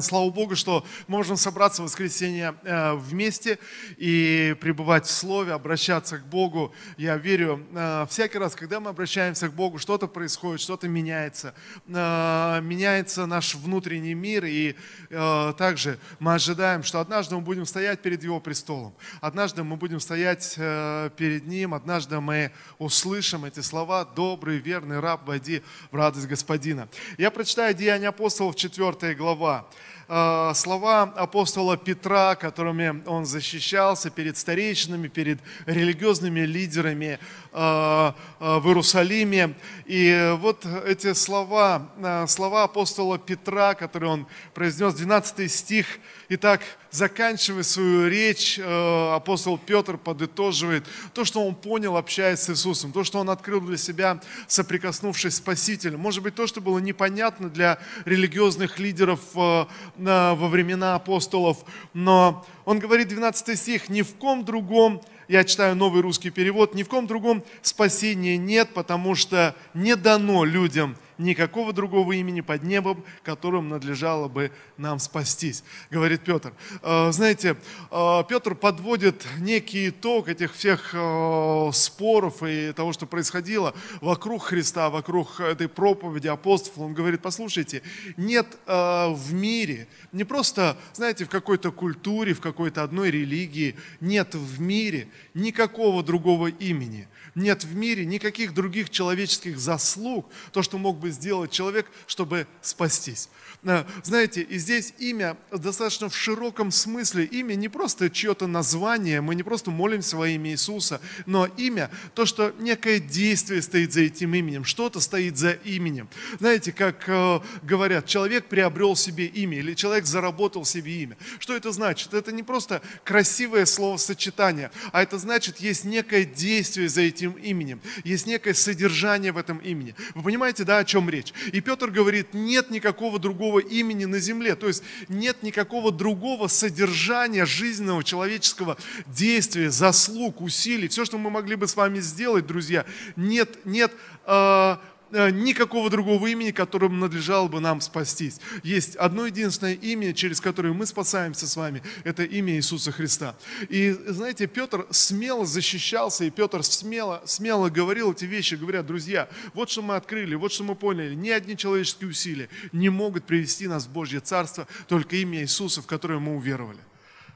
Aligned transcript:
Слава 0.00 0.28
Богу, 0.28 0.56
что 0.56 0.84
можем 1.06 1.36
собраться 1.36 1.80
в 1.80 1.84
воскресенье 1.84 2.56
э, 2.64 2.94
вместе 2.94 3.60
и 3.96 4.56
пребывать 4.60 5.06
в 5.06 5.10
Слове, 5.12 5.52
обращаться 5.52 6.18
к 6.18 6.26
Богу. 6.26 6.74
Я 6.96 7.16
верю, 7.16 7.64
э, 7.72 8.04
всякий 8.10 8.38
раз, 8.38 8.56
когда 8.56 8.80
мы 8.80 8.90
обращаемся 8.90 9.48
к 9.48 9.52
Богу, 9.52 9.78
что-то 9.78 10.08
происходит, 10.08 10.60
что-то 10.60 10.88
меняется. 10.88 11.54
Э, 11.86 12.58
меняется 12.60 13.26
наш 13.26 13.54
внутренний 13.54 14.14
мир, 14.14 14.44
и 14.46 14.74
также 15.10 16.00
мы 16.18 16.34
ожидаем, 16.34 16.82
что 16.82 16.98
однажды 16.98 17.36
мы 17.36 17.42
будем 17.42 17.64
стоять 17.64 18.02
перед 18.02 18.24
Его 18.24 18.40
престолом. 18.40 18.96
Однажды 19.20 19.62
мы 19.62 19.76
будем 19.76 20.00
стоять 20.00 20.54
перед 20.56 21.46
Ним, 21.46 21.72
однажды 21.72 22.18
мы 22.18 22.50
услышим 22.78 23.44
эти 23.44 23.60
слова 23.60 24.04
«Добрый, 24.04 24.58
верный 24.58 24.98
раб, 24.98 25.24
войди 25.24 25.62
в 25.92 25.94
радость 25.94 26.26
Господина». 26.26 26.88
Я 27.16 27.30
прочитаю 27.30 27.74
Деяния 27.74 28.08
апостолов, 28.08 28.56
4 28.56 29.14
глава. 29.14 29.68
Э, 30.08 30.52
слова 30.54 31.02
апостола 31.16 31.76
Петра, 31.76 32.34
которыми 32.34 33.02
он 33.06 33.24
защищался 33.24 34.10
перед 34.10 34.36
старейшинами, 34.36 35.08
перед 35.08 35.38
религиозными 35.66 36.40
лидерами 36.40 37.18
э, 37.52 38.12
э, 38.40 38.58
в 38.58 38.66
Иерусалиме. 38.66 39.54
И 39.86 40.36
вот 40.40 40.66
эти 40.86 41.14
слова, 41.14 41.88
слова 42.26 42.64
апостола 42.64 43.18
Петра, 43.18 43.74
которые 43.74 44.10
он 44.10 44.26
произнес, 44.52 44.94
12 44.94 45.50
стих, 45.50 45.86
Итак, 46.30 46.62
заканчивая 46.90 47.62
свою 47.62 48.08
речь, 48.08 48.58
апостол 48.58 49.58
Петр 49.58 49.98
подытоживает 49.98 50.86
то, 51.12 51.26
что 51.26 51.46
он 51.46 51.54
понял, 51.54 51.98
общаясь 51.98 52.40
с 52.40 52.50
Иисусом, 52.50 52.92
то, 52.92 53.04
что 53.04 53.18
он 53.18 53.28
открыл 53.28 53.60
для 53.60 53.76
себя, 53.76 54.20
соприкоснувшись 54.46 55.34
с 55.34 55.36
Спасителем. 55.36 56.00
Может 56.00 56.22
быть, 56.22 56.34
то, 56.34 56.46
что 56.46 56.62
было 56.62 56.78
непонятно 56.78 57.50
для 57.50 57.78
религиозных 58.06 58.78
лидеров 58.78 59.20
во 59.34 59.68
времена 59.96 60.94
апостолов, 60.94 61.58
но 61.92 62.46
он 62.64 62.78
говорит, 62.78 63.08
12 63.08 63.58
стих, 63.58 63.90
«Ни 63.90 64.00
в 64.00 64.14
ком 64.14 64.46
другом 64.46 65.02
я 65.28 65.44
читаю 65.44 65.76
новый 65.76 66.00
русский 66.00 66.30
перевод, 66.30 66.74
ни 66.74 66.82
в 66.82 66.88
ком 66.88 67.06
другом 67.06 67.44
спасения 67.60 68.38
нет, 68.38 68.70
потому 68.72 69.14
что 69.14 69.54
не 69.74 69.94
дано 69.96 70.44
людям 70.44 70.96
никакого 71.18 71.72
другого 71.72 72.12
имени 72.12 72.40
под 72.40 72.62
небом, 72.62 73.04
которым 73.22 73.68
надлежало 73.68 74.28
бы 74.28 74.50
нам 74.76 74.98
спастись, 74.98 75.62
говорит 75.90 76.22
Петр. 76.22 76.52
Э, 76.82 77.12
знаете, 77.12 77.56
э, 77.90 78.22
Петр 78.28 78.54
подводит 78.54 79.26
некий 79.38 79.90
итог 79.90 80.28
этих 80.28 80.54
всех 80.54 80.90
э, 80.92 81.70
споров 81.72 82.42
и 82.42 82.72
того, 82.72 82.92
что 82.92 83.06
происходило 83.06 83.74
вокруг 84.00 84.44
Христа, 84.44 84.90
вокруг 84.90 85.40
этой 85.40 85.68
проповеди 85.68 86.28
апостолов. 86.28 86.78
Он 86.78 86.94
говорит, 86.94 87.22
послушайте, 87.22 87.82
нет 88.16 88.46
в 88.66 89.32
мире, 89.32 89.88
не 90.12 90.24
просто, 90.24 90.76
знаете, 90.92 91.24
в 91.24 91.28
какой-то 91.28 91.72
культуре, 91.72 92.34
в 92.34 92.40
какой-то 92.40 92.82
одной 92.82 93.10
религии, 93.10 93.76
нет 94.00 94.34
в 94.34 94.60
мире 94.60 95.08
никакого 95.34 96.02
другого 96.02 96.48
имени. 96.48 97.08
Нет 97.34 97.64
в 97.64 97.74
мире 97.74 98.04
никаких 98.04 98.54
других 98.54 98.90
человеческих 98.90 99.58
заслуг, 99.58 100.30
то, 100.52 100.62
что 100.62 100.78
мог 100.78 100.98
бы 100.98 101.03
сделать 101.10 101.50
человек, 101.50 101.90
чтобы 102.06 102.46
спастись. 102.62 103.28
Э, 103.64 103.84
знаете, 104.02 104.42
и 104.42 104.58
здесь 104.58 104.92
имя 104.98 105.36
достаточно 105.50 106.08
в 106.08 106.16
широком 106.16 106.70
смысле. 106.70 107.24
Имя 107.24 107.54
не 107.54 107.68
просто 107.68 108.10
чье-то 108.10 108.46
название, 108.46 109.20
мы 109.20 109.34
не 109.34 109.42
просто 109.42 109.70
молимся 109.70 110.16
во 110.16 110.28
имя 110.28 110.50
Иисуса, 110.50 111.00
но 111.26 111.46
имя, 111.56 111.90
то, 112.14 112.26
что 112.26 112.54
некое 112.58 112.98
действие 112.98 113.62
стоит 113.62 113.92
за 113.92 114.02
этим 114.02 114.34
именем, 114.34 114.64
что-то 114.64 115.00
стоит 115.00 115.38
за 115.38 115.52
именем. 115.52 116.08
Знаете, 116.38 116.72
как 116.72 117.08
э, 117.08 117.40
говорят, 117.62 118.06
человек 118.06 118.46
приобрел 118.46 118.96
себе 118.96 119.26
имя 119.26 119.58
или 119.58 119.74
человек 119.74 120.04
заработал 120.04 120.64
себе 120.64 121.02
имя. 121.02 121.16
Что 121.38 121.56
это 121.56 121.72
значит? 121.72 122.12
Это 122.12 122.32
не 122.32 122.42
просто 122.42 122.82
красивое 123.02 123.64
словосочетание, 123.64 124.70
а 124.92 125.02
это 125.02 125.18
значит, 125.18 125.58
есть 125.58 125.84
некое 125.84 126.24
действие 126.24 126.88
за 126.88 127.02
этим 127.02 127.32
именем, 127.32 127.80
есть 128.04 128.26
некое 128.26 128.54
содержание 128.54 129.32
в 129.32 129.38
этом 129.38 129.58
имени. 129.58 129.94
Вы 130.14 130.22
понимаете, 130.22 130.64
да, 130.64 130.78
о 130.78 130.84
чем 130.84 130.93
речь? 131.08 131.32
И 131.52 131.60
Петр 131.60 131.90
говорит, 131.90 132.34
нет 132.34 132.70
никакого 132.70 133.18
другого 133.18 133.58
имени 133.58 134.04
на 134.04 134.18
земле. 134.18 134.54
То 134.54 134.68
есть 134.68 134.82
нет 135.08 135.42
никакого 135.42 135.92
другого 135.92 136.48
содержания 136.48 137.46
жизненного 137.46 138.04
человеческого 138.04 138.76
действия, 139.06 139.70
заслуг, 139.70 140.40
усилий. 140.40 140.88
Все, 140.88 141.04
что 141.04 141.18
мы 141.18 141.30
могли 141.30 141.56
бы 141.56 141.68
с 141.68 141.76
вами 141.76 142.00
сделать, 142.00 142.46
друзья, 142.46 142.84
нет, 143.16 143.64
нет 143.64 143.92
Э, 144.26 144.76
никакого 145.14 145.90
другого 145.90 146.26
имени, 146.26 146.50
которым 146.50 146.98
надлежало 146.98 147.48
бы 147.48 147.60
нам 147.60 147.80
спастись. 147.80 148.40
Есть 148.62 148.96
одно 148.96 149.26
единственное 149.26 149.74
имя, 149.74 150.12
через 150.12 150.40
которое 150.40 150.72
мы 150.72 150.86
спасаемся 150.86 151.46
с 151.46 151.56
вами, 151.56 151.82
это 152.02 152.24
имя 152.24 152.54
Иисуса 152.56 152.92
Христа. 152.92 153.36
И 153.68 153.96
знаете, 154.06 154.46
Петр 154.46 154.86
смело 154.90 155.46
защищался, 155.46 156.24
и 156.24 156.30
Петр 156.30 156.62
смело, 156.64 157.22
смело 157.24 157.68
говорил 157.68 158.12
эти 158.12 158.24
вещи, 158.24 158.54
говоря, 158.54 158.82
друзья, 158.82 159.28
вот 159.52 159.70
что 159.70 159.82
мы 159.82 159.96
открыли, 159.96 160.34
вот 160.34 160.52
что 160.52 160.64
мы 160.64 160.74
поняли, 160.74 161.14
ни 161.14 161.30
одни 161.30 161.56
человеческие 161.56 162.10
усилия 162.10 162.48
не 162.72 162.88
могут 162.88 163.24
привести 163.24 163.68
нас 163.68 163.86
в 163.86 163.90
Божье 163.90 164.20
Царство, 164.20 164.66
только 164.88 165.16
имя 165.16 165.42
Иисуса, 165.42 165.80
в 165.82 165.86
которое 165.86 166.18
мы 166.18 166.36
уверовали. 166.36 166.80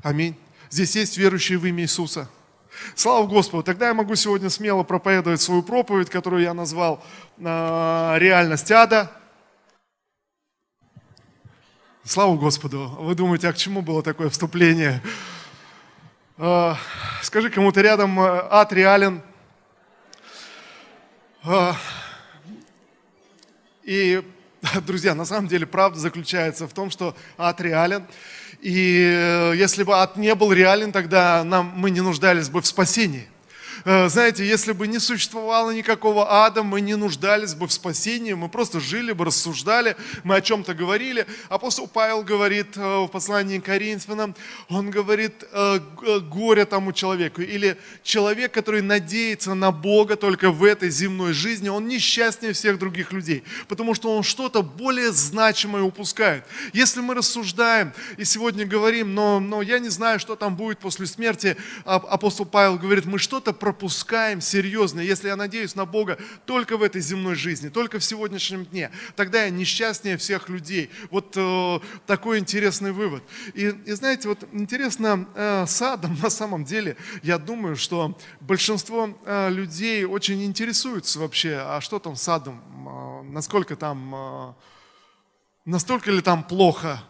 Аминь. 0.02 0.36
Здесь 0.70 0.96
есть 0.96 1.16
верующие 1.16 1.58
в 1.58 1.66
имя 1.66 1.84
Иисуса. 1.84 2.28
Слава 2.94 3.26
Господу! 3.26 3.62
Тогда 3.62 3.88
я 3.88 3.94
могу 3.94 4.14
сегодня 4.14 4.50
смело 4.50 4.82
проповедовать 4.82 5.40
свою 5.40 5.62
проповедь, 5.62 6.10
которую 6.10 6.42
я 6.42 6.54
назвал 6.54 7.02
э, 7.38 8.14
«Реальность 8.18 8.70
ада». 8.70 9.10
Слава 12.04 12.36
Господу! 12.36 12.96
Вы 12.98 13.14
думаете, 13.14 13.48
а 13.48 13.52
к 13.52 13.56
чему 13.56 13.82
было 13.82 14.02
такое 14.02 14.28
вступление? 14.30 15.02
Э, 16.36 16.74
скажи 17.22 17.50
кому-то 17.50 17.80
рядом, 17.80 18.18
э, 18.20 18.48
ад 18.50 18.72
реален. 18.72 19.22
И, 23.84 24.22
друзья, 24.86 25.14
на 25.14 25.24
самом 25.24 25.48
деле 25.48 25.66
правда 25.66 25.98
заключается 25.98 26.66
в 26.66 26.72
том, 26.72 26.90
что 26.90 27.16
ад 27.36 27.60
реален– 27.60 28.06
и 28.60 29.12
э, 29.14 29.52
если 29.56 29.82
бы 29.84 29.94
ад 29.94 30.16
не 30.16 30.34
был 30.34 30.52
реален, 30.52 30.92
тогда 30.92 31.44
нам, 31.44 31.72
мы 31.76 31.90
не 31.90 32.00
нуждались 32.00 32.48
бы 32.48 32.60
в 32.60 32.66
спасении. 32.66 33.28
Э, 33.84 34.08
знаете, 34.08 34.46
если 34.46 34.72
бы 34.72 34.86
не 34.86 34.98
существовало 34.98 35.70
никакого 35.70 36.44
ада, 36.44 36.62
мы 36.62 36.80
не 36.80 36.96
нуждались 36.96 37.54
бы 37.54 37.66
в 37.66 37.72
спасении, 37.72 38.32
мы 38.32 38.48
просто 38.48 38.80
жили 38.80 39.12
бы, 39.12 39.24
рассуждали, 39.24 39.96
мы 40.24 40.36
о 40.36 40.40
чем-то 40.40 40.74
говорили. 40.74 41.26
Апостол 41.48 41.86
Павел 41.86 42.22
говорит 42.22 42.76
э, 42.76 42.80
в 42.80 43.08
послании 43.08 43.58
к 43.58 43.64
Коринфянам, 43.64 44.34
он 44.68 44.90
говорит, 44.90 45.44
э, 45.52 45.80
горе 46.30 46.64
тому 46.64 46.92
человеку, 46.92 47.42
или 47.42 47.78
человек, 48.02 48.52
который 48.52 48.82
надеется 48.82 49.54
на 49.54 49.70
Бога 49.70 50.16
только 50.16 50.50
в 50.50 50.64
этой 50.64 50.90
земной 50.90 51.32
жизни, 51.32 51.68
он 51.68 51.86
несчастнее 51.86 52.52
всех 52.52 52.78
других 52.78 53.12
людей, 53.12 53.44
потому 53.68 53.94
что 53.94 54.14
он 54.16 54.22
что-то 54.22 54.62
более 54.62 55.12
значимое 55.12 55.82
упускает. 55.82 56.44
Если 56.72 57.00
мы 57.00 57.14
рассуждаем 57.14 57.92
и 58.16 58.24
сегодня 58.24 58.66
говорим, 58.66 59.14
но, 59.14 59.40
но 59.40 59.62
я 59.62 59.78
не 59.78 59.88
знаю, 59.88 60.18
что 60.18 60.36
там 60.36 60.56
будет 60.56 60.78
после 60.78 61.06
смерти, 61.06 61.56
апостол 61.84 62.46
Павел 62.46 62.78
говорит, 62.78 63.04
мы 63.04 63.18
что-то 63.18 63.52
пропускаем 63.52 63.77
серьезно, 64.40 65.00
если 65.00 65.28
я 65.28 65.36
надеюсь 65.36 65.74
на 65.74 65.84
Бога 65.84 66.18
только 66.46 66.76
в 66.76 66.82
этой 66.82 67.00
земной 67.00 67.34
жизни, 67.34 67.68
только 67.68 67.98
в 67.98 68.04
сегодняшнем 68.04 68.64
дне, 68.64 68.90
тогда 69.16 69.44
я 69.44 69.50
несчастнее 69.50 70.16
всех 70.16 70.48
людей. 70.48 70.90
Вот 71.10 71.34
э, 71.36 71.80
такой 72.06 72.38
интересный 72.38 72.92
вывод. 72.92 73.22
И, 73.54 73.66
и 73.84 73.92
знаете, 73.92 74.28
вот 74.28 74.44
интересно 74.52 75.28
э, 75.34 75.66
с 75.66 75.80
Адом 75.82 76.18
на 76.22 76.30
самом 76.30 76.64
деле, 76.64 76.96
я 77.22 77.38
думаю, 77.38 77.76
что 77.76 78.18
большинство 78.40 79.16
э, 79.24 79.50
людей 79.50 80.04
очень 80.04 80.44
интересуются 80.44 81.20
вообще, 81.20 81.56
а 81.56 81.80
что 81.80 81.98
там 81.98 82.16
с 82.16 82.28
Адом, 82.28 82.62
э, 82.86 83.22
насколько 83.30 83.76
там, 83.76 84.14
э, 84.14 84.52
настолько 85.64 86.10
ли 86.10 86.20
там 86.20 86.42
плохо, 86.42 87.02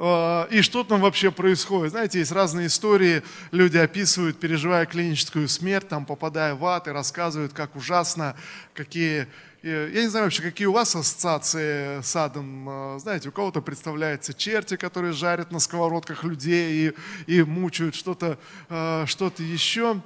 и 0.00 0.60
что 0.62 0.84
там 0.84 1.00
вообще 1.00 1.32
происходит. 1.32 1.90
Знаете, 1.90 2.20
есть 2.20 2.30
разные 2.30 2.68
истории, 2.68 3.22
люди 3.50 3.78
описывают, 3.78 4.38
переживая 4.38 4.86
клиническую 4.86 5.48
смерть, 5.48 5.88
там, 5.88 6.06
попадая 6.06 6.54
в 6.54 6.64
ад, 6.64 6.86
и 6.86 6.92
рассказывают, 6.92 7.52
как 7.52 7.74
ужасно, 7.74 8.36
какие... 8.74 9.26
Я 9.60 9.88
не 9.88 10.06
знаю 10.06 10.26
вообще, 10.26 10.42
какие 10.42 10.68
у 10.68 10.72
вас 10.72 10.94
ассоциации 10.94 12.00
с 12.00 12.14
адом. 12.14 12.68
А, 12.68 12.98
знаете, 13.00 13.30
у 13.30 13.32
кого-то 13.32 13.60
представляется 13.60 14.32
черти, 14.32 14.76
которые 14.76 15.12
жарят 15.12 15.50
на 15.50 15.58
сковородках 15.58 16.22
людей 16.22 16.94
и, 17.26 17.32
и 17.32 17.42
мучают 17.42 17.96
что-то 17.96 18.38
а, 18.68 19.04
что 19.06 19.32
еще. 19.38 20.00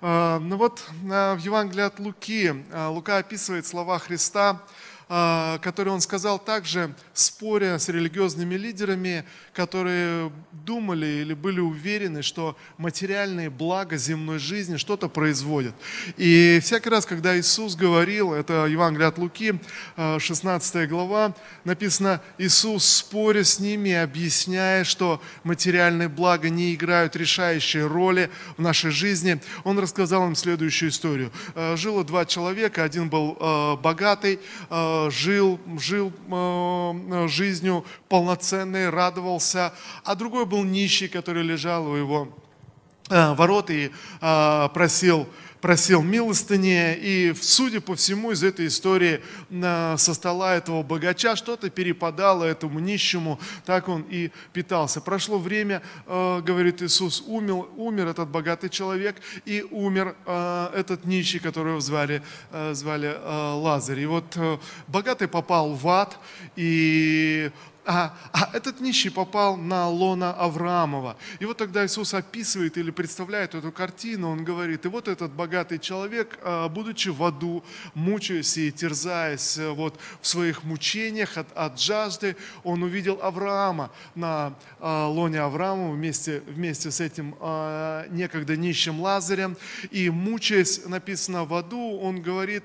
Ну 0.00 0.56
вот 0.56 0.84
в 1.02 1.38
Евангелии 1.38 1.82
от 1.82 1.98
Луки, 1.98 2.54
Лука 2.72 3.16
описывает 3.16 3.66
слова 3.66 3.98
Христа, 3.98 4.50
а, 4.50 4.60
который 5.08 5.88
он 5.88 6.02
сказал 6.02 6.38
также, 6.38 6.94
споря 7.14 7.78
с 7.78 7.88
религиозными 7.88 8.56
лидерами, 8.56 9.24
которые 9.54 10.30
думали 10.52 11.06
или 11.06 11.34
были 11.34 11.60
уверены, 11.60 12.22
что 12.22 12.56
материальные 12.76 13.48
блага 13.48 13.96
земной 13.96 14.38
жизни 14.38 14.76
что-то 14.76 15.08
производят. 15.08 15.74
И 16.16 16.60
всякий 16.62 16.90
раз, 16.90 17.06
когда 17.06 17.38
Иисус 17.38 17.74
говорил, 17.74 18.34
это 18.34 18.66
Евангелие 18.66 19.08
от 19.08 19.18
Луки, 19.18 19.58
16 19.96 20.76
а, 20.76 20.86
глава, 20.86 21.34
написано, 21.64 22.20
Иисус 22.36 22.84
споря 22.84 23.44
с 23.44 23.58
ними, 23.58 23.92
объясняя, 23.92 24.84
что 24.84 25.22
материальные 25.42 26.08
блага 26.08 26.50
не 26.50 26.74
играют 26.74 27.16
решающей 27.16 27.82
роли 27.82 28.30
в 28.56 28.62
нашей 28.62 28.90
жизни, 28.90 29.40
он 29.64 29.78
рассказал 29.78 30.26
им 30.26 30.34
следующую 30.34 30.90
историю. 30.90 31.32
А, 31.54 31.76
жило 31.76 32.04
два 32.04 32.26
человека, 32.26 32.84
один 32.84 33.08
был 33.08 33.36
богатый, 33.82 34.38
жил, 35.10 35.58
жил 35.78 36.12
жизнью 37.28 37.84
полноценной, 38.08 38.90
радовался, 38.90 39.72
а 40.04 40.14
другой 40.14 40.46
был 40.46 40.64
нищий, 40.64 41.08
который 41.08 41.42
лежал 41.42 41.86
у 41.88 41.96
его 41.96 42.28
ворот 43.08 43.70
и 43.70 43.90
просил 44.74 45.26
просил 45.60 46.02
милостыни, 46.02 46.96
и, 46.96 47.34
судя 47.40 47.80
по 47.80 47.94
всему, 47.94 48.32
из 48.32 48.42
этой 48.42 48.66
истории 48.66 49.20
со 49.50 50.14
стола 50.14 50.54
этого 50.54 50.82
богача 50.82 51.36
что-то 51.36 51.70
перепадало 51.70 52.44
этому 52.44 52.78
нищему, 52.78 53.38
так 53.64 53.88
он 53.88 54.04
и 54.08 54.30
питался. 54.52 55.00
Прошло 55.00 55.38
время, 55.38 55.82
э, 56.06 56.40
говорит 56.40 56.82
Иисус, 56.82 57.22
умер, 57.26 57.66
умер 57.76 58.08
этот 58.08 58.28
богатый 58.28 58.68
человек, 58.68 59.16
и 59.44 59.64
умер 59.70 60.16
э, 60.26 60.70
этот 60.74 61.04
нищий, 61.04 61.38
которого 61.38 61.80
звали, 61.80 62.22
э, 62.50 62.74
звали 62.74 63.16
Лазарь. 63.18 64.00
И 64.00 64.06
вот 64.06 64.36
богатый 64.86 65.28
попал 65.28 65.74
в 65.74 65.88
ад, 65.88 66.18
и 66.56 67.50
а, 67.88 68.14
а 68.34 68.50
этот 68.52 68.80
нищий 68.80 69.08
попал 69.08 69.56
на 69.56 69.88
лона 69.88 70.34
Авраамова. 70.34 71.16
И 71.40 71.46
вот 71.46 71.56
тогда 71.56 71.86
Иисус 71.86 72.12
описывает 72.12 72.76
или 72.76 72.90
представляет 72.90 73.54
эту 73.54 73.72
картину, 73.72 74.28
он 74.28 74.44
говорит, 74.44 74.84
и 74.84 74.88
вот 74.88 75.08
этот 75.08 75.32
богатый 75.32 75.78
человек, 75.78 76.38
а, 76.42 76.68
будучи 76.68 77.08
в 77.08 77.24
аду, 77.24 77.64
мучаясь 77.94 78.58
и 78.58 78.70
терзаясь 78.70 79.56
э, 79.56 79.70
вот 79.70 79.98
в 80.20 80.26
своих 80.26 80.64
мучениях 80.64 81.38
от, 81.38 81.50
от 81.56 81.80
жажды, 81.80 82.36
он 82.62 82.82
увидел 82.82 83.20
Авраама 83.22 83.90
на 84.14 84.52
а, 84.80 85.08
лоне 85.08 85.40
Авраама 85.40 85.90
вместе, 85.90 86.42
вместе 86.46 86.90
с 86.90 87.00
этим 87.00 87.36
а, 87.40 88.06
некогда 88.10 88.54
нищим 88.54 89.00
Лазарем. 89.00 89.56
И 89.90 90.10
мучаясь, 90.10 90.84
написано 90.84 91.46
в 91.46 91.54
аду, 91.54 91.98
он 91.98 92.20
говорит, 92.20 92.64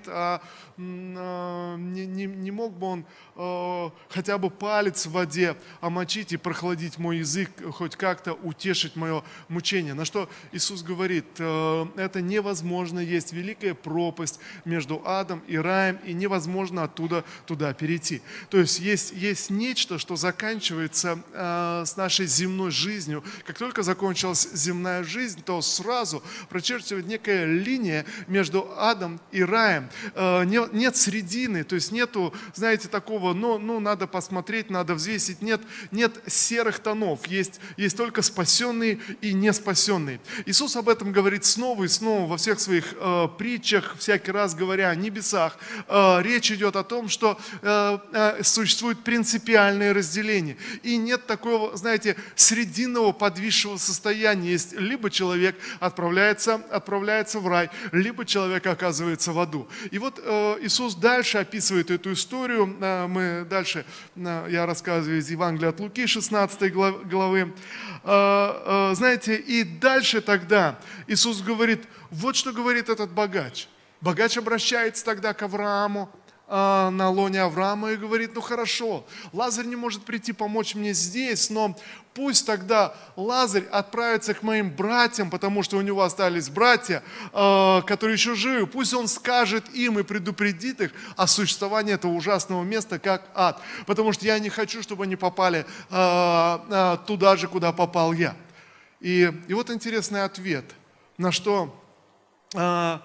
не, 0.77 2.05
не, 2.05 2.25
не 2.25 2.51
мог 2.51 2.73
бы 2.73 2.87
он 2.87 3.05
Э, 3.35 3.89
хотя 4.09 4.37
бы 4.37 4.51
палец 4.51 5.07
в 5.07 5.11
воде 5.11 5.55
омочить 5.81 6.33
и 6.33 6.37
прохладить 6.37 6.99
мой 6.99 7.17
язык, 7.17 7.49
хоть 7.71 7.95
как-то 7.95 8.33
утешить 8.33 8.95
мое 8.95 9.23
мучение. 9.47 9.95
На 9.95 10.05
что 10.05 10.29
Иисус 10.51 10.83
говорит, 10.83 11.25
э, 11.39 11.85
это 11.95 12.21
невозможно, 12.21 12.99
есть 12.99 13.33
великая 13.33 13.73
пропасть 13.73 14.39
между 14.65 15.01
адом 15.03 15.41
и 15.47 15.57
раем, 15.57 15.97
и 16.05 16.13
невозможно 16.13 16.83
оттуда 16.83 17.23
туда 17.47 17.73
перейти. 17.73 18.21
То 18.49 18.59
есть 18.59 18.79
есть, 18.79 19.13
есть 19.13 19.49
нечто, 19.49 19.97
что 19.97 20.15
заканчивается 20.15 21.19
э, 21.33 21.83
с 21.87 21.97
нашей 21.97 22.27
земной 22.27 22.69
жизнью. 22.69 23.23
Как 23.45 23.57
только 23.57 23.81
закончилась 23.81 24.47
земная 24.53 25.03
жизнь, 25.03 25.41
то 25.43 25.59
сразу 25.61 26.21
прочерчивает 26.49 27.07
некая 27.07 27.45
линия 27.45 28.05
между 28.27 28.71
адом 28.77 29.19
и 29.31 29.43
раем. 29.43 29.89
Нет 30.71 30.95
средины, 30.95 31.63
то 31.63 31.75
есть 31.75 31.91
нету, 31.91 32.33
знаете, 32.53 32.87
такого 32.87 33.33
ну, 33.33 33.57
ну 33.57 33.79
надо 33.79 34.07
посмотреть, 34.07 34.69
надо 34.69 34.95
взвесить. 34.95 35.41
Нет, 35.41 35.61
нет 35.91 36.19
серых 36.27 36.79
тонов, 36.79 37.27
есть, 37.27 37.59
есть 37.77 37.97
только 37.97 38.21
спасенные 38.21 38.99
и 39.21 39.33
не 39.33 39.51
спасенные. 39.53 40.19
Иисус 40.45 40.75
об 40.75 40.89
этом 40.89 41.11
говорит 41.11 41.45
снова 41.45 41.83
и 41.83 41.87
снова 41.87 42.27
во 42.27 42.37
всех 42.37 42.59
своих 42.59 42.93
э, 42.93 43.27
притчах, 43.37 43.95
всякий 43.97 44.31
раз 44.31 44.55
говоря 44.55 44.89
о 44.89 44.95
небесах. 44.95 45.57
Э, 45.87 46.21
речь 46.21 46.51
идет 46.51 46.75
о 46.75 46.83
том, 46.83 47.09
что 47.09 47.39
э, 47.61 47.97
э, 48.13 48.43
существует 48.43 49.03
принципиальное 49.03 49.93
разделение. 49.93 50.57
И 50.83 50.97
нет 50.97 51.27
такого, 51.27 51.75
знаете, 51.75 52.15
срединного 52.35 53.11
подвисшего 53.11 53.77
состояния. 53.77 54.51
Есть 54.51 54.73
либо 54.73 55.09
человек 55.09 55.55
отправляется, 55.79 56.55
отправляется 56.69 57.39
в 57.39 57.47
рай, 57.47 57.69
либо 57.91 58.25
человек 58.25 58.65
оказывается 58.67 59.31
в 59.31 59.39
аду. 59.39 59.67
И 59.91 59.99
вот 59.99 60.19
э, 60.23 60.52
Иисус 60.61 60.95
дальше 60.95 61.37
описывает 61.37 61.91
эту 61.91 62.13
историю. 62.13 62.75
Э, 62.79 63.07
мы 63.07 63.45
дальше, 63.49 63.85
я 64.15 64.65
рассказываю 64.65 65.19
из 65.19 65.29
Евангелия 65.29 65.69
от 65.69 65.79
Луки, 65.79 66.05
16 66.05 66.71
главы. 66.73 67.53
А, 68.05 68.91
а, 68.91 68.95
знаете, 68.95 69.35
и 69.35 69.63
дальше 69.63 70.21
тогда 70.21 70.77
Иисус 71.07 71.41
говорит, 71.41 71.83
вот 72.11 72.35
что 72.35 72.51
говорит 72.51 72.89
этот 72.89 73.11
богач. 73.11 73.67
Богач 74.01 74.37
обращается 74.37 75.05
тогда 75.05 75.33
к 75.33 75.41
Аврааму, 75.43 76.09
а, 76.45 76.89
на 76.89 77.09
лоне 77.09 77.41
Авраама 77.41 77.91
и 77.91 77.95
говорит, 77.95 78.31
ну 78.35 78.41
хорошо, 78.41 79.05
Лазарь 79.31 79.65
не 79.65 79.77
может 79.77 80.03
прийти 80.03 80.33
помочь 80.33 80.75
мне 80.75 80.91
здесь, 80.91 81.49
но 81.49 81.77
пусть 82.13 82.45
тогда 82.45 82.93
Лазарь 83.15 83.63
отправится 83.71 84.33
к 84.33 84.43
моим 84.43 84.69
братьям, 84.69 85.29
потому 85.29 85.63
что 85.63 85.77
у 85.77 85.81
него 85.81 86.03
остались 86.03 86.49
братья, 86.49 87.01
а, 87.31 87.81
которые 87.83 88.15
еще 88.15 88.35
живы. 88.35 88.67
Пусть 88.67 88.93
он 88.93 89.07
скажет 89.07 89.73
им 89.73 89.99
и 89.99 90.03
предупредит 90.03 90.81
их 90.81 90.91
о 91.15 91.27
существовании 91.27 91.93
этого 91.93 92.11
ужасного 92.11 92.63
места, 92.63 92.99
как 92.99 93.23
ад. 93.33 93.61
Потому 93.85 94.11
что 94.11 94.25
я 94.25 94.37
не 94.37 94.49
хочу, 94.49 94.83
чтобы 94.83 95.05
они 95.05 95.15
попали 95.15 95.65
а, 95.89 96.97
туда 97.07 97.37
же, 97.37 97.47
куда 97.47 97.71
попал 97.71 98.11
я. 98.11 98.35
И, 98.99 99.31
и 99.47 99.53
вот 99.53 99.69
интересный 99.69 100.23
ответ, 100.23 100.65
на 101.17 101.31
что, 101.31 101.77
на 102.53 103.01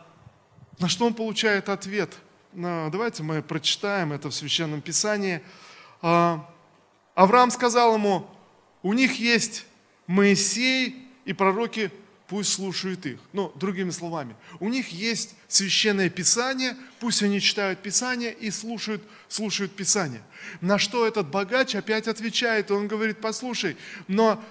что 0.87 1.07
он 1.07 1.15
получает 1.15 1.69
ответ– 1.69 2.13
Давайте 2.53 3.23
мы 3.23 3.43
прочитаем 3.43 4.13
это 4.13 4.31
в 4.31 4.35
Священном 4.35 4.81
Писании. 4.81 5.43
А, 6.01 6.49
Авраам 7.15 7.51
сказал 7.51 7.95
ему, 7.95 8.27
у 8.83 8.95
них 8.95 9.19
есть 9.19 9.67
Моисей 10.07 11.07
и 11.27 11.35
пророки, 11.35 11.91
пусть 12.27 12.53
слушают 12.53 13.05
их. 13.05 13.19
Ну, 13.33 13.53
другими 13.55 13.91
словами, 13.91 14.35
у 14.61 14.69
них 14.69 14.89
есть 14.89 15.35
священное 15.47 16.09
Писание, 16.09 16.77
пусть 17.01 17.23
они 17.23 17.41
читают 17.41 17.81
Писание 17.81 18.33
и 18.33 18.51
слушают, 18.51 19.03
слушают 19.29 19.77
Писание. 19.77 20.23
На 20.61 20.79
что 20.79 21.07
этот 21.07 21.29
богач 21.29 21.75
опять 21.75 22.09
отвечает, 22.09 22.71
он 22.71 22.89
говорит, 22.89 23.21
послушай, 23.21 23.77
но 24.07 24.43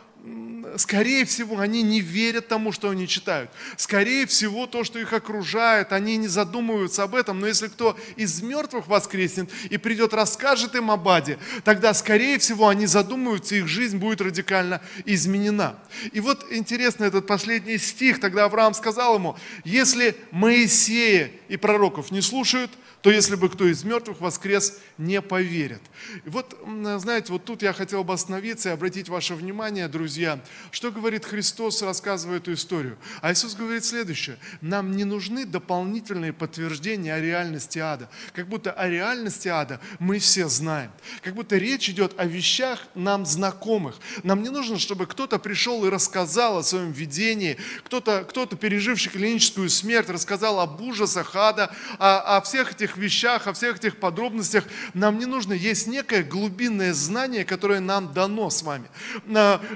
скорее 0.77 1.25
всего, 1.25 1.59
они 1.59 1.81
не 1.83 2.01
верят 2.01 2.47
тому, 2.47 2.71
что 2.71 2.89
они 2.89 3.07
читают. 3.07 3.49
Скорее 3.77 4.25
всего, 4.25 4.67
то, 4.67 4.83
что 4.83 4.99
их 4.99 5.13
окружает, 5.13 5.91
они 5.93 6.17
не 6.17 6.27
задумываются 6.27 7.03
об 7.03 7.15
этом. 7.15 7.39
Но 7.39 7.47
если 7.47 7.67
кто 7.67 7.97
из 8.15 8.41
мертвых 8.41 8.87
воскреснет 8.87 9.49
и 9.69 9.77
придет, 9.77 10.13
расскажет 10.13 10.75
им 10.75 10.91
об 10.91 11.07
аде, 11.07 11.37
тогда, 11.63 11.93
скорее 11.93 12.37
всего, 12.39 12.67
они 12.67 12.85
задумаются, 12.85 13.55
их 13.55 13.67
жизнь 13.67 13.97
будет 13.97 14.21
радикально 14.21 14.81
изменена. 15.05 15.77
И 16.11 16.19
вот 16.19 16.45
интересно 16.51 17.05
этот 17.05 17.27
последний 17.27 17.77
стих. 17.77 18.19
Тогда 18.19 18.45
Авраам 18.45 18.73
сказал 18.73 19.15
ему, 19.15 19.35
если 19.63 20.15
Моисея 20.31 21.31
и 21.47 21.57
пророков 21.57 22.11
не 22.11 22.21
слушают– 22.21 22.71
то 23.07 23.11
если 23.11 23.35
бы 23.35 23.47
кто 23.47 23.65
из 23.65 23.85
мертвых 23.85 24.19
воскрес, 24.19 24.79
не 24.97 25.21
поверят. 25.21 25.81
И 26.25 26.29
вот, 26.29 26.57
знаете, 26.97 27.31
вот 27.31 27.45
тут 27.45 27.61
я 27.61 27.71
хотел 27.71 28.03
бы 28.03 28.13
остановиться 28.13 28.67
и 28.67 28.71
обратить 28.73 29.07
ваше 29.07 29.33
внимание, 29.33 29.87
друзья, 29.87 30.41
что 30.71 30.91
говорит 30.91 31.23
Христос, 31.23 31.81
рассказывая 31.81 32.39
эту 32.39 32.51
историю. 32.51 32.97
А 33.21 33.31
Иисус 33.31 33.55
говорит 33.55 33.85
следующее. 33.85 34.37
Нам 34.59 34.91
не 34.91 35.05
нужны 35.05 35.45
дополнительные 35.45 36.33
подтверждения 36.33 37.13
о 37.13 37.21
реальности 37.21 37.79
ада. 37.79 38.09
Как 38.33 38.49
будто 38.49 38.73
о 38.73 38.89
реальности 38.89 39.47
ада 39.47 39.79
мы 39.99 40.19
все 40.19 40.49
знаем. 40.49 40.91
Как 41.21 41.33
будто 41.33 41.55
речь 41.55 41.89
идет 41.89 42.13
о 42.17 42.25
вещах 42.25 42.87
нам 42.93 43.25
знакомых. 43.25 43.95
Нам 44.23 44.43
не 44.43 44.49
нужно, 44.49 44.79
чтобы 44.79 45.05
кто-то 45.05 45.39
пришел 45.39 45.85
и 45.85 45.89
рассказал 45.89 46.57
о 46.57 46.63
своем 46.63 46.91
видении, 46.91 47.55
кто-то, 47.85 48.25
кто-то 48.29 48.57
переживший 48.57 49.13
клиническую 49.13 49.69
смерть, 49.69 50.09
рассказал 50.09 50.59
об 50.59 50.81
ужасах 50.81 51.33
ада, 51.37 51.73
о, 51.99 52.35
о 52.35 52.41
всех 52.41 52.73
этих 52.73 52.96
этих 52.97 53.03
вещах, 53.03 53.47
о 53.47 53.53
всех 53.53 53.77
этих 53.77 53.97
подробностях 53.97 54.63
нам 54.93 55.17
не 55.19 55.25
нужно. 55.25 55.53
Есть 55.53 55.87
некое 55.87 56.23
глубинное 56.23 56.93
знание, 56.93 57.45
которое 57.45 57.79
нам 57.79 58.13
дано 58.13 58.49
с 58.49 58.63
вами. 58.63 58.87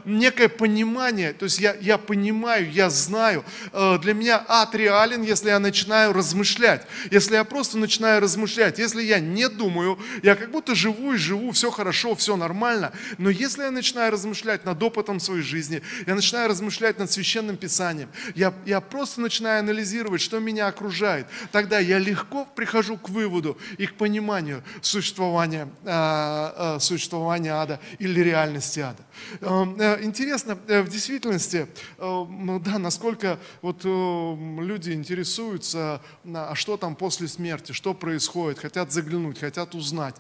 Некое 0.05 0.49
понимание 0.49 1.33
то 1.41 1.45
есть 1.45 1.59
я, 1.59 1.75
я 1.81 1.97
понимаю, 1.97 2.71
я 2.71 2.89
знаю, 2.89 3.43
э, 3.73 3.97
для 3.99 4.13
меня 4.13 4.43
ад 4.47 4.75
реален, 4.75 5.23
если 5.23 5.49
я 5.49 5.59
начинаю 5.59 6.13
размышлять, 6.13 6.85
если 7.09 7.35
я 7.35 7.43
просто 7.43 7.77
начинаю 7.77 8.21
размышлять, 8.21 8.79
если 8.79 9.01
я 9.01 9.19
не 9.19 9.49
думаю, 9.49 9.99
я 10.23 10.35
как 10.35 10.51
будто 10.51 10.75
живу 10.75 11.13
и 11.13 11.17
живу, 11.17 11.51
все 11.51 11.71
хорошо, 11.71 12.15
все 12.15 12.35
нормально, 12.35 12.91
но 13.17 13.29
если 13.29 13.63
я 13.63 13.71
начинаю 13.71 14.11
размышлять 14.11 14.65
над 14.65 14.81
опытом 14.83 15.19
своей 15.19 15.41
жизни, 15.41 15.81
я 16.05 16.15
начинаю 16.15 16.49
размышлять 16.49 16.99
над 16.99 17.11
священным 17.11 17.57
писанием, 17.57 18.09
я, 18.35 18.53
я 18.65 18.81
просто 18.81 19.21
начинаю 19.21 19.59
анализировать, 19.59 20.21
что 20.21 20.39
меня 20.39 20.67
окружает, 20.67 21.27
тогда 21.51 21.79
я 21.79 21.99
легко 21.99 22.45
прихожу 22.55 22.97
к 23.01 23.10
выводу 23.10 23.58
и 23.77 23.86
к 23.86 23.96
пониманию 23.96 24.63
существования, 24.81 25.70
э, 25.84 26.75
э, 26.75 26.79
существования 26.79 27.51
ада 27.51 27.79
или 28.00 28.22
реальности 28.22 28.79
ада. 28.79 29.03
Эм, 29.41 29.79
э, 29.79 30.03
интересно, 30.03 30.55
в 30.55 30.89
действительности, 30.89 31.67
да, 31.98 32.79
насколько 32.79 33.39
вот 33.62 33.84
люди 33.84 34.91
интересуются, 34.91 36.01
а 36.34 36.55
что 36.55 36.77
там 36.77 36.96
после 36.96 37.27
смерти, 37.27 37.72
что 37.72 37.93
происходит, 37.93 38.60
хотят 38.60 38.91
заглянуть, 38.91 39.39
хотят 39.39 39.75
узнать. 39.75 40.15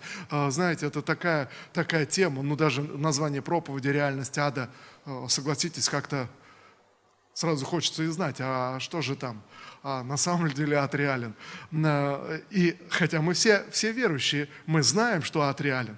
Знаете, 0.49 0.87
это 0.87 1.01
такая, 1.01 1.49
такая 1.73 2.05
тема, 2.05 2.41
ну 2.41 2.55
даже 2.55 2.81
название 2.81 3.41
проповеди 3.41 3.89
«Реальность 3.89 4.37
ада», 4.37 4.69
согласитесь, 5.27 5.89
как-то 5.89 6.27
сразу 7.33 7.65
хочется 7.65 8.03
и 8.03 8.07
знать, 8.07 8.37
а 8.39 8.79
что 8.79 9.01
же 9.01 9.15
там 9.15 9.41
а 9.83 10.03
на 10.03 10.17
самом 10.17 10.51
деле 10.51 10.77
ад 10.77 10.93
реален. 10.95 11.33
И 12.51 12.77
хотя 12.89 13.21
мы 13.21 13.33
все, 13.33 13.63
все 13.71 13.91
верующие, 13.91 14.47
мы 14.65 14.83
знаем, 14.83 15.23
что 15.23 15.41
ад 15.41 15.59
реален. 15.61 15.97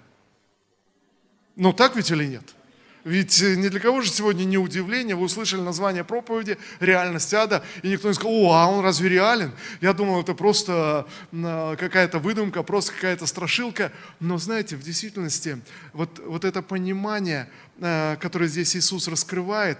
Но 1.56 1.74
так 1.74 1.96
ведь 1.96 2.10
или 2.10 2.26
нет? 2.26 2.56
Ведь 3.04 3.42
э, 3.42 3.56
ни 3.56 3.68
для 3.68 3.82
кого 3.82 4.02
же 4.02 4.10
сегодня 4.10 4.46
не 4.46 4.58
удивление, 4.58 5.16
вы 5.16 5.26
услышали 5.26 5.60
название 5.60 6.06
проповеди 6.06 6.58
«Реальность 6.80 7.34
ада», 7.34 7.62
и 7.82 7.90
никто 7.90 8.08
не 8.08 8.14
сказал, 8.14 8.32
о, 8.32 8.54
а 8.54 8.68
он 8.68 8.82
разве 8.82 9.10
реален? 9.10 9.52
Я 9.82 9.92
думал, 9.92 10.22
это 10.22 10.34
просто 10.34 11.06
какая-то 11.32 12.20
выдумка, 12.20 12.64
просто 12.64 12.94
какая-то 12.94 13.26
страшилка. 13.26 13.92
Но 14.22 14.38
знаете, 14.38 14.78
в 14.78 14.84
действительности, 14.84 15.62
вот, 15.92 16.22
вот 16.26 16.46
это 16.46 16.62
понимание, 16.62 17.50
э, 17.80 18.16
которое 18.22 18.48
здесь 18.48 18.74
Иисус 18.76 19.10
раскрывает, 19.10 19.80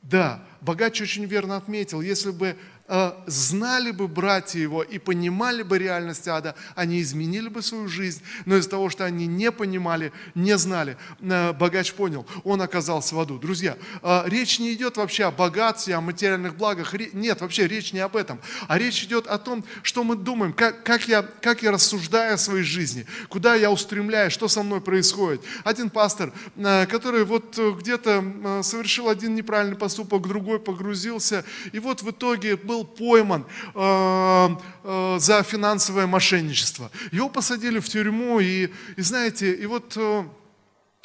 да, 0.00 0.42
богач 0.62 1.00
очень 1.02 1.26
верно 1.26 1.56
отметил, 1.56 2.00
если 2.00 2.30
бы 2.30 2.56
Э, 2.81 2.81
знали 3.26 3.90
бы 3.90 4.08
братья 4.08 4.60
его 4.60 4.82
и 4.82 4.98
понимали 4.98 5.62
бы 5.62 5.78
реальность 5.78 6.28
ада, 6.28 6.54
они 6.74 7.00
изменили 7.00 7.48
бы 7.48 7.62
свою 7.62 7.88
жизнь, 7.88 8.22
но 8.44 8.56
из-за 8.56 8.70
того, 8.70 8.90
что 8.90 9.04
они 9.04 9.26
не 9.26 9.50
понимали, 9.50 10.12
не 10.34 10.56
знали, 10.58 10.96
э, 11.20 11.52
богач 11.52 11.92
понял, 11.92 12.26
он 12.44 12.60
оказался 12.60 13.14
в 13.14 13.20
аду. 13.20 13.38
Друзья, 13.38 13.76
э, 14.02 14.22
речь 14.26 14.58
не 14.58 14.72
идет 14.74 14.96
вообще 14.96 15.24
о 15.24 15.30
богатстве, 15.30 15.94
о 15.94 16.00
материальных 16.00 16.56
благах, 16.56 16.94
нет, 17.12 17.40
вообще 17.40 17.66
речь 17.66 17.92
не 17.92 18.00
об 18.00 18.16
этом, 18.16 18.40
а 18.68 18.78
речь 18.78 19.02
идет 19.04 19.26
о 19.26 19.38
том, 19.38 19.64
что 19.82 20.04
мы 20.04 20.16
думаем, 20.16 20.52
как, 20.52 20.82
как, 20.84 21.08
я, 21.08 21.22
как 21.22 21.62
я 21.62 21.72
рассуждаю 21.72 22.34
о 22.34 22.38
своей 22.38 22.64
жизни, 22.64 23.06
куда 23.28 23.54
я 23.54 23.70
устремляюсь, 23.70 24.32
что 24.32 24.48
со 24.48 24.62
мной 24.62 24.80
происходит. 24.80 25.42
Один 25.64 25.90
пастор, 25.90 26.32
который 26.56 27.24
вот 27.24 27.58
где-то 27.58 28.62
совершил 28.62 29.08
один 29.08 29.34
неправильный 29.34 29.76
поступок, 29.76 30.26
другой 30.26 30.60
погрузился, 30.60 31.44
и 31.72 31.78
вот 31.78 32.02
в 32.02 32.10
итоге 32.10 32.56
был 32.56 32.81
был 32.82 32.84
пойман 32.84 33.46
э, 33.74 34.48
э, 34.84 35.16
за 35.18 35.42
финансовое 35.42 36.06
мошенничество. 36.06 36.90
Его 37.10 37.28
посадили 37.28 37.78
в 37.78 37.88
тюрьму, 37.88 38.40
и, 38.40 38.68
и 38.96 39.02
знаете, 39.02 39.52
и 39.52 39.66
вот 39.66 39.96
э, 39.96 40.24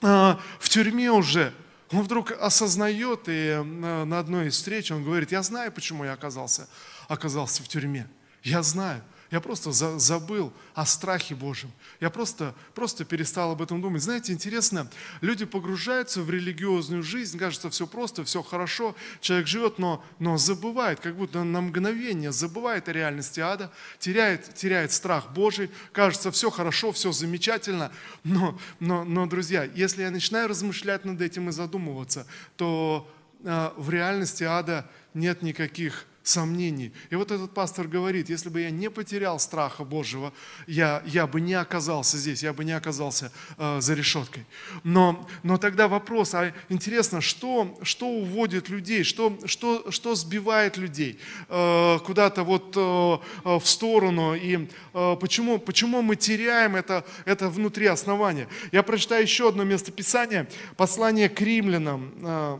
э, 0.03 0.35
в 0.59 0.69
тюрьме 0.69 1.11
уже 1.11 1.53
он 1.91 2.01
вдруг 2.01 2.31
осознает, 2.31 3.27
и 3.27 3.31
э, 3.31 3.63
на 3.63 4.19
одной 4.19 4.47
из 4.47 4.53
встреч 4.53 4.91
он 4.91 5.03
говорит, 5.03 5.31
я 5.31 5.43
знаю, 5.43 5.71
почему 5.71 6.03
я 6.03 6.13
оказался, 6.13 6.67
оказался 7.07 7.63
в 7.63 7.67
тюрьме. 7.67 8.07
Я 8.43 8.63
знаю. 8.63 9.01
Я 9.29 9.41
просто 9.41 9.71
за, 9.73 9.99
забыл 9.99 10.53
о 10.73 10.85
страхе 10.85 11.35
Божьем. 11.35 11.71
Я 11.99 12.09
просто, 12.09 12.55
просто 12.73 13.03
перестал 13.03 13.51
об 13.51 13.61
этом 13.61 13.81
думать. 13.81 14.01
Знаете, 14.01 14.31
интересно, 14.31 14.89
люди 15.19 15.43
погружаются 15.43 16.21
в 16.21 16.29
религиозную 16.29 17.03
жизнь, 17.03 17.37
кажется, 17.37 17.69
все 17.69 17.87
просто, 17.87 18.23
все 18.23 18.41
хорошо, 18.41 18.95
человек 19.19 19.47
живет, 19.47 19.79
но, 19.79 20.03
но 20.19 20.37
забывает, 20.37 21.01
как 21.01 21.15
будто 21.15 21.43
на 21.43 21.59
мгновение 21.59 22.31
забывает 22.31 22.87
о 22.87 22.93
реальности 22.93 23.41
ада, 23.41 23.71
теряет, 23.99 24.53
теряет 24.53 24.93
страх 24.93 25.31
Божий, 25.33 25.69
кажется, 25.91 26.31
все 26.31 26.49
хорошо, 26.49 26.93
все 26.93 27.11
замечательно. 27.11 27.91
Но, 28.23 28.57
но, 28.79 29.03
но, 29.03 29.25
друзья, 29.25 29.63
если 29.63 30.03
я 30.03 30.11
начинаю 30.11 30.47
размышлять 30.47 31.03
над 31.03 31.21
этим 31.21 31.49
и 31.49 31.51
задумываться, 31.51 32.25
то 32.55 33.11
э, 33.43 33.71
в 33.75 33.89
реальности 33.89 34.45
ада 34.45 34.89
нет 35.13 35.41
никаких 35.41 36.05
сомнений. 36.27 36.91
И 37.09 37.15
вот 37.15 37.31
этот 37.31 37.53
пастор 37.53 37.87
говорит, 37.87 38.29
если 38.29 38.49
бы 38.49 38.61
я 38.61 38.69
не 38.69 38.89
потерял 38.89 39.39
страха 39.39 39.85
Божьего, 39.85 40.33
я, 40.67 41.01
я 41.05 41.25
бы 41.25 41.39
не 41.39 41.53
оказался 41.53 42.17
здесь, 42.17 42.43
я 42.43 42.51
бы 42.51 42.65
не 42.65 42.73
оказался 42.73 43.31
э, 43.57 43.79
за 43.79 43.93
решеткой. 43.93 44.45
Но, 44.83 45.27
но 45.43 45.57
тогда 45.57 45.87
вопрос, 45.87 46.33
а 46.33 46.53
интересно, 46.69 47.21
что, 47.21 47.77
что 47.81 48.07
уводит 48.09 48.67
людей, 48.67 49.03
что, 49.03 49.37
что, 49.45 49.89
что 49.89 50.15
сбивает 50.15 50.77
людей 50.77 51.17
э, 51.47 51.99
куда-то 52.05 52.43
вот 52.43 52.75
э, 52.75 53.17
э 53.45 53.57
в 53.57 53.67
сторону, 53.67 54.35
и 54.35 54.67
э, 54.93 55.15
почему, 55.19 55.59
почему 55.59 56.01
мы 56.01 56.15
теряем 56.15 56.75
это, 56.75 57.05
это 57.25 57.49
внутри 57.49 57.87
основания. 57.87 58.47
Я 58.71 58.83
прочитаю 58.83 59.23
еще 59.23 59.47
одно 59.47 59.63
местописание, 59.63 60.47
послание 60.75 61.29
к 61.29 61.39
римлянам, 61.41 62.13
э, 62.21 62.57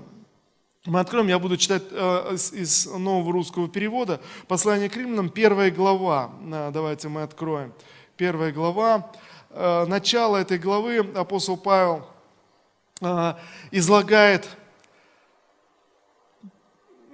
мы 0.88 1.02
откроем, 1.02 1.28
я 1.28 1.38
буду 1.38 1.58
читать 1.58 1.84
э, 1.92 2.36
из 2.54 2.86
нового 2.86 3.34
русского 3.34 3.68
перевода, 3.68 4.22
послание 4.48 4.90
к 4.90 4.96
римлянам, 4.96 5.30
первая 5.30 5.70
глава. 5.70 6.32
Э, 6.50 6.72
давайте 6.74 7.10
мы 7.10 7.24
откроем. 7.24 7.74
Первая 8.16 8.54
глава. 8.54 9.12
Э, 9.50 9.86
начало 9.86 10.38
этой 10.38 10.58
главы 10.58 11.00
апостол 11.14 11.58
Павел 11.58 12.08
излагает 13.70 14.48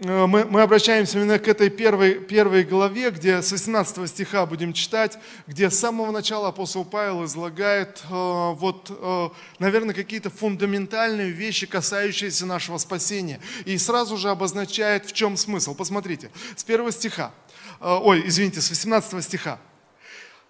мы, 0.03 0.43
мы 0.43 0.61
обращаемся 0.61 1.17
именно 1.17 1.39
к 1.39 1.47
этой 1.47 1.69
первой, 1.69 2.15
первой 2.15 2.65
главе, 2.65 3.09
где 3.09 3.41
с 3.41 3.53
18 3.53 4.09
стиха 4.09 4.45
будем 4.45 4.73
читать, 4.73 5.17
где 5.47 5.69
с 5.69 5.79
самого 5.79 6.11
начала 6.11 6.49
апостол 6.49 6.83
Павел 6.83 7.23
излагает 7.23 8.03
э, 8.09 8.11
вот, 8.11 8.89
э, 8.89 9.29
наверное, 9.59 9.95
какие-то 9.95 10.29
фундаментальные 10.29 11.29
вещи, 11.29 11.67
касающиеся 11.67 12.45
нашего 12.45 12.79
спасения. 12.79 13.39
И 13.63 13.77
сразу 13.77 14.17
же 14.17 14.29
обозначает, 14.29 15.05
в 15.05 15.13
чем 15.13 15.37
смысл. 15.37 15.73
Посмотрите, 15.73 16.31
с 16.57 16.65
первого 16.65 16.91
стиха, 16.91 17.31
э, 17.79 17.85
ой, 17.87 18.23
извините, 18.25 18.59
с 18.59 18.69
18 18.69 19.23
стиха, 19.23 19.57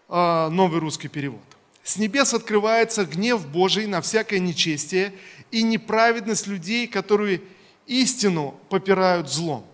э, 0.10 0.50
новый 0.50 0.80
русский 0.80 1.10
перевод. 1.10 1.44
«С 1.84 1.98
небес 1.98 2.34
открывается 2.34 3.06
гнев 3.06 3.46
Божий 3.46 3.86
на 3.86 4.02
всякое 4.02 4.40
нечестие 4.40 5.14
и 5.52 5.62
неправедность 5.62 6.48
людей, 6.48 6.88
которые 6.88 7.42
истину 7.88 8.56
попирают 8.70 9.30
злом. 9.30 9.66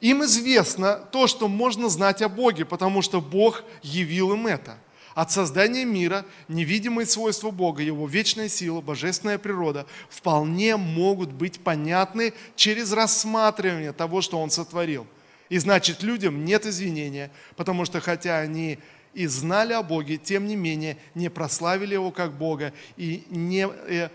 Им 0.00 0.24
известно 0.24 0.96
то, 0.96 1.26
что 1.26 1.48
можно 1.48 1.88
знать 1.88 2.22
о 2.22 2.28
Боге, 2.28 2.64
потому 2.64 3.02
что 3.02 3.20
Бог 3.20 3.64
явил 3.82 4.32
им 4.32 4.46
это. 4.46 4.78
От 5.14 5.32
создания 5.32 5.84
мира 5.84 6.24
невидимые 6.46 7.04
свойства 7.04 7.50
Бога, 7.50 7.82
Его 7.82 8.06
вечная 8.06 8.48
сила, 8.48 8.80
божественная 8.80 9.38
природа 9.38 9.86
вполне 10.08 10.76
могут 10.76 11.32
быть 11.32 11.58
понятны 11.58 12.32
через 12.54 12.92
рассматривание 12.92 13.92
того, 13.92 14.20
что 14.20 14.40
Он 14.40 14.50
сотворил. 14.50 15.06
И 15.48 15.58
значит, 15.58 16.02
людям 16.02 16.44
нет 16.44 16.66
извинения, 16.66 17.32
потому 17.56 17.84
что 17.84 18.00
хотя 18.00 18.38
они 18.38 18.78
и 19.14 19.26
знали 19.26 19.72
о 19.72 19.82
Боге, 19.82 20.18
тем 20.18 20.46
не 20.46 20.54
менее 20.54 20.96
не 21.16 21.28
прославили 21.30 21.94
Его 21.94 22.12
как 22.12 22.38
Бога 22.38 22.72
и 22.96 23.24
не, 23.30 23.66
э, 23.66 24.10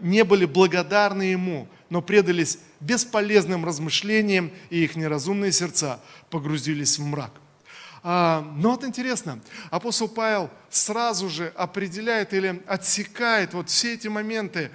не 0.00 0.24
были 0.24 0.44
благодарны 0.44 1.22
Ему 1.22 1.68
но 1.90 2.02
предались 2.02 2.58
бесполезным 2.80 3.64
размышлениям, 3.64 4.50
и 4.70 4.84
их 4.84 4.96
неразумные 4.96 5.52
сердца 5.52 6.00
погрузились 6.30 6.98
в 6.98 7.04
мрак. 7.04 7.32
А, 8.02 8.40
но 8.56 8.70
вот 8.72 8.84
интересно, 8.84 9.40
апостол 9.70 10.08
Павел 10.08 10.50
сразу 10.70 11.28
же 11.28 11.52
определяет 11.56 12.34
или 12.34 12.62
отсекает 12.66 13.52
вот 13.52 13.68
все 13.68 13.94
эти 13.94 14.06
моменты 14.06 14.60
э, 14.60 14.70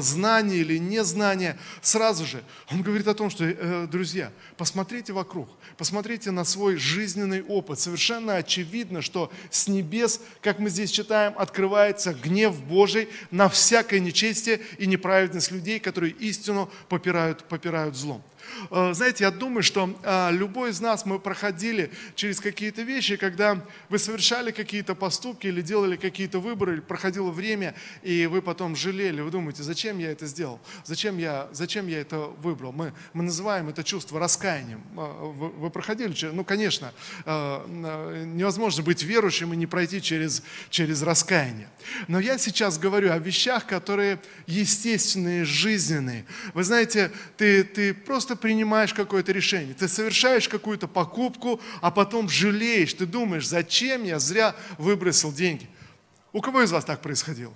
знания 0.00 0.56
или 0.56 0.76
незнания 0.76 1.58
сразу 1.80 2.26
же. 2.26 2.42
Он 2.70 2.82
говорит 2.82 3.08
о 3.08 3.14
том, 3.14 3.30
что, 3.30 3.44
э, 3.44 3.86
друзья, 3.90 4.30
посмотрите 4.58 5.14
вокруг, 5.14 5.48
посмотрите 5.78 6.30
на 6.30 6.44
свой 6.44 6.76
жизненный 6.76 7.42
опыт. 7.42 7.80
Совершенно 7.80 8.36
очевидно, 8.36 9.00
что 9.00 9.32
с 9.50 9.66
небес, 9.66 10.20
как 10.42 10.58
мы 10.58 10.68
здесь 10.68 10.90
читаем, 10.90 11.32
открывается 11.38 12.12
гнев 12.12 12.62
Божий 12.64 13.08
на 13.30 13.48
всякое 13.48 14.00
нечестие 14.00 14.60
и 14.78 14.86
неправедность 14.86 15.50
людей, 15.50 15.80
которые 15.80 16.12
истину 16.12 16.70
попирают, 16.90 17.44
попирают 17.44 17.96
злом. 17.96 18.22
Э, 18.70 18.92
знаете, 18.94 19.24
я 19.24 19.30
думаю, 19.30 19.62
что 19.62 19.94
любой 20.30 20.70
из 20.70 20.80
нас, 20.80 21.06
мы 21.06 21.18
проходили 21.18 21.90
через 22.14 22.40
какие-то 22.40 22.82
вещи, 22.82 23.16
когда 23.16 23.64
вы 23.88 23.98
совершали 23.98 24.50
какие 24.50 24.74
какие-то 24.74 24.96
поступки 24.96 25.46
или 25.46 25.62
делали 25.62 25.96
какие-то 25.96 26.40
выборы, 26.40 26.72
или 26.72 26.80
проходило 26.80 27.30
время, 27.30 27.74
и 28.02 28.26
вы 28.26 28.42
потом 28.42 28.74
жалели, 28.74 29.20
вы 29.20 29.30
думаете, 29.30 29.62
зачем 29.62 29.98
я 29.98 30.10
это 30.10 30.26
сделал, 30.26 30.58
зачем 30.84 31.16
я, 31.16 31.48
зачем 31.52 31.86
я 31.86 32.00
это 32.00 32.18
выбрал. 32.18 32.72
Мы, 32.72 32.92
мы 33.12 33.22
называем 33.22 33.68
это 33.68 33.84
чувство 33.84 34.18
раскаянием. 34.18 34.82
А, 34.96 35.30
вы, 35.30 35.48
вы 35.50 35.70
проходили? 35.70 36.12
Ну, 36.32 36.44
конечно, 36.44 36.92
невозможно 37.24 38.82
быть 38.82 39.02
верующим 39.04 39.52
и 39.54 39.56
не 39.56 39.66
пройти 39.66 40.02
через, 40.02 40.42
через 40.70 41.02
раскаяние. 41.02 41.68
Но 42.08 42.18
я 42.18 42.36
сейчас 42.38 42.78
говорю 42.78 43.12
о 43.12 43.18
вещах, 43.18 43.66
которые 43.66 44.18
естественные, 44.46 45.44
жизненные. 45.44 46.24
Вы 46.52 46.64
знаете, 46.64 47.12
ты, 47.36 47.62
ты 47.62 47.94
просто 47.94 48.33
принимаешь 48.36 48.94
какое-то 48.94 49.32
решение, 49.32 49.74
ты 49.74 49.88
совершаешь 49.88 50.48
какую-то 50.48 50.88
покупку, 50.88 51.60
а 51.80 51.90
потом 51.90 52.28
жалеешь, 52.28 52.94
ты 52.94 53.06
думаешь, 53.06 53.46
зачем 53.46 54.04
я 54.04 54.18
зря 54.18 54.54
выбросил 54.78 55.32
деньги. 55.32 55.68
У 56.32 56.40
кого 56.40 56.62
из 56.62 56.72
вас 56.72 56.84
так 56.84 57.00
происходило? 57.00 57.54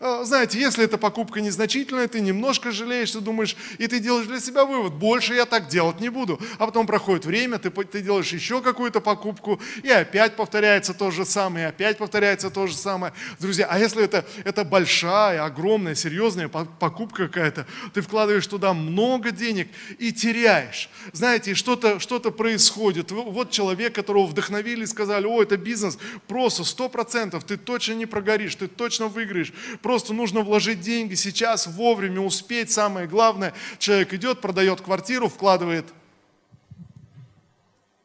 А, 0.00 0.24
знаете, 0.24 0.58
если 0.58 0.84
эта 0.84 0.98
покупка 0.98 1.40
незначительная, 1.40 2.08
ты 2.08 2.20
немножко 2.20 2.70
жалеешь, 2.70 3.10
ты 3.10 3.20
думаешь, 3.20 3.56
и 3.78 3.86
ты 3.86 3.98
делаешь 4.00 4.26
для 4.26 4.40
себя 4.40 4.64
вывод, 4.64 4.94
больше 4.94 5.34
я 5.34 5.46
так 5.46 5.68
делать 5.68 6.00
не 6.00 6.08
буду. 6.08 6.40
А 6.58 6.66
потом 6.66 6.86
проходит 6.86 7.24
время, 7.24 7.58
ты, 7.58 7.70
ты 7.70 8.02
делаешь 8.02 8.32
еще 8.32 8.60
какую-то 8.60 9.00
покупку, 9.00 9.60
и 9.82 9.88
опять 9.88 10.36
повторяется 10.36 10.94
то 10.94 11.10
же 11.10 11.24
самое, 11.24 11.66
и 11.66 11.68
опять 11.68 11.98
повторяется 11.98 12.50
то 12.50 12.66
же 12.66 12.74
самое. 12.74 13.12
Друзья, 13.38 13.66
а 13.70 13.78
если 13.78 14.04
это, 14.04 14.24
это 14.44 14.64
большая, 14.64 15.44
огромная, 15.44 15.94
серьезная 15.94 16.48
покупка 16.48 17.28
какая-то, 17.28 17.66
ты 17.94 18.02
вкладываешь 18.02 18.46
туда 18.46 18.74
много 18.74 19.30
денег 19.30 19.68
и 19.98 20.12
теряешь. 20.12 20.90
Знаете, 21.12 21.54
что-то 21.54 22.00
что 22.00 22.20
происходит. 22.30 23.10
Вот 23.12 23.50
человек, 23.50 23.94
которого 23.94 24.26
вдохновили 24.26 24.84
сказали, 24.84 25.26
о, 25.26 25.42
это 25.42 25.56
бизнес, 25.56 25.98
просто 26.26 26.64
сто 26.64 26.88
процентов, 26.88 27.44
ты 27.44 27.56
точно 27.56 27.92
не 27.92 28.06
прогоришь, 28.06 28.54
ты 28.56 28.66
точно 28.66 29.06
выиграешь 29.06 29.52
Просто 29.86 30.12
нужно 30.12 30.40
вложить 30.40 30.80
деньги 30.80 31.14
сейчас, 31.14 31.68
вовремя 31.68 32.20
успеть. 32.20 32.72
Самое 32.72 33.06
главное, 33.06 33.54
человек 33.78 34.12
идет, 34.14 34.40
продает 34.40 34.80
квартиру, 34.80 35.28
вкладывает 35.28 35.86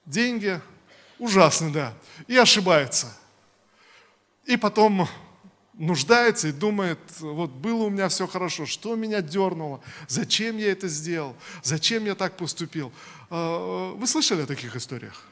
деньги. 0.06 0.62
Ужасно, 1.18 1.74
да. 1.74 1.94
И 2.28 2.38
ошибается. 2.38 3.18
И 4.46 4.58
потом 4.58 5.10
нуждается 5.74 6.50
и 6.50 6.52
думает, 6.52 7.00
вот 7.20 7.50
было 7.50 7.86
у 7.86 7.90
меня 7.90 8.10
все 8.10 8.28
хорошо, 8.28 8.68
что 8.68 8.96
меня 8.96 9.24
дернуло, 9.24 9.82
зачем 10.08 10.58
я 10.58 10.72
это 10.72 10.88
сделал, 10.88 11.36
зачем 11.64 12.06
я 12.06 12.14
так 12.14 12.38
поступил. 12.38 12.94
А, 13.32 13.96
вы 13.96 14.06
слышали 14.06 14.44
о 14.44 14.46
таких 14.46 14.76
историях? 14.76 15.26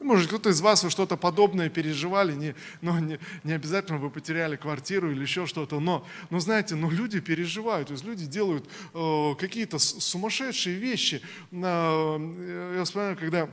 Может, 0.00 0.26
кто-то 0.26 0.50
из 0.50 0.60
вас 0.60 0.82
вы 0.82 0.90
что-то 0.90 1.16
подобное 1.16 1.68
переживали, 1.68 2.32
не, 2.32 2.54
но 2.80 2.98
не, 2.98 3.20
не 3.44 3.52
обязательно 3.52 3.98
вы 3.98 4.10
потеряли 4.10 4.56
квартиру 4.56 5.12
или 5.12 5.22
еще 5.22 5.46
что-то, 5.46 5.78
но, 5.78 6.04
но 6.30 6.40
знаете, 6.40 6.74
но 6.74 6.90
люди 6.90 7.20
переживают, 7.20 7.88
то 7.88 7.92
есть 7.92 8.04
люди 8.04 8.26
делают 8.26 8.68
э, 8.92 9.34
какие-то 9.38 9.78
сумасшедшие 9.78 10.76
вещи. 10.76 11.22
Э, 11.52 12.74
я 12.76 12.82
вспоминаю, 12.84 13.16
когда 13.16 13.48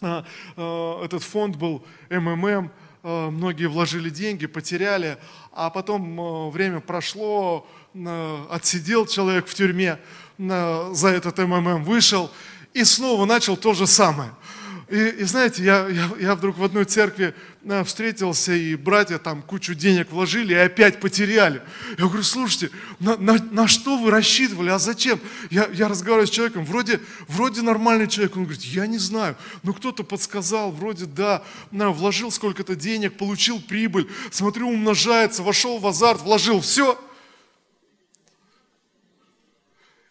э, 0.00 0.22
э, 0.56 1.04
этот 1.04 1.22
фонд 1.22 1.56
был 1.56 1.84
МММ, 2.08 2.70
э, 3.02 3.30
многие 3.30 3.66
вложили 3.66 4.08
деньги, 4.08 4.46
потеряли, 4.46 5.18
а 5.52 5.68
потом 5.68 6.18
э, 6.18 6.50
время 6.50 6.80
прошло, 6.80 7.68
э, 7.92 8.46
отсидел 8.50 9.04
человек 9.04 9.46
в 9.46 9.54
тюрьме 9.54 9.98
э, 10.38 10.90
за 10.94 11.08
этот 11.08 11.36
МММ, 11.36 11.84
вышел 11.84 12.30
и 12.72 12.84
снова 12.84 13.26
начал 13.26 13.58
то 13.58 13.74
же 13.74 13.86
самое– 13.86 14.30
и, 14.88 15.08
и 15.20 15.24
знаете, 15.24 15.62
я, 15.62 15.86
я, 15.88 16.10
я 16.18 16.34
вдруг 16.34 16.56
в 16.56 16.64
одной 16.64 16.86
церкви 16.86 17.34
э, 17.62 17.84
встретился, 17.84 18.54
и 18.54 18.74
братья 18.74 19.18
там 19.18 19.42
кучу 19.42 19.74
денег 19.74 20.10
вложили 20.10 20.54
и 20.54 20.56
опять 20.56 20.98
потеряли. 20.98 21.62
Я 21.98 22.06
говорю, 22.06 22.22
слушайте, 22.22 22.70
на, 22.98 23.18
на, 23.18 23.34
на 23.34 23.68
что 23.68 23.98
вы 23.98 24.10
рассчитывали, 24.10 24.70
а 24.70 24.78
зачем? 24.78 25.20
Я, 25.50 25.68
я 25.74 25.88
разговариваю 25.88 26.26
с 26.26 26.30
человеком, 26.30 26.64
вроде, 26.64 27.00
вроде 27.26 27.60
нормальный 27.60 28.08
человек, 28.08 28.36
он 28.36 28.44
говорит, 28.44 28.62
я 28.62 28.86
не 28.86 28.96
знаю, 28.96 29.36
но 29.62 29.74
кто-то 29.74 30.04
подсказал, 30.04 30.72
вроде 30.72 31.04
да, 31.04 31.44
на, 31.70 31.90
вложил 31.90 32.30
сколько-то 32.30 32.74
денег, 32.74 33.18
получил 33.18 33.60
прибыль, 33.60 34.08
смотрю, 34.30 34.70
умножается, 34.70 35.42
вошел 35.42 35.78
в 35.78 35.86
азарт, 35.86 36.22
вложил 36.22 36.62
все 36.62 36.98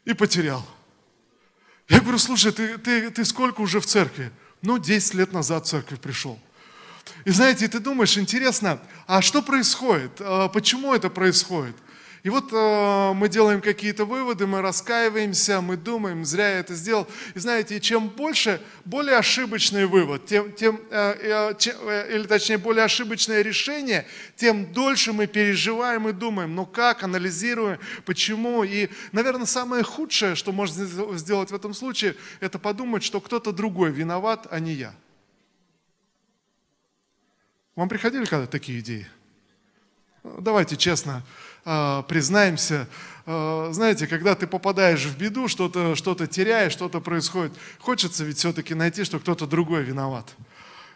и 0.05 0.13
потерял. 0.13 0.63
Я 1.89 1.99
говорю, 1.99 2.19
слушай, 2.19 2.51
ты, 2.51 2.77
ты, 2.77 3.09
ты 3.09 3.25
сколько 3.25 3.61
уже 3.61 3.79
в 3.79 3.87
церкви? 3.87 4.31
Ну, 4.61 4.77
10 4.77 5.13
лет 5.13 5.33
назад 5.33 5.65
в 5.65 5.69
церковь 5.69 5.99
пришел. 5.99 6.39
И 7.25 7.31
знаете, 7.31 7.67
ты 7.67 7.79
думаешь, 7.79 8.17
интересно, 8.17 8.79
а 9.05 9.21
что 9.21 9.41
происходит? 9.41 10.11
А 10.19 10.49
почему 10.49 10.93
это 10.93 11.09
происходит? 11.09 11.75
И 12.23 12.29
вот 12.29 12.51
э, 12.51 13.13
мы 13.13 13.29
делаем 13.29 13.61
какие-то 13.61 14.05
выводы, 14.05 14.47
мы 14.47 14.61
раскаиваемся, 14.61 15.61
мы 15.61 15.77
думаем, 15.77 16.25
зря 16.25 16.49
я 16.49 16.59
это 16.59 16.73
сделал. 16.73 17.07
И 17.35 17.39
знаете, 17.39 17.79
чем 17.79 18.09
больше, 18.09 18.61
более 18.85 19.17
ошибочный 19.17 19.85
вывод, 19.85 20.25
тем, 20.25 20.51
тем, 20.51 20.81
э, 20.89 21.51
э, 21.51 21.53
чем, 21.57 21.75
э, 21.83 22.15
или 22.15 22.23
точнее 22.23 22.57
более 22.57 22.85
ошибочное 22.85 23.41
решение, 23.41 24.07
тем 24.35 24.73
дольше 24.73 25.13
мы 25.13 25.27
переживаем 25.27 26.09
и 26.09 26.11
думаем, 26.11 26.55
ну 26.55 26.65
как, 26.65 27.03
анализируем, 27.03 27.79
почему. 28.05 28.63
И, 28.63 28.89
наверное, 29.11 29.45
самое 29.45 29.83
худшее, 29.83 30.35
что 30.35 30.51
можно 30.51 30.85
сделать 31.17 31.51
в 31.51 31.55
этом 31.55 31.73
случае, 31.73 32.15
это 32.39 32.57
подумать, 32.57 33.03
что 33.03 33.21
кто-то 33.21 33.51
другой 33.51 33.91
виноват, 33.91 34.47
а 34.49 34.59
не 34.59 34.73
я. 34.73 34.93
Вам 37.75 37.89
приходили 37.89 38.25
когда 38.25 38.47
такие 38.47 38.79
идеи? 38.79 39.07
Давайте 40.23 40.75
честно, 40.75 41.23
признаемся, 41.63 42.87
а, 43.29 43.69
знаете, 43.73 44.07
когда 44.07 44.35
ты 44.35 44.47
попадаешь 44.47 45.03
в 45.03 45.17
беду, 45.17 45.49
что-то 45.49 45.95
что 45.95 46.15
теряешь, 46.15 46.71
что-то 46.71 47.01
происходит, 47.01 47.51
хочется 47.79 48.23
ведь 48.23 48.37
все-таки 48.37 48.73
найти, 48.73 49.03
что 49.03 49.19
кто-то 49.19 49.45
другой 49.45 49.83
виноват. 49.83 50.33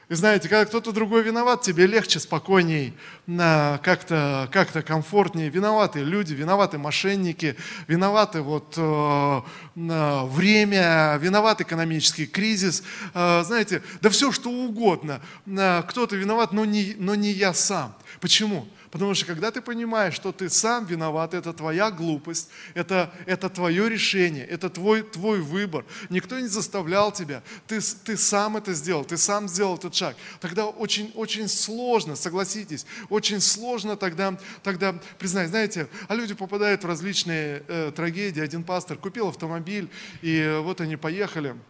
И 0.08 0.13
знаете, 0.13 0.47
когда 0.47 0.65
кто-то 0.65 0.93
другой 0.93 1.24
виноват, 1.24 1.62
тебе 1.62 1.88
легче, 1.88 2.19
спокойней, 2.19 2.93
как-то 3.38 4.50
как 4.52 4.72
комфортнее. 4.86 5.50
Виноваты 5.50 6.00
люди, 6.00 6.34
виноваты 6.34 6.78
мошенники, 6.78 7.56
виноваты 7.88 8.41
вот 8.41 8.74
э, 8.78 9.41
время, 9.76 11.17
виноват 11.22 11.62
экономический 11.62 12.26
кризис. 12.26 12.84
Э, 13.13 13.44
знаете, 13.44 13.82
да 14.02 14.10
все 14.10 14.32
что 14.32 14.50
угодно. 14.50 15.22
Кто-то 15.46 16.15
виноват, 16.15 16.52
но 16.52 16.65
не, 16.65 16.96
но 16.98 17.15
не 17.15 17.32
я 17.32 17.54
сам. 17.54 17.96
Почему? 18.20 18.67
Потому 18.91 19.13
что 19.15 19.26
когда 19.26 19.52
ты 19.52 19.62
понимаешь, 19.62 20.13
что 20.13 20.34
ты 20.34 20.50
сам 20.50 20.86
виноват, 20.86 21.34
это 21.34 21.54
твоя 21.54 21.91
глупость, 21.91 22.50
это, 22.74 23.10
это 23.26 23.50
твое 23.50 23.88
решение, 23.89 24.46
это 24.46 24.70
твой, 24.70 25.02
твой 25.02 25.39
выбор. 25.39 25.86
Никто 26.10 26.38
не 26.38 26.48
заставлял 26.48 27.13
тебя, 27.13 27.41
ты, 27.67 27.80
ты 27.80 28.17
сам 28.17 28.58
это 28.58 28.74
сделал, 28.74 29.06
ты 29.06 29.15
сам 29.15 29.48
сделал 29.48 29.76
этот 29.78 29.96
шаг. 29.96 30.17
Тогда 30.41 30.67
очень, 30.67 31.10
очень 31.15 31.48
сложно, 31.48 32.17
согласитесь, 32.17 32.86
очень 33.10 33.20
сложно 33.21 33.95
тогда, 33.95 34.38
тогда 34.63 34.95
признать. 35.19 35.49
Знаете, 35.49 35.88
а 36.07 36.15
люди 36.15 36.34
попадают 36.34 36.84
в 36.84 36.88
различные 36.88 37.63
э, 37.67 37.91
трагедии. 37.95 38.41
Один 38.41 38.63
пастор 38.63 38.97
купил 38.97 39.27
автомобиль, 39.27 39.89
и 40.21 40.60
вот 40.63 40.81
они 40.81 40.97
поехали– 40.97 41.55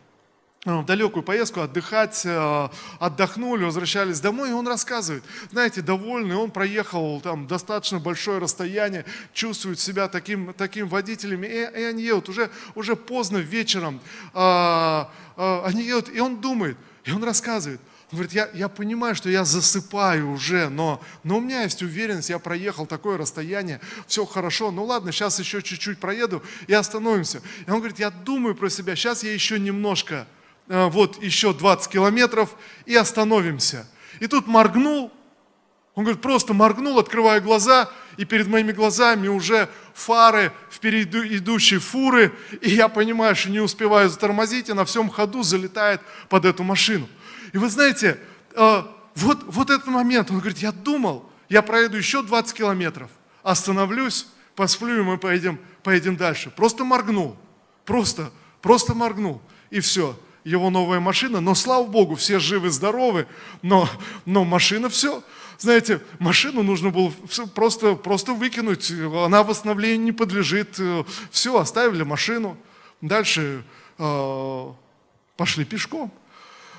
в 0.64 0.86
далекую 0.86 1.24
поездку 1.24 1.62
отдыхать, 1.62 2.22
э, 2.24 2.70
отдохнули, 3.00 3.64
возвращались 3.64 4.20
домой, 4.20 4.52
и 4.52 4.54
он 4.54 4.68
рассказывает, 4.68 5.24
знаете, 5.52 5.82
довольный, 5.82 6.36
он 6.36 6.52
проехал 6.52 7.20
там 7.20 7.48
достаточно 7.48 8.00
большое 8.00 8.38
расстояние, 8.38 9.06
чувствует 9.34 9.80
себя 9.80 10.08
таким, 10.08 10.54
таким 10.54 10.88
водителем, 10.88 11.44
и, 11.44 11.48
и 11.48 11.84
они 11.84 12.04
едут 12.04 12.30
уже, 12.30 12.52
уже 12.76 12.96
поздно 12.96 13.38
вечером, 13.38 14.00
а, 14.36 15.10
а, 15.36 15.64
они 15.66 15.82
едут, 15.82 16.14
и 16.14 16.20
он 16.20 16.40
думает, 16.40 16.78
и 17.06 17.12
он 17.12 17.24
рассказывает, 17.24 17.82
он 18.12 18.18
говорит, 18.18 18.34
я, 18.34 18.50
я 18.54 18.68
понимаю, 18.68 19.16
что 19.16 19.30
я 19.30 19.46
засыпаю 19.46 20.32
уже, 20.32 20.70
но, 20.70 21.02
но 21.24 21.38
у 21.38 21.42
меня 21.42 21.64
есть 21.64 21.82
уверенность, 21.82 22.30
я 22.30 22.40
проехал 22.40 22.86
такое 22.86 23.18
расстояние, 23.18 23.80
все 24.06 24.26
хорошо, 24.26 24.72
ну 24.72 24.84
ладно, 24.84 25.12
сейчас 25.12 25.40
еще 25.40 25.62
чуть-чуть 25.62 26.00
проеду 26.00 26.44
и 26.68 26.74
остановимся. 26.74 27.42
И 27.66 27.72
он 27.72 27.78
говорит, 27.78 28.00
я 28.00 28.10
думаю 28.10 28.56
про 28.56 28.70
себя, 28.70 28.96
сейчас 28.96 29.24
я 29.24 29.34
еще 29.34 29.60
немножко 29.60 30.28
Э, 30.72 30.88
вот 30.88 31.22
еще 31.22 31.54
20 31.54 31.92
километров 31.92 32.56
и 32.86 32.96
остановимся. 32.96 33.86
И 34.22 34.28
тут 34.28 34.48
моргнул, 34.48 35.12
он 35.96 36.06
говорит, 36.06 36.22
просто 36.22 36.54
моргнул, 36.54 36.98
открывая 36.98 37.42
глаза, 37.42 37.92
и 38.16 38.24
перед 38.24 38.48
моими 38.48 38.72
глазами 38.72 39.28
уже 39.28 39.68
фары 39.94 40.54
впереди 40.72 41.38
идущей 41.38 41.80
фуры, 41.80 42.32
и 42.62 42.70
я 42.70 42.88
понимаю, 42.88 43.36
что 43.36 43.50
не 43.50 43.60
успеваю 43.60 44.10
затормозить, 44.10 44.70
и 44.70 44.74
на 44.74 44.86
всем 44.86 45.10
ходу 45.10 45.44
залетает 45.44 46.00
под 46.30 46.46
эту 46.46 46.64
машину. 46.64 47.10
И 47.54 47.58
вы 47.58 47.70
знаете, 47.70 48.20
э, 48.54 48.84
вот, 49.16 49.44
вот 49.48 49.70
этот 49.70 49.88
момент, 49.88 50.32
он 50.32 50.40
говорит, 50.40 50.60
я 50.60 50.72
думал, 50.72 51.30
я 51.50 51.62
проеду 51.62 51.98
еще 51.98 52.24
20 52.24 52.54
километров, 52.56 53.10
остановлюсь, 53.44 54.28
посплю, 54.56 55.00
и 55.00 55.04
мы 55.04 55.18
поедем, 55.18 55.60
поедем 55.84 56.16
дальше. 56.16 56.50
Просто 56.50 56.84
моргнул, 56.84 57.36
просто, 57.86 58.32
просто 58.62 58.94
моргнул, 58.94 59.42
и 59.70 59.80
все 59.80 60.18
его 60.44 60.70
новая 60.70 61.00
машина, 61.00 61.40
но 61.40 61.56
слава 61.56 61.86
Богу, 61.86 62.16
все 62.16 62.40
живы-здоровы, 62.40 63.28
но, 63.62 63.88
но 64.26 64.44
машина 64.44 64.90
все. 64.90 65.24
Знаете, 65.58 66.02
машину 66.18 66.64
нужно 66.64 66.90
было 66.90 67.12
просто, 67.54 67.94
просто 67.94 68.34
выкинуть, 68.34 68.92
она 68.92 69.44
восстановлению 69.44 70.02
не 70.02 70.12
подлежит. 70.12 70.80
Все, 71.30 71.58
оставили 71.58 72.02
машину. 72.02 72.58
Дальше 73.02 73.64
э, 74.00 74.72
пошли 75.38 75.66
пешком. 75.66 76.12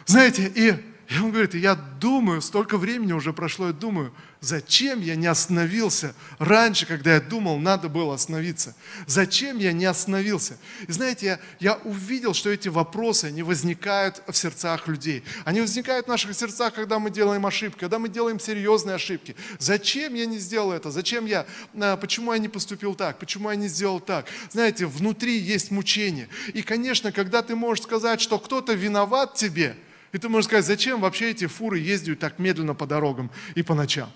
Знаете, 0.06 0.50
и 0.54 0.74
и 1.12 1.18
он 1.18 1.30
говорит, 1.30 1.54
я 1.54 1.74
думаю, 1.74 2.40
столько 2.40 2.78
времени 2.78 3.12
уже 3.12 3.34
прошло, 3.34 3.66
я 3.66 3.72
думаю, 3.74 4.14
зачем 4.40 5.00
я 5.02 5.14
не 5.14 5.26
остановился 5.26 6.14
раньше, 6.38 6.86
когда 6.86 7.14
я 7.14 7.20
думал, 7.20 7.58
надо 7.58 7.90
было 7.90 8.14
остановиться? 8.14 8.74
Зачем 9.06 9.58
я 9.58 9.72
не 9.72 9.84
остановился? 9.84 10.56
И 10.88 10.92
знаете, 10.92 11.26
я, 11.26 11.40
я 11.60 11.74
увидел, 11.84 12.32
что 12.32 12.48
эти 12.48 12.68
вопросы, 12.68 13.26
они 13.26 13.42
возникают 13.42 14.22
в 14.26 14.34
сердцах 14.34 14.88
людей. 14.88 15.22
Они 15.44 15.60
возникают 15.60 16.06
в 16.06 16.08
наших 16.08 16.34
сердцах, 16.34 16.72
когда 16.72 16.98
мы 16.98 17.10
делаем 17.10 17.44
ошибки, 17.44 17.80
когда 17.80 17.98
мы 17.98 18.08
делаем 18.08 18.40
серьезные 18.40 18.94
ошибки. 18.94 19.36
Зачем 19.58 20.14
я 20.14 20.24
не 20.24 20.38
сделал 20.38 20.72
это? 20.72 20.90
Зачем 20.90 21.26
я, 21.26 21.46
а, 21.74 21.98
почему 21.98 22.32
я 22.32 22.38
не 22.38 22.48
поступил 22.48 22.94
так? 22.94 23.18
Почему 23.18 23.50
я 23.50 23.56
не 23.56 23.68
сделал 23.68 24.00
так? 24.00 24.26
Знаете, 24.50 24.86
внутри 24.86 25.36
есть 25.36 25.70
мучение. 25.70 26.28
И, 26.54 26.62
конечно, 26.62 27.12
когда 27.12 27.42
ты 27.42 27.54
можешь 27.54 27.84
сказать, 27.84 28.22
что 28.22 28.38
кто-то 28.38 28.72
виноват 28.72 29.34
тебе– 29.34 29.76
и 30.12 30.18
ты 30.18 30.28
можешь 30.28 30.46
сказать, 30.46 30.66
зачем 30.66 31.00
вообще 31.00 31.30
эти 31.30 31.46
фуры 31.46 31.78
ездят 31.78 32.18
так 32.18 32.38
медленно 32.38 32.74
по 32.74 32.86
дорогам 32.86 33.30
и 33.54 33.62
по 33.62 33.74
ночам? 33.74 34.10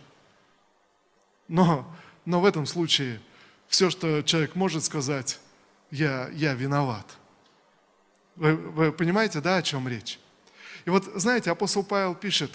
Но, 1.48 1.90
но 2.24 2.40
в 2.40 2.44
этом 2.44 2.66
случае 2.66 3.20
все, 3.68 3.88
что 3.90 4.22
человек 4.22 4.54
может 4.54 4.84
сказать, 4.84 5.40
я, 5.90 6.28
я 6.34 6.54
виноват. 6.54 7.16
Вы, 8.36 8.56
вы 8.56 8.92
понимаете, 8.92 9.40
да, 9.40 9.56
о 9.56 9.62
чем 9.62 9.88
речь? 9.88 10.18
И 10.84 10.90
вот, 10.90 11.04
знаете, 11.14 11.50
апостол 11.50 11.82
Павел 11.82 12.14
пишет, 12.14 12.52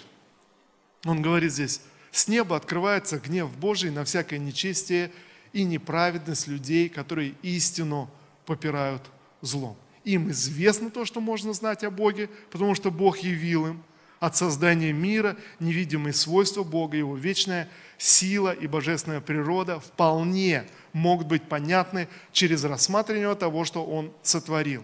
он 1.06 1.22
говорит 1.22 1.52
здесь, 1.52 1.82
с 2.12 2.28
неба 2.28 2.56
открывается 2.56 3.18
гнев 3.18 3.50
Божий 3.58 3.90
на 3.90 4.04
всякое 4.04 4.38
нечестие 4.38 5.12
и 5.54 5.64
неправедность 5.64 6.48
людей, 6.48 6.90
которые 6.90 7.36
истину 7.42 8.10
попирают 8.46 9.02
злом. 9.42 9.76
Им 10.04 10.32
известно 10.32 10.90
то, 10.90 11.06
что 11.06 11.22
можно 11.22 11.54
знать 11.54 11.84
о 11.84 11.92
Боге, 11.92 12.30
потому 12.50 12.76
что 12.76 12.90
Бог 12.90 13.20
явил 13.20 13.68
им 13.68 13.84
от 14.20 14.36
создания 14.36 14.94
мира 14.94 15.36
невидимые 15.60 16.14
свойства 16.14 16.64
Бога, 16.64 16.96
Его 16.96 17.16
вечная 17.16 17.68
сила 17.98 18.52
и 18.52 18.68
божественная 18.68 19.20
природа 19.20 19.80
вполне 19.80 20.66
могут 20.94 21.28
быть 21.28 21.44
понятны 21.44 22.08
через 22.32 22.64
рассматривание 22.64 23.34
того, 23.36 23.66
что 23.66 23.84
Он 23.84 24.12
сотворил. 24.22 24.84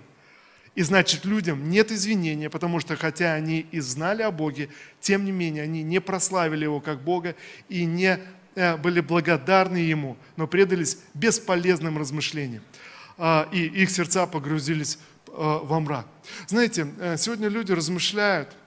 И 0.74 0.84
значит, 0.84 1.26
людям 1.26 1.70
нет 1.70 1.92
извинения, 1.92 2.52
потому 2.52 2.80
что 2.80 2.96
хотя 2.96 3.34
они 3.34 3.66
и 3.72 3.80
знали 3.80 4.22
о 4.22 4.30
Боге, 4.30 4.70
тем 5.02 5.26
не 5.26 5.32
менее 5.32 5.64
они 5.64 5.82
не 5.82 6.00
прославили 6.00 6.66
Его 6.66 6.80
как 6.80 7.02
Бога 7.04 7.36
и 7.70 7.86
не 7.86 8.20
э, 8.56 8.78
были 8.78 9.02
благодарны 9.02 9.78
Ему, 9.78 10.18
но 10.36 10.46
предались 10.46 11.00
бесполезным 11.16 11.98
размышлениям. 11.98 12.64
А, 13.18 13.48
и 13.52 13.66
их 13.66 13.90
сердца 13.90 14.28
погрузились 14.28 15.00
а, 15.28 15.60
во 15.60 15.80
мрак. 15.80 16.08
Знаете, 16.48 16.88
э, 17.00 17.18
сегодня 17.18 17.48
люди 17.48 17.72
размышляют– 17.72 18.50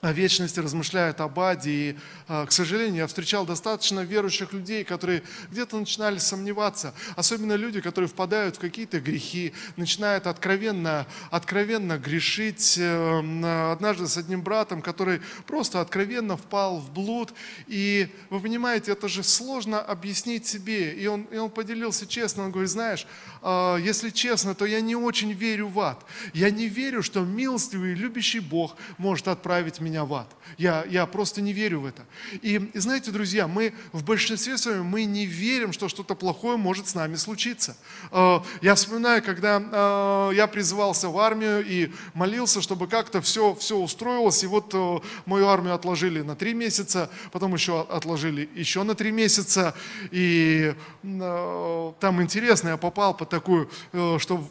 о 0.00 0.12
вечности, 0.12 0.60
размышляют 0.60 1.20
об 1.20 1.38
аде. 1.38 1.70
И, 1.70 1.96
а, 2.26 2.46
к 2.46 2.52
сожалению, 2.52 3.02
я 3.02 3.06
встречал 3.06 3.44
достаточно 3.44 4.00
верующих 4.00 4.52
людей, 4.52 4.82
которые 4.82 5.22
где-то 5.50 5.78
начинали 5.78 6.18
сомневаться. 6.18 6.94
Особенно 7.16 7.52
люди, 7.54 7.80
которые 7.80 8.08
впадают 8.08 8.56
в 8.56 8.60
какие-то 8.60 9.00
грехи, 9.00 9.52
начинают 9.76 10.26
откровенно, 10.26 11.06
откровенно 11.30 11.98
грешить. 11.98 12.78
Э, 12.78 13.72
однажды 13.72 14.06
с 14.06 14.16
одним 14.16 14.42
братом, 14.42 14.80
который 14.80 15.20
просто 15.46 15.80
откровенно 15.80 16.36
впал 16.36 16.78
в 16.78 16.90
блуд. 16.92 17.32
И 17.66 18.08
вы 18.30 18.40
понимаете, 18.40 18.92
это 18.92 19.08
же 19.08 19.22
сложно 19.22 19.80
объяснить 19.80 20.46
себе. 20.46 20.94
И 20.94 21.06
он, 21.06 21.22
и 21.24 21.36
он 21.36 21.50
поделился 21.50 22.06
честно, 22.06 22.44
он 22.44 22.52
говорит, 22.52 22.70
знаешь, 22.70 23.06
а, 23.42 23.76
если 23.76 24.08
честно, 24.08 24.54
то 24.54 24.64
я 24.64 24.80
не 24.80 24.96
очень 24.96 25.32
верю 25.32 25.68
в 25.68 25.78
ад. 25.80 26.04
Я 26.32 26.50
не 26.50 26.68
верю, 26.68 27.02
что 27.02 27.20
милостивый 27.20 27.92
и 27.92 27.94
любящий 27.94 28.40
Бог 28.40 28.76
может 28.96 29.28
отправить 29.28 29.80
меня 29.80 29.89
меня 29.90 30.04
в 30.04 30.14
ад. 30.14 30.28
Я, 30.56 30.84
я 30.88 31.06
просто 31.06 31.42
не 31.42 31.52
верю 31.52 31.80
в 31.80 31.86
это. 31.86 32.04
И, 32.42 32.70
и 32.72 32.78
знаете, 32.78 33.10
друзья, 33.10 33.46
мы 33.46 33.74
в 33.92 34.04
большинстве 34.04 34.56
своем 34.56 34.84
мы 34.84 35.04
не 35.04 35.26
верим, 35.26 35.72
что 35.72 35.88
что-то 35.88 36.14
плохое 36.14 36.56
может 36.56 36.88
с 36.88 36.94
нами 36.94 37.16
случиться. 37.16 37.76
Э, 38.12 38.40
я 38.62 38.74
вспоминаю, 38.74 39.22
когда 39.22 39.60
э, 39.60 40.34
я 40.34 40.46
призывался 40.46 41.08
в 41.08 41.18
армию 41.18 41.64
и 41.66 41.92
молился, 42.14 42.62
чтобы 42.62 42.86
как-то 42.86 43.20
все, 43.20 43.54
все 43.56 43.76
устроилось. 43.76 44.42
И 44.44 44.46
вот 44.46 44.72
э, 44.74 44.98
мою 45.26 45.48
армию 45.48 45.74
отложили 45.74 46.22
на 46.22 46.36
три 46.36 46.54
месяца, 46.54 47.10
потом 47.32 47.54
еще 47.54 47.82
отложили 47.82 48.48
еще 48.54 48.82
на 48.84 48.94
три 48.94 49.10
месяца. 49.10 49.74
И 50.10 50.74
там 51.02 52.22
интересно, 52.22 52.68
я 52.70 52.76
попал 52.76 53.14
под 53.16 53.28
такую, 53.28 53.70
что 54.18 54.46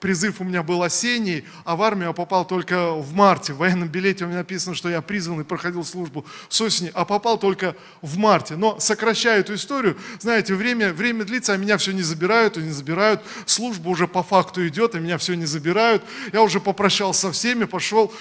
призыв 0.00 0.40
у 0.40 0.44
меня 0.44 0.62
был 0.62 0.82
осенний, 0.82 1.44
а 1.64 1.76
в 1.76 1.82
армию 1.82 2.08
я 2.08 2.12
попал 2.12 2.44
только 2.46 2.92
в 2.92 3.14
марте. 3.14 3.52
В 3.52 3.58
военном 3.58 3.88
билете 3.88 4.24
у 4.24 4.28
меня 4.28 4.38
написано, 4.38 4.74
что 4.74 4.88
я 4.88 5.02
призван 5.02 5.42
и 5.42 5.44
проходил 5.44 5.84
службу 5.84 6.24
с 6.48 6.60
осени, 6.60 6.90
а 6.94 7.04
попал 7.04 7.38
только 7.38 7.76
в 8.02 8.16
марте. 8.16 8.56
Но 8.56 8.80
сокращаю 8.80 9.40
эту 9.40 9.54
историю, 9.54 9.96
знаете, 10.18 10.54
время, 10.54 10.92
время 10.92 11.24
длится, 11.24 11.52
а 11.52 11.56
меня 11.56 11.76
все 11.76 11.92
не 11.92 12.02
забирают 12.02 12.56
и 12.56 12.62
не 12.62 12.70
забирают. 12.70 13.22
Служба 13.46 13.88
уже 13.88 14.08
по 14.08 14.22
факту 14.22 14.66
идет, 14.66 14.94
а 14.94 14.98
меня 14.98 15.18
все 15.18 15.34
не 15.34 15.46
забирают. 15.46 16.02
Я 16.32 16.42
уже 16.42 16.60
попрощался 16.60 17.20
со 17.20 17.32
всеми, 17.32 17.64
пошел, 17.64 18.12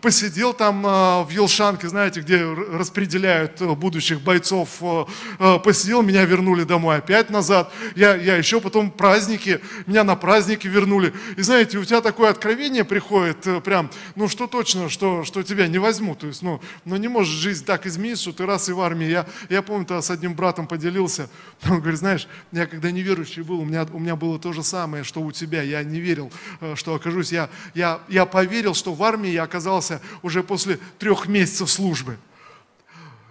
посидел 0.00 0.52
там 0.52 0.84
а, 0.86 1.24
в 1.24 1.30
Елшанке, 1.30 1.88
знаете, 1.88 2.20
где 2.20 2.44
распределяют 2.44 3.60
э, 3.60 3.74
будущих 3.74 4.20
бойцов. 4.20 4.68
Э, 4.80 5.04
э, 5.38 5.58
посидел, 5.58 6.02
меня 6.02 6.24
вернули 6.24 6.64
домой 6.64 6.98
опять 6.98 7.30
назад. 7.30 7.72
Я, 7.96 8.14
я 8.14 8.36
еще 8.36 8.60
потом 8.60 8.90
праздники, 8.90 9.60
меня 9.86 10.04
на 10.04 10.16
праздники 10.16 10.66
вернули 10.66 10.81
вернули. 10.82 11.12
И 11.36 11.42
знаете, 11.42 11.78
у 11.78 11.84
тебя 11.84 12.00
такое 12.00 12.30
откровение 12.30 12.84
приходит 12.84 13.46
э, 13.46 13.60
прям, 13.60 13.90
ну 14.16 14.28
что 14.28 14.46
точно, 14.46 14.88
что, 14.88 15.24
что 15.24 15.42
тебя 15.42 15.68
не 15.68 15.78
возьмут. 15.78 16.20
То 16.20 16.26
есть, 16.26 16.42
ну, 16.42 16.60
ну 16.84 16.96
не 16.96 17.08
может 17.08 17.32
жизнь 17.32 17.64
так 17.64 17.86
измениться, 17.86 18.24
что 18.24 18.32
ты 18.32 18.46
раз 18.46 18.68
и 18.68 18.72
в 18.72 18.80
армии. 18.80 19.06
Я, 19.06 19.26
я 19.48 19.62
помню, 19.62 19.86
тогда 19.86 20.02
с 20.02 20.10
одним 20.10 20.34
братом 20.34 20.66
поделился. 20.66 21.28
Он 21.68 21.80
говорит, 21.80 21.98
знаешь, 21.98 22.28
я 22.50 22.66
когда 22.66 22.90
неверующий 22.90 23.42
был, 23.42 23.60
у 23.60 23.64
меня, 23.64 23.86
у 23.92 23.98
меня 23.98 24.16
было 24.16 24.38
то 24.38 24.52
же 24.52 24.62
самое, 24.62 25.04
что 25.04 25.20
у 25.20 25.32
тебя. 25.32 25.62
Я 25.62 25.82
не 25.84 26.00
верил, 26.00 26.32
э, 26.60 26.74
что 26.76 26.94
окажусь. 26.94 27.32
Я, 27.32 27.48
я, 27.74 28.00
я 28.08 28.26
поверил, 28.26 28.74
что 28.74 28.92
в 28.92 29.02
армии 29.02 29.30
я 29.30 29.44
оказался 29.44 30.00
уже 30.22 30.42
после 30.42 30.78
трех 30.98 31.28
месяцев 31.28 31.70
службы. 31.70 32.16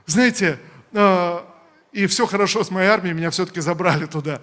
Знаете, 0.06 0.58
э, 0.94 1.40
и 1.92 2.08
все 2.08 2.26
хорошо 2.26 2.64
с 2.64 2.72
моей 2.72 2.88
армией, 2.88 3.14
меня 3.14 3.30
все-таки 3.32 3.60
забрали 3.60 4.06
туда. 4.06 4.42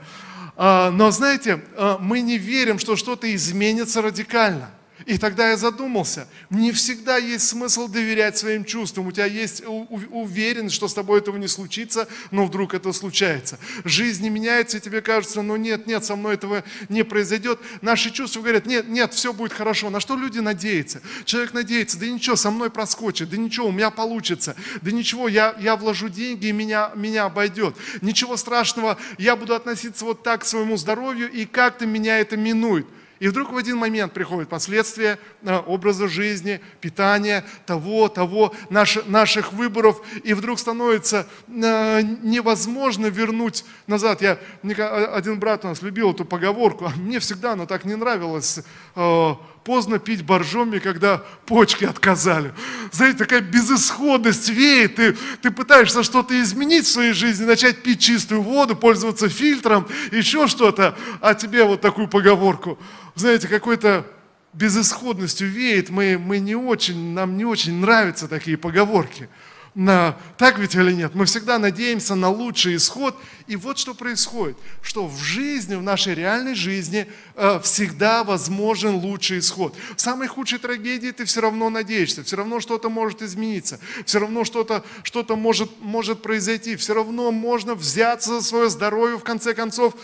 А, 0.61 0.91
но 0.91 1.13
знаете, 1.13 1.63
а, 1.77 1.99
мы 2.01 2.21
не 2.21 2.37
верим, 2.37 2.81
что 2.81 2.97
что-то 2.97 3.33
изменится 3.33 4.03
радикально. 4.03 4.71
И 5.09 5.17
тогда 5.17 5.49
я 5.49 5.57
задумался, 5.57 6.29
не 6.51 6.71
всегда 6.71 7.17
есть 7.17 7.49
смысл 7.49 7.89
доверять 7.89 8.37
своим 8.37 8.63
чувствам. 8.63 9.07
У 9.07 9.13
тебя 9.13 9.25
есть 9.25 9.63
уверенность, 9.65 10.75
что 10.75 10.87
с 10.87 10.93
тобой 10.93 11.21
этого 11.21 11.39
не 11.39 11.49
случится, 11.49 12.07
но 12.31 12.45
вдруг 12.45 12.75
это 12.75 12.93
случается. 12.93 13.59
Жизнь 13.87 14.23
не 14.23 14.29
меняется, 14.29 14.77
и 14.77 14.81
тебе 14.81 15.01
кажется, 15.01 15.41
ну 15.41 15.57
нет, 15.57 15.87
нет, 15.87 16.05
со 16.05 16.15
мной 16.15 16.35
этого 16.35 16.63
не 16.91 17.05
произойдет. 17.05 17.59
Наши 17.81 18.11
чувства 18.11 18.43
говорят, 18.43 18.67
нет, 18.67 18.87
нет, 18.87 19.15
все 19.15 19.33
будет 19.33 19.55
хорошо. 19.55 19.89
На 19.89 20.01
что 20.01 20.15
люди 20.15 20.41
надеются? 20.41 21.01
Человек 21.25 21.55
надеется, 21.55 21.99
да 21.99 22.07
ничего, 22.07 22.37
со 22.37 22.51
мной 22.51 22.69
проскочит, 22.69 23.31
да 23.31 23.39
ничего, 23.39 23.69
у 23.69 23.73
меня 23.73 23.89
получится, 23.89 24.57
да 24.83 24.91
ничего, 24.91 25.27
я, 25.27 25.57
я 25.59 25.77
вложу 25.77 26.11
деньги, 26.11 26.49
и 26.49 26.53
меня, 26.53 26.91
меня 26.95 27.25
обойдет. 27.25 27.75
Ничего 28.03 28.37
страшного, 28.37 28.99
я 29.17 29.37
буду 29.37 29.55
относиться 29.55 30.05
вот 30.05 30.23
так 30.23 30.43
к 30.43 30.45
своему 30.45 30.77
здоровью, 30.77 31.33
и 31.33 31.47
как-то 31.47 31.87
меня 31.87 32.19
это 32.19 32.37
минует. 32.37 32.87
И 33.21 33.29
вдруг 33.29 33.53
в 33.53 33.57
один 33.57 33.77
момент 33.77 34.13
приходят 34.13 34.49
последствия 34.49 35.19
э, 35.43 35.57
образа 35.67 36.09
жизни, 36.09 36.61
питания, 36.81 37.45
того, 37.67 38.09
того, 38.09 38.55
наших, 38.71 39.07
наших 39.09 39.53
выборов, 39.53 40.01
и 40.23 40.35
вдруг 40.35 40.59
становится 40.59 41.27
э, 41.49 42.03
невозможно 42.23 43.07
вернуть 43.07 43.65
назад. 43.87 44.23
Я, 44.23 44.39
один 44.63 45.41
брат 45.41 45.65
у 45.65 45.69
нас 45.69 45.83
любил 45.83 46.13
эту 46.13 46.25
поговорку, 46.25 46.87
а 46.87 46.91
мне 46.91 47.19
всегда 47.19 47.53
она 47.53 47.67
так 47.67 47.85
не 47.85 47.97
нравилась 47.97 48.61
э, 48.95 49.35
поздно 49.69 49.99
пить 49.99 50.25
боржоми, 50.25 50.79
когда 50.79 51.23
почки 51.45 51.85
отказали. 51.85 52.55
Знаете, 52.91 53.19
такая 53.19 53.43
безысходность 53.43 54.49
веет, 54.49 54.95
ты, 54.97 55.15
ты 55.43 55.51
пытаешься 55.51 56.03
что-то 56.03 56.41
изменить 56.41 56.87
в 56.87 56.91
своей 56.91 57.13
жизни, 57.13 57.45
начать 57.45 57.83
пить 57.83 58.01
чистую 58.01 58.41
воду, 58.41 58.75
пользоваться 58.75 59.29
фильтром, 59.29 59.87
еще 60.11 60.47
что-то, 60.47 60.97
а 61.21 61.35
тебе 61.35 61.65
вот 61.65 61.83
такую 61.83 62.09
поговорку. 62.09 62.79
Знаете, 63.19 63.49
какой-то 63.49 64.07
безысходностью 64.53 65.49
веет, 65.51 65.91
мы, 65.91 66.19
мы 66.19 66.39
не 66.39 66.55
очень, 66.55 67.15
нам 67.15 67.37
не 67.37 67.45
очень 67.45 67.75
нравятся 67.81 68.29
такие 68.29 68.57
поговорки. 68.57 69.29
на, 69.75 70.17
так 70.37 70.59
ведь 70.59 70.77
или 70.77 70.93
нет? 70.93 71.17
Мы 71.17 71.25
всегда 71.25 71.59
надеемся 71.59 72.15
на 72.15 72.31
лучший 72.31 72.77
исход. 72.77 73.17
И 73.49 73.57
вот 73.57 73.79
что 73.79 73.95
происходит, 73.95 74.57
что 74.83 75.07
в 75.09 75.19
жизни, 75.19 75.75
в 75.75 75.83
нашей 75.83 76.15
реальной 76.15 76.55
жизни 76.55 77.07
э, 77.35 77.61
всегда 77.63 78.23
возможен 78.23 78.95
лучший 78.95 79.41
исход. 79.41 79.75
В 79.97 80.01
самой 80.01 80.29
худшей 80.29 80.59
трагедии 80.59 81.11
ты 81.11 81.25
все 81.25 81.41
равно 81.41 81.71
надеешься, 81.71 82.23
все 82.23 82.37
равно 82.37 82.61
что-то 82.61 82.89
может 82.89 83.23
измениться, 83.23 83.81
все 84.05 84.21
равно 84.21 84.45
что-то 84.45 84.85
что 85.03 85.25
может, 85.35 85.71
может 85.81 86.23
произойти, 86.23 86.77
все 86.77 86.95
равно 86.95 87.33
можно 87.33 87.75
взяться 87.75 88.41
за 88.41 88.43
свое 88.43 88.71
здоровье 88.71 89.19
в 89.19 89.25
конце 89.25 89.55
концов, 89.55 89.95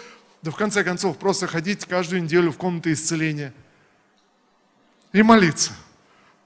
да 0.45 0.51
в 0.51 0.57
конце 0.57 0.85
концов 0.85 1.19
просто 1.19 1.47
ходить 1.47 1.85
каждую 1.87 2.23
неделю 2.23 2.53
в 2.53 2.59
комнаты 2.59 2.93
исцеления 2.93 3.53
и 5.13 5.23
молиться. 5.23 5.73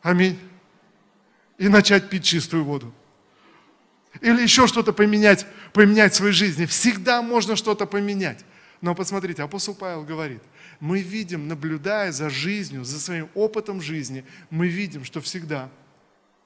Аминь. 0.03 0.39
И 1.59 1.69
начать 1.69 2.09
пить 2.09 2.25
чистую 2.25 2.65
воду 2.65 2.95
или 4.21 4.41
еще 4.43 4.67
что-то 4.67 4.93
поменять, 4.93 5.47
поменять 5.73 6.13
в 6.13 6.17
своей 6.17 6.33
жизни. 6.33 6.67
Всегда 6.67 7.23
можно 7.23 7.57
что-то 7.57 7.87
поменять. 7.87 8.45
Но 8.81 8.95
посмотрите, 8.95 9.43
апостол 9.43 9.75
Павел 9.75 10.05
говорит, 10.05 10.43
мы 10.81 11.01
видим, 11.01 11.49
наблюдая 11.49 12.13
за 12.13 12.31
жизнью, 12.31 12.85
за 12.85 13.01
своим 13.01 13.29
опытом 13.35 13.81
жизни, 13.81 14.25
мы 14.51 14.69
видим, 14.69 15.05
что 15.05 15.21
всегда, 15.21 15.69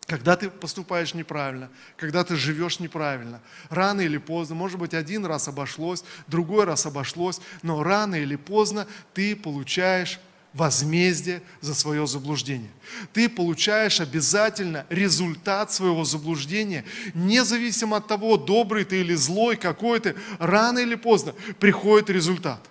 когда 0.06 0.36
ты 0.36 0.50
поступаешь 0.50 1.14
неправильно, 1.14 1.70
когда 1.96 2.24
ты 2.24 2.36
живешь 2.36 2.80
неправильно, 2.80 3.40
рано 3.70 4.00
или 4.00 4.18
поздно, 4.18 4.54
может 4.54 4.78
быть, 4.78 4.94
один 4.94 5.24
раз 5.24 5.48
обошлось, 5.48 6.04
другой 6.26 6.64
раз 6.64 6.86
обошлось, 6.86 7.40
но 7.62 7.82
рано 7.82 8.16
или 8.16 8.36
поздно 8.36 8.86
ты 9.14 9.36
получаешь 9.36 10.18
возмездие 10.52 11.42
за 11.60 11.74
свое 11.74 12.06
заблуждение. 12.06 12.70
Ты 13.12 13.28
получаешь 13.28 14.00
обязательно 14.00 14.84
результат 14.90 15.72
своего 15.72 16.04
заблуждения, 16.04 16.84
независимо 17.14 17.98
от 17.98 18.06
того, 18.06 18.36
добрый 18.36 18.84
ты 18.84 19.00
или 19.00 19.14
злой 19.14 19.56
какой 19.56 20.00
ты, 20.00 20.14
рано 20.38 20.80
или 20.80 20.94
поздно 20.94 21.34
приходит 21.58 22.10
результат. 22.10 22.68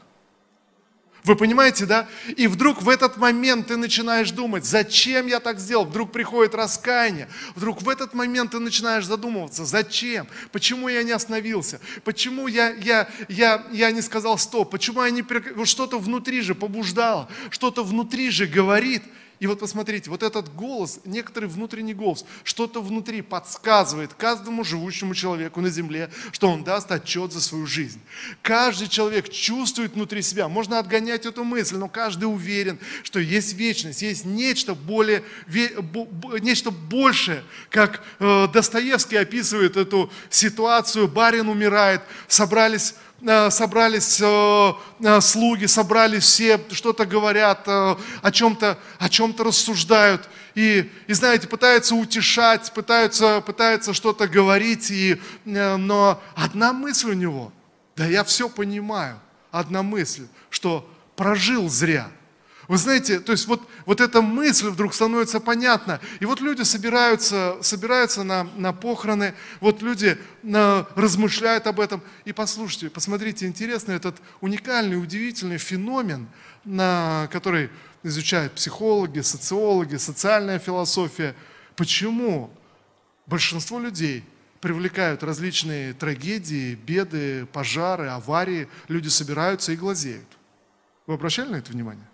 Вы 1.23 1.35
понимаете, 1.35 1.85
да? 1.85 2.07
И 2.35 2.47
вдруг 2.47 2.81
в 2.81 2.89
этот 2.89 3.17
момент 3.17 3.67
ты 3.67 3.77
начинаешь 3.77 4.31
думать, 4.31 4.65
зачем 4.65 5.27
я 5.27 5.39
так 5.39 5.59
сделал? 5.59 5.85
Вдруг 5.85 6.11
приходит 6.11 6.55
раскаяние. 6.55 7.27
Вдруг 7.55 7.81
в 7.81 7.89
этот 7.89 8.13
момент 8.13 8.51
ты 8.51 8.59
начинаешь 8.59 9.05
задумываться, 9.05 9.63
зачем? 9.63 10.27
Почему 10.51 10.89
я 10.89 11.03
не 11.03 11.11
остановился? 11.11 11.79
Почему 12.03 12.47
я, 12.47 12.71
я, 12.71 13.07
я, 13.29 13.67
я 13.71 13.91
не 13.91 14.01
сказал 14.01 14.37
стоп? 14.39 14.71
Почему 14.71 15.03
я 15.03 15.11
не... 15.11 15.23
Что-то 15.65 15.99
внутри 15.99 16.41
же 16.41 16.55
побуждало, 16.55 17.29
что-то 17.51 17.83
внутри 17.83 18.31
же 18.31 18.47
говорит– 18.47 19.03
и 19.41 19.47
вот 19.47 19.59
посмотрите, 19.59 20.11
вот 20.11 20.21
этот 20.21 20.53
голос, 20.53 20.99
некоторый 21.03 21.45
внутренний 21.45 21.95
голос, 21.95 22.25
что-то 22.43 22.79
внутри 22.79 23.23
подсказывает 23.23 24.13
каждому 24.13 24.63
живущему 24.63 25.15
человеку 25.15 25.61
на 25.61 25.71
земле, 25.71 26.11
что 26.31 26.47
он 26.47 26.63
даст 26.63 26.91
отчет 26.91 27.33
за 27.33 27.41
свою 27.41 27.65
жизнь. 27.65 27.99
Каждый 28.43 28.87
человек 28.87 29.29
чувствует 29.29 29.95
внутри 29.95 30.21
себя, 30.21 30.47
можно 30.47 30.77
отгонять 30.77 31.25
эту 31.25 31.43
мысль, 31.43 31.77
но 31.77 31.89
каждый 31.89 32.25
уверен, 32.25 32.77
что 33.01 33.19
есть 33.19 33.55
вечность, 33.55 34.03
есть 34.03 34.25
нечто 34.25 34.75
более, 34.75 35.23
нечто 35.47 36.69
большее, 36.69 37.43
как 37.71 38.03
э, 38.19 38.47
Достоевский 38.53 39.15
описывает 39.15 39.75
эту 39.75 40.11
ситуацию, 40.29 41.07
барин 41.07 41.49
умирает, 41.49 42.03
собрались 42.27 42.93
собрались 43.49 44.19
э, 44.21 44.73
э, 44.99 45.21
слуги, 45.21 45.65
собрались 45.65 46.23
все, 46.23 46.59
что-то 46.71 47.05
говорят, 47.05 47.67
о 47.67 47.97
чем-то 48.31 48.77
о 48.99 49.09
чем-то 49.09 49.43
рассуждают. 49.43 50.29
И, 50.55 50.91
и, 51.07 51.13
знаете, 51.13 51.47
пытаются 51.47 51.95
утешать, 51.95 52.71
пытаются, 52.73 53.41
пытаются 53.41 53.93
что-то 53.93 54.27
говорить, 54.27 54.91
и, 54.91 55.21
но 55.45 56.21
одна 56.35 56.73
мысль 56.73 57.11
у 57.11 57.13
него, 57.13 57.53
да 57.95 58.05
я 58.05 58.23
все 58.23 58.49
понимаю, 58.49 59.19
одна 59.51 59.81
мысль, 59.81 60.27
что 60.49 60.89
прожил 61.15 61.69
зря– 61.69 62.09
вы 62.67 62.77
знаете, 62.77 63.19
то 63.19 63.31
есть 63.31 63.47
вот, 63.47 63.67
вот 63.85 64.01
эта 64.01 64.21
мысль 64.21 64.69
вдруг 64.69 64.93
становится 64.93 65.39
понятна. 65.39 65.99
И 66.19 66.25
вот 66.25 66.41
люди 66.41 66.61
собираются, 66.61 67.57
собираются 67.61 68.23
на, 68.23 68.43
на 68.55 68.73
похороны, 68.73 69.33
вот 69.59 69.81
люди 69.81 70.17
на, 70.43 70.87
размышляют 70.95 71.67
об 71.67 71.79
этом. 71.79 72.01
И 72.25 72.33
послушайте, 72.33 72.89
посмотрите, 72.89 73.47
интересный 73.47 73.95
этот 73.95 74.17
уникальный, 74.39 75.01
удивительный 75.01 75.57
феномен, 75.57 76.27
на, 76.63 77.27
который 77.31 77.69
изучают 78.03 78.53
психологи, 78.53 79.19
социологи, 79.21 79.95
социальная 79.97 80.59
философия. 80.59 81.35
Почему 81.75 82.51
большинство 83.25 83.79
людей 83.79 84.23
привлекают 84.59 85.23
различные 85.23 85.93
трагедии, 85.93 86.75
беды, 86.75 87.47
пожары, 87.47 88.09
аварии, 88.09 88.69
люди 88.87 89.07
собираются 89.07 89.71
и 89.71 89.75
глазеют. 89.75 90.27
Вы 91.07 91.15
обращали 91.15 91.49
на 91.49 91.55
это 91.55 91.71
внимание? 91.71 92.10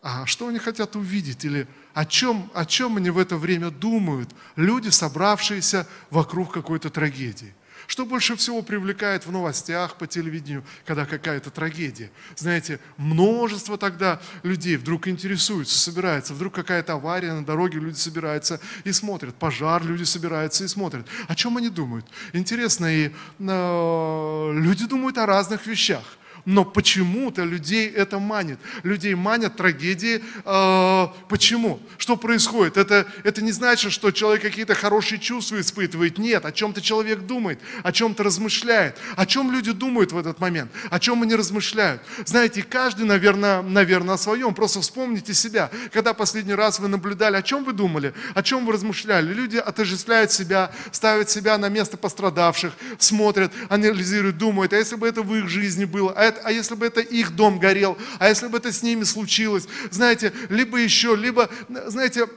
А 0.00 0.26
что 0.26 0.48
они 0.48 0.58
хотят 0.58 0.94
увидеть? 0.96 1.44
Или 1.44 1.66
о 1.92 2.04
чем, 2.04 2.50
о 2.54 2.64
чем 2.64 2.96
они 2.96 3.10
в 3.10 3.18
это 3.18 3.36
время 3.36 3.70
думают? 3.70 4.30
Люди, 4.56 4.90
собравшиеся 4.90 5.86
вокруг 6.10 6.52
какой-то 6.52 6.90
трагедии. 6.90 7.54
Что 7.88 8.04
больше 8.04 8.36
всего 8.36 8.60
привлекает 8.60 9.24
в 9.24 9.32
новостях 9.32 9.96
по 9.96 10.06
телевидению, 10.06 10.62
когда 10.84 11.06
какая-то 11.06 11.50
трагедия? 11.50 12.10
Знаете, 12.36 12.80
множество 12.98 13.78
тогда 13.78 14.20
людей 14.42 14.76
вдруг 14.76 15.08
интересуются, 15.08 15.78
собираются, 15.78 16.34
вдруг 16.34 16.54
какая-то 16.54 16.92
авария 16.92 17.32
на 17.32 17.46
дороге, 17.46 17.78
люди 17.80 17.96
собираются 17.96 18.60
и 18.84 18.92
смотрят, 18.92 19.34
пожар, 19.36 19.82
люди 19.82 20.04
собираются 20.04 20.64
и 20.64 20.68
смотрят. 20.68 21.06
О 21.28 21.34
чем 21.34 21.56
они 21.56 21.70
думают? 21.70 22.04
Интересно, 22.34 22.94
и 22.94 23.10
э, 23.38 24.52
люди 24.52 24.86
думают 24.86 25.16
о 25.16 25.24
разных 25.24 25.66
вещах 25.66 26.04
но 26.48 26.64
почему-то 26.64 27.44
людей 27.44 27.90
это 27.90 28.18
манит. 28.18 28.58
Людей 28.82 29.14
манят 29.14 29.58
трагедии. 29.58 30.24
Э, 30.46 31.08
почему? 31.28 31.78
Что 31.98 32.16
происходит? 32.16 32.78
Это, 32.78 33.06
это 33.22 33.42
не 33.42 33.52
значит, 33.52 33.92
что 33.92 34.10
человек 34.12 34.40
какие-то 34.40 34.74
хорошие 34.74 35.18
чувства 35.18 35.60
испытывает. 35.60 36.16
Нет, 36.16 36.46
о 36.46 36.52
чем-то 36.52 36.80
человек 36.80 37.26
думает, 37.26 37.60
о 37.82 37.92
чем-то 37.92 38.22
размышляет. 38.22 38.96
О 39.14 39.26
чем 39.26 39.52
люди 39.52 39.72
думают 39.72 40.12
в 40.12 40.16
этот 40.16 40.40
момент? 40.40 40.70
О 40.88 40.98
чем 40.98 41.22
они 41.22 41.34
размышляют? 41.34 42.00
Знаете, 42.24 42.62
каждый, 42.62 43.04
наверное, 43.04 43.60
наверное, 43.60 44.14
о 44.14 44.18
своем. 44.18 44.54
Просто 44.54 44.80
вспомните 44.80 45.34
себя. 45.34 45.70
Когда 45.92 46.14
последний 46.14 46.54
раз 46.54 46.78
вы 46.78 46.88
наблюдали, 46.88 47.36
о 47.36 47.42
чем 47.42 47.62
вы 47.62 47.74
думали, 47.74 48.14
о 48.34 48.42
чем 48.42 48.64
вы 48.64 48.72
размышляли. 48.72 49.34
Люди 49.34 49.58
отождествляют 49.58 50.32
себя, 50.32 50.72
ставят 50.92 51.28
себя 51.28 51.58
на 51.58 51.68
место 51.68 51.98
пострадавших, 51.98 52.72
смотрят, 52.98 53.52
анализируют, 53.68 54.38
думают, 54.38 54.72
а 54.72 54.76
если 54.76 54.96
бы 54.96 55.06
это 55.06 55.20
в 55.20 55.34
их 55.34 55.46
жизни 55.50 55.84
было, 55.84 56.14
а 56.16 56.22
это 56.22 56.37
а 56.42 56.52
если 56.52 56.74
бы 56.74 56.86
это 56.86 57.00
их 57.00 57.34
дом 57.34 57.58
горел, 57.58 57.98
а 58.18 58.28
если 58.28 58.48
бы 58.48 58.58
это 58.58 58.72
с 58.72 58.82
ними 58.82 59.04
случилось, 59.04 59.66
знаете, 59.90 60.32
либо 60.48 60.78
еще, 60.78 61.16
либо, 61.16 61.48
знаете, 61.86 62.28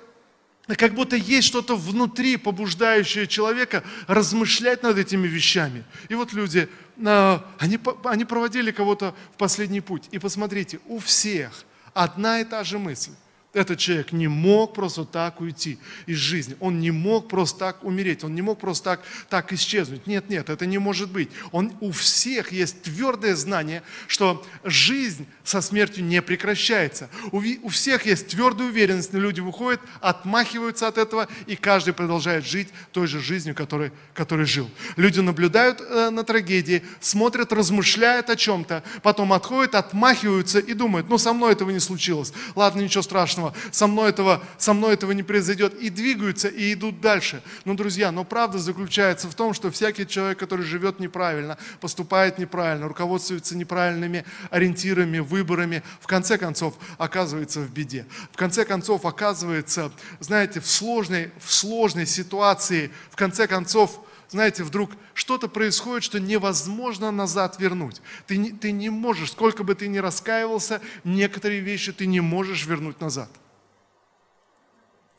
как 0.78 0.94
будто 0.94 1.16
есть 1.16 1.48
что-то 1.48 1.76
внутри, 1.76 2.38
побуждающее 2.38 3.28
человека 3.28 3.84
размышлять 4.08 4.84
над 4.84 4.98
этими 4.98 5.28
вещами. 5.28 5.84
И 6.10 6.16
вот 6.16 6.34
люди, 6.34 6.70
а, 7.04 7.46
они, 7.60 7.80
они 8.04 8.26
проводили 8.26 8.72
кого-то 8.72 9.16
в 9.34 9.38
последний 9.38 9.82
путь. 9.82 10.04
И 10.12 10.20
посмотрите, 10.20 10.80
у 10.86 11.00
всех 11.00 11.66
одна 11.94 12.40
и 12.40 12.44
та 12.44 12.64
же 12.64 12.80
мысль. 12.80 13.12
Этот 13.54 13.80
человек 13.80 14.14
не 14.14 14.30
мог 14.30 14.74
просто 14.74 15.04
так 15.04 15.42
уйти 15.42 15.78
из 16.06 16.16
жизни. 16.16 16.56
Он 16.62 16.80
не 16.80 16.92
мог 16.92 17.28
просто 17.28 17.60
так 17.60 17.84
умереть. 17.84 18.24
Он 18.24 18.34
не 18.34 18.42
мог 18.42 18.58
просто 18.60 18.86
так, 18.86 19.02
так 19.30 19.52
исчезнуть. 19.52 20.08
Нет, 20.08 20.30
нет, 20.30 20.50
это 20.50 20.66
не 20.66 20.78
может 20.78 21.12
быть. 21.12 21.30
Он, 21.52 21.74
у 21.82 21.92
всех 21.92 22.54
есть 22.54 22.82
твердое 22.84 23.36
знание, 23.36 23.84
что 24.08 24.42
жизнь 24.64 25.28
со 25.44 25.60
смертью 25.60 26.06
не 26.06 26.22
прекращается. 26.22 27.10
У, 27.34 27.42
у 27.64 27.68
всех 27.68 28.06
есть 28.06 28.28
твердая 28.28 28.70
уверенность. 28.70 29.14
Люди 29.14 29.42
выходят, 29.42 29.82
отмахиваются 30.00 30.88
от 30.88 30.98
этого, 30.98 31.28
и 31.46 31.58
каждый 31.58 31.94
продолжает 31.94 32.46
жить 32.46 32.70
той 32.94 33.08
же 33.08 33.20
жизнью, 33.20 33.54
которой, 33.54 33.92
которой 34.14 34.46
жил. 34.46 34.70
Люди 34.96 35.20
наблюдают 35.20 35.82
э, 35.82 36.10
на 36.10 36.24
трагедии, 36.24 36.84
смотрят, 37.02 37.52
размышляют 37.52 38.30
о 38.30 38.38
чем-то, 38.38 38.82
потом 39.04 39.34
отходят, 39.34 39.76
отмахиваются 39.76 40.60
и 40.60 40.74
думают, 40.74 41.10
ну 41.10 41.18
со 41.18 41.34
мной 41.34 41.52
этого 41.52 41.72
не 41.72 41.82
случилось. 41.82 42.32
Ладно, 42.56 42.80
ничего 42.80 43.04
страшного 43.04 43.41
страшного, 43.42 43.54
со 43.72 43.88
мной 43.88 44.10
этого, 44.10 44.44
со 44.58 44.74
мной 44.74 44.94
этого 44.94 45.12
не 45.12 45.24
произойдет, 45.24 45.74
и 45.74 45.90
двигаются, 45.90 46.48
и 46.48 46.74
идут 46.74 47.02
дальше. 47.02 47.42
Но, 47.66 47.74
друзья, 47.74 48.12
но 48.12 48.24
правда 48.24 48.60
заключается 48.60 49.28
в 49.28 49.36
том, 49.36 49.54
что 49.54 49.72
всякий 49.72 50.08
человек, 50.08 50.40
который 50.40 50.66
живет 50.66 51.00
неправильно, 51.00 51.58
поступает 51.80 52.38
неправильно, 52.38 52.88
руководствуется 52.88 53.58
неправильными 53.58 54.26
ориентирами, 54.50 55.20
выборами, 55.20 55.84
в 56.00 56.08
конце 56.08 56.38
концов 56.38 56.76
оказывается 56.98 57.60
в 57.60 57.72
беде. 57.72 58.06
В 58.32 58.38
конце 58.38 58.66
концов 58.66 59.06
оказывается, 59.06 59.92
знаете, 60.20 60.60
в 60.60 60.68
сложной, 60.68 61.32
в 61.40 61.52
сложной 61.52 62.06
ситуации, 62.06 62.92
в 63.10 63.16
конце 63.16 63.48
концов, 63.48 64.00
знаете, 64.32 64.64
вдруг 64.64 64.92
что-то 65.14 65.50
происходит, 65.50 66.06
что 66.06 66.18
невозможно 66.18 67.12
назад 67.12 67.60
вернуть. 67.60 68.02
Ты 68.28 68.38
не, 68.38 68.52
ты 68.52 68.72
не 68.72 68.90
можешь, 68.90 69.32
сколько 69.32 69.66
бы 69.66 69.76
ты 69.76 69.90
ни 69.90 69.98
раскаивался, 69.98 70.82
некоторые 71.04 71.60
вещи 71.60 71.92
ты 71.92 72.06
не 72.06 72.22
можешь 72.22 72.66
вернуть 72.66 73.02
назад. 73.02 73.30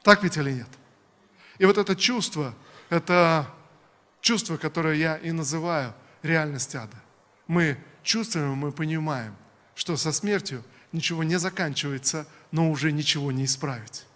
Так 0.02 0.22
ведь 0.22 0.38
или 0.38 0.52
нет? 0.52 0.68
И 1.58 1.66
вот 1.66 1.76
это 1.76 1.94
чувство, 1.94 2.54
это 2.88 3.46
чувство, 4.22 4.56
которое 4.56 4.94
я 4.94 5.16
и 5.16 5.30
называю 5.30 5.92
реальность 6.22 6.74
ада. 6.74 6.96
Мы 7.46 7.76
чувствуем, 8.02 8.54
мы 8.54 8.72
понимаем, 8.72 9.36
что 9.74 9.98
со 9.98 10.10
смертью 10.12 10.64
ничего 10.90 11.22
не 11.22 11.38
заканчивается, 11.38 12.26
но 12.50 12.70
уже 12.70 12.90
ничего 12.92 13.30
не 13.30 13.44
исправить. 13.44 14.06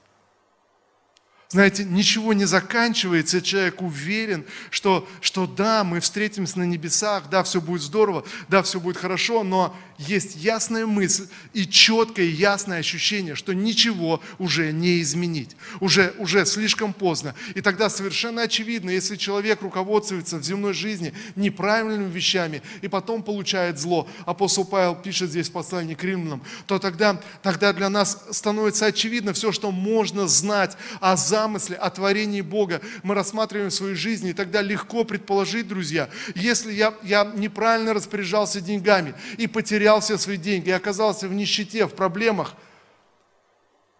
Знаете, 1.49 1.85
ничего 1.85 2.33
не 2.33 2.45
заканчивается, 2.45 3.41
человек 3.41 3.81
уверен, 3.81 4.45
что, 4.71 5.09
что 5.21 5.47
да, 5.47 5.85
мы 5.85 6.01
встретимся 6.01 6.59
на 6.59 6.65
небесах, 6.65 7.31
да, 7.31 7.45
все 7.45 7.61
будет 7.61 7.83
здорово, 7.83 8.25
да, 8.49 8.63
все 8.65 8.81
будет 8.81 8.97
хорошо, 8.97 9.45
но 9.45 9.77
есть 9.99 10.37
ясная 10.37 10.87
мысль 10.87 11.27
и 11.53 11.67
четкое 11.67 12.27
ясное 12.27 12.79
ощущение, 12.79 13.35
что 13.35 13.55
ничего 13.55 14.21
уже 14.39 14.73
не 14.73 15.01
изменить, 15.01 15.57
уже, 15.81 16.15
уже 16.19 16.45
слишком 16.45 16.93
поздно. 16.93 17.35
И 17.55 17.61
тогда 17.61 17.89
совершенно 17.89 18.43
очевидно, 18.43 18.91
если 18.91 19.17
человек 19.17 19.63
руководствуется 19.63 20.37
в 20.37 20.45
земной 20.45 20.75
жизни 20.75 21.15
неправильными 21.35 22.11
вещами 22.11 22.63
и 22.83 22.89
потом 22.89 23.23
получает 23.23 23.79
зло, 23.79 24.09
апостол 24.27 24.65
Павел 24.65 24.95
пишет 24.95 25.31
здесь 25.31 25.49
в 25.49 25.53
послании 25.53 25.95
к 25.95 26.05
римлянам, 26.05 26.43
то 26.67 26.79
тогда, 26.79 27.21
тогда 27.43 27.73
для 27.73 27.89
нас 27.89 28.25
становится 28.31 28.87
очевидно 28.87 29.33
все, 29.33 29.51
что 29.51 29.71
можно 29.71 30.29
знать 30.29 30.77
о 31.01 31.17
замысле, 31.17 31.77
о 31.77 31.91
творении 31.91 32.43
Бога. 32.43 32.81
Мы 33.03 33.15
рассматриваем 33.15 33.71
в 33.71 33.75
своей 33.75 33.95
жизни, 33.95 34.31
и 34.31 34.35
тогда 34.35 34.61
легко 34.61 35.05
предположить, 35.05 35.69
друзья, 35.69 36.09
если 36.35 36.73
я, 36.73 36.95
я 37.03 37.25
неправильно 37.35 37.95
распоряжался 37.95 38.61
деньгами 38.61 39.15
и 39.39 39.47
потерял 39.47 39.86
потерял 39.87 40.01
все 40.01 40.19
свои 40.19 40.37
деньги 40.37 40.71
и 40.71 40.73
оказался 40.73 41.29
в 41.29 41.33
нищете, 41.33 41.87
в 41.87 41.95
проблемах, 41.95 42.55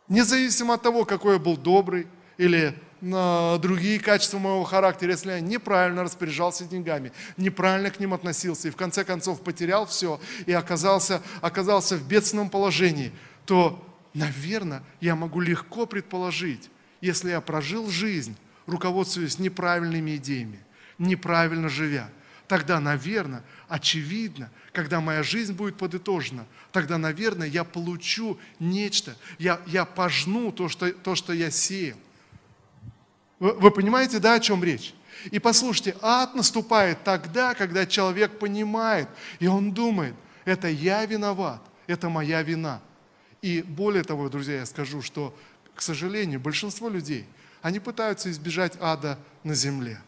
независимо 0.09 0.75
от 0.75 0.83
того, 0.83 1.05
какой 1.05 1.35
я 1.35 1.39
был 1.39 1.57
добрый 1.57 2.09
или 2.39 2.75
на 3.01 3.57
другие 3.59 4.01
качества 4.01 4.39
моего 4.41 4.65
характера, 4.65 5.13
если 5.13 5.31
я 5.31 5.41
неправильно 5.41 6.03
распоряжался 6.03 6.65
деньгами, 6.65 7.13
неправильно 7.37 7.93
к 7.93 8.01
ним 8.01 8.15
относился 8.15 8.67
и 8.67 8.73
в 8.73 8.77
конце 8.77 9.05
концов 9.05 9.43
потерял 9.43 9.87
все 9.87 10.19
и 10.47 10.53
оказался, 10.53 11.23
оказался 11.41 11.97
в 11.97 12.09
бедственном 12.09 12.51
положении, 12.51 13.13
то, 13.45 13.81
наверное, 14.13 14.83
я 15.01 15.15
могу 15.15 15.41
легко 15.41 15.87
предположить, 15.87 16.69
если 17.01 17.31
я 17.31 17.41
прожил 17.41 17.89
жизнь, 17.91 18.37
руководствуясь 18.67 19.39
неправильными 19.39 20.17
идеями, 20.17 20.59
неправильно 20.99 21.69
живя, 21.69 22.09
тогда, 22.49 22.81
наверное, 22.81 23.45
очевидно, 23.69 24.51
когда 24.77 25.01
моя 25.01 25.23
жизнь 25.23 25.55
будет 25.55 25.79
подытожена, 25.79 26.45
тогда, 26.71 26.99
наверное, 26.99 27.47
я 27.47 27.65
получу 27.65 28.39
нечто, 28.59 29.17
я, 29.39 29.59
я 29.65 29.87
пожну 29.87 30.53
то 30.53 30.69
что, 30.69 30.93
то, 30.93 31.15
что 31.15 31.33
я 31.33 31.51
сеял. 31.51 31.97
Вы, 33.39 33.55
вы 33.55 33.71
понимаете, 33.71 34.19
да, 34.19 34.35
о 34.35 34.41
чем 34.41 34.63
речь? 34.63 34.93
И 35.31 35.39
послушайте, 35.39 35.97
ад 36.03 36.35
наступает 36.35 37.03
тогда, 37.05 37.55
когда 37.55 37.87
человек 37.87 38.39
понимает, 38.39 39.09
и 39.39 39.47
он 39.47 39.73
думает, 39.73 40.15
это 40.45 40.69
я 40.69 41.07
виноват, 41.07 41.63
это 41.87 42.11
моя 42.11 42.43
вина. 42.43 42.83
И 43.41 43.63
более 43.63 44.05
того, 44.05 44.29
друзья, 44.29 44.57
я 44.57 44.67
скажу, 44.67 45.01
что, 45.01 45.35
к 45.75 45.81
сожалению, 45.81 46.39
большинство 46.39 46.91
людей, 46.91 47.25
они 47.63 47.81
пытаются 47.81 48.31
избежать 48.31 48.75
ада 48.79 49.19
на 49.43 49.55
земле. 49.55 49.99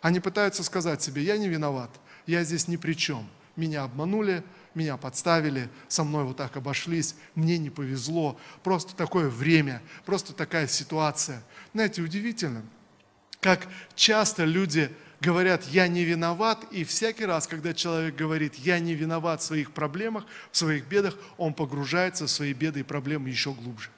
Они 0.00 0.18
пытаются 0.18 0.64
сказать 0.64 1.02
себе, 1.02 1.22
я 1.22 1.36
не 1.36 1.46
виноват, 1.46 1.90
я 2.24 2.42
здесь 2.42 2.68
ни 2.68 2.76
при 2.76 2.94
чем 2.94 3.28
меня 3.56 3.84
обманули, 3.84 4.42
меня 4.74 4.96
подставили, 4.96 5.68
со 5.88 6.04
мной 6.04 6.24
вот 6.24 6.36
так 6.36 6.56
обошлись, 6.56 7.14
мне 7.34 7.58
не 7.58 7.70
повезло, 7.70 8.38
просто 8.62 8.94
такое 8.96 9.28
время, 9.28 9.82
просто 10.04 10.32
такая 10.32 10.66
ситуация. 10.66 11.42
Знаете, 11.72 12.02
удивительно, 12.02 12.62
как 13.40 13.66
часто 13.94 14.44
люди 14.44 14.90
говорят, 15.20 15.64
я 15.64 15.88
не 15.88 16.04
виноват, 16.04 16.64
и 16.70 16.84
всякий 16.84 17.24
раз, 17.24 17.46
когда 17.46 17.72
человек 17.72 18.14
говорит, 18.16 18.54
я 18.56 18.78
не 18.78 18.94
виноват 18.94 19.40
в 19.40 19.44
своих 19.44 19.72
проблемах, 19.72 20.24
в 20.50 20.56
своих 20.56 20.86
бедах, 20.86 21.16
он 21.38 21.54
погружается 21.54 22.26
в 22.26 22.30
свои 22.30 22.52
беды 22.52 22.80
и 22.80 22.82
проблемы 22.82 23.28
еще 23.28 23.52
глубже. 23.52 23.90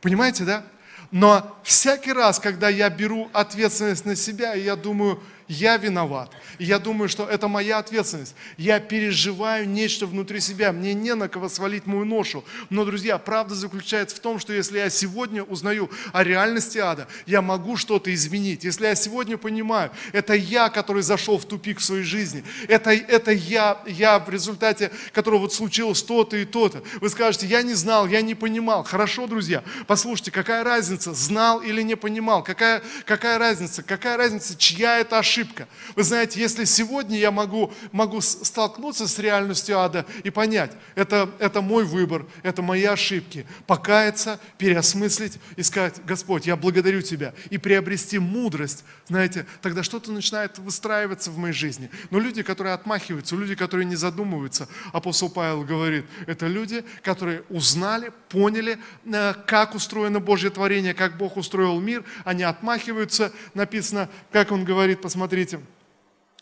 Понимаете, 0.00 0.44
да? 0.44 0.64
Но 1.10 1.58
всякий 1.62 2.12
раз, 2.12 2.38
когда 2.38 2.68
я 2.68 2.90
беру 2.90 3.30
ответственность 3.32 4.04
на 4.04 4.16
себя, 4.16 4.54
и 4.54 4.62
я 4.62 4.76
думаю, 4.76 5.22
я 5.48 5.78
виноват. 5.78 6.30
Я 6.58 6.78
думаю, 6.78 7.08
что 7.08 7.26
это 7.26 7.48
моя 7.48 7.78
ответственность. 7.78 8.34
Я 8.58 8.80
переживаю 8.80 9.68
нечто 9.68 10.06
внутри 10.06 10.40
себя. 10.40 10.72
Мне 10.72 10.92
не 10.92 11.14
на 11.14 11.28
кого 11.28 11.48
свалить 11.48 11.86
мою 11.86 12.04
ношу. 12.04 12.44
Но, 12.68 12.84
друзья, 12.84 13.16
правда 13.16 13.54
заключается 13.54 14.16
в 14.16 14.20
том, 14.20 14.38
что 14.38 14.52
если 14.52 14.78
я 14.78 14.90
сегодня 14.90 15.42
узнаю 15.42 15.90
о 16.12 16.22
реальности 16.22 16.78
ада, 16.78 17.08
я 17.26 17.40
могу 17.40 17.76
что-то 17.78 18.12
изменить. 18.12 18.64
Если 18.64 18.84
я 18.84 18.94
сегодня 18.94 19.38
понимаю, 19.38 19.90
это 20.12 20.34
я, 20.34 20.68
который 20.68 21.02
зашел 21.02 21.38
в 21.38 21.46
тупик 21.46 21.78
в 21.78 21.84
своей 21.84 22.04
жизни. 22.04 22.44
Это, 22.68 22.90
это 22.90 23.32
я, 23.32 23.82
я 23.86 24.18
в 24.18 24.28
результате 24.28 24.90
которого 25.12 25.40
вот 25.40 25.54
случилось 25.54 26.02
то-то 26.02 26.36
и 26.36 26.44
то-то. 26.44 26.82
Вы 27.00 27.08
скажете, 27.08 27.46
я 27.46 27.62
не 27.62 27.74
знал, 27.74 28.06
я 28.06 28.20
не 28.20 28.34
понимал. 28.34 28.84
Хорошо, 28.84 29.26
друзья, 29.26 29.64
послушайте, 29.86 30.30
какая 30.30 30.62
разница, 30.62 31.14
знал 31.14 31.60
или 31.60 31.80
не 31.80 31.94
понимал? 31.94 32.42
Какая, 32.42 32.82
какая 33.06 33.38
разница? 33.38 33.82
Какая 33.82 34.18
разница, 34.18 34.56
чья 34.56 34.98
это 34.98 35.18
ошибка? 35.18 35.37
Ошибка. 35.38 35.68
Вы 35.94 36.02
знаете, 36.02 36.40
если 36.40 36.64
сегодня 36.64 37.18
я 37.18 37.30
могу, 37.30 37.72
могу 37.92 38.20
столкнуться 38.20 39.06
с 39.06 39.18
реальностью 39.18 39.78
ада 39.78 40.04
и 40.24 40.30
понять, 40.30 40.72
это, 40.94 41.30
это 41.38 41.60
мой 41.60 41.84
выбор, 41.84 42.26
это 42.42 42.60
мои 42.62 42.84
ошибки, 42.84 43.46
покаяться, 43.66 44.40
переосмыслить 44.58 45.38
и 45.56 45.62
сказать, 45.62 46.04
Господь, 46.04 46.46
я 46.46 46.56
благодарю 46.56 47.02
Тебя, 47.02 47.34
и 47.50 47.58
приобрести 47.58 48.18
мудрость, 48.18 48.84
знаете, 49.06 49.46
тогда 49.62 49.82
что-то 49.82 50.10
начинает 50.10 50.58
выстраиваться 50.58 51.30
в 51.30 51.38
моей 51.38 51.54
жизни. 51.54 51.90
Но 52.10 52.18
люди, 52.18 52.42
которые 52.42 52.74
отмахиваются, 52.74 53.36
люди, 53.36 53.54
которые 53.54 53.86
не 53.86 53.96
задумываются, 53.96 54.68
апостол 54.92 55.30
Павел 55.30 55.62
говорит, 55.62 56.04
это 56.26 56.46
люди, 56.46 56.84
которые 57.02 57.42
узнали, 57.48 58.12
поняли, 58.28 58.78
э, 59.04 59.34
как 59.46 59.74
устроено 59.74 60.20
Божье 60.20 60.50
творение, 60.50 60.94
как 60.94 61.16
Бог 61.16 61.36
устроил 61.36 61.80
мир, 61.80 62.04
они 62.24 62.42
отмахиваются, 62.42 63.32
написано, 63.54 64.08
как 64.32 64.50
он 64.50 64.64
говорит, 64.64 65.00
посмотрите, 65.00 65.27
смотрите, 65.28 65.60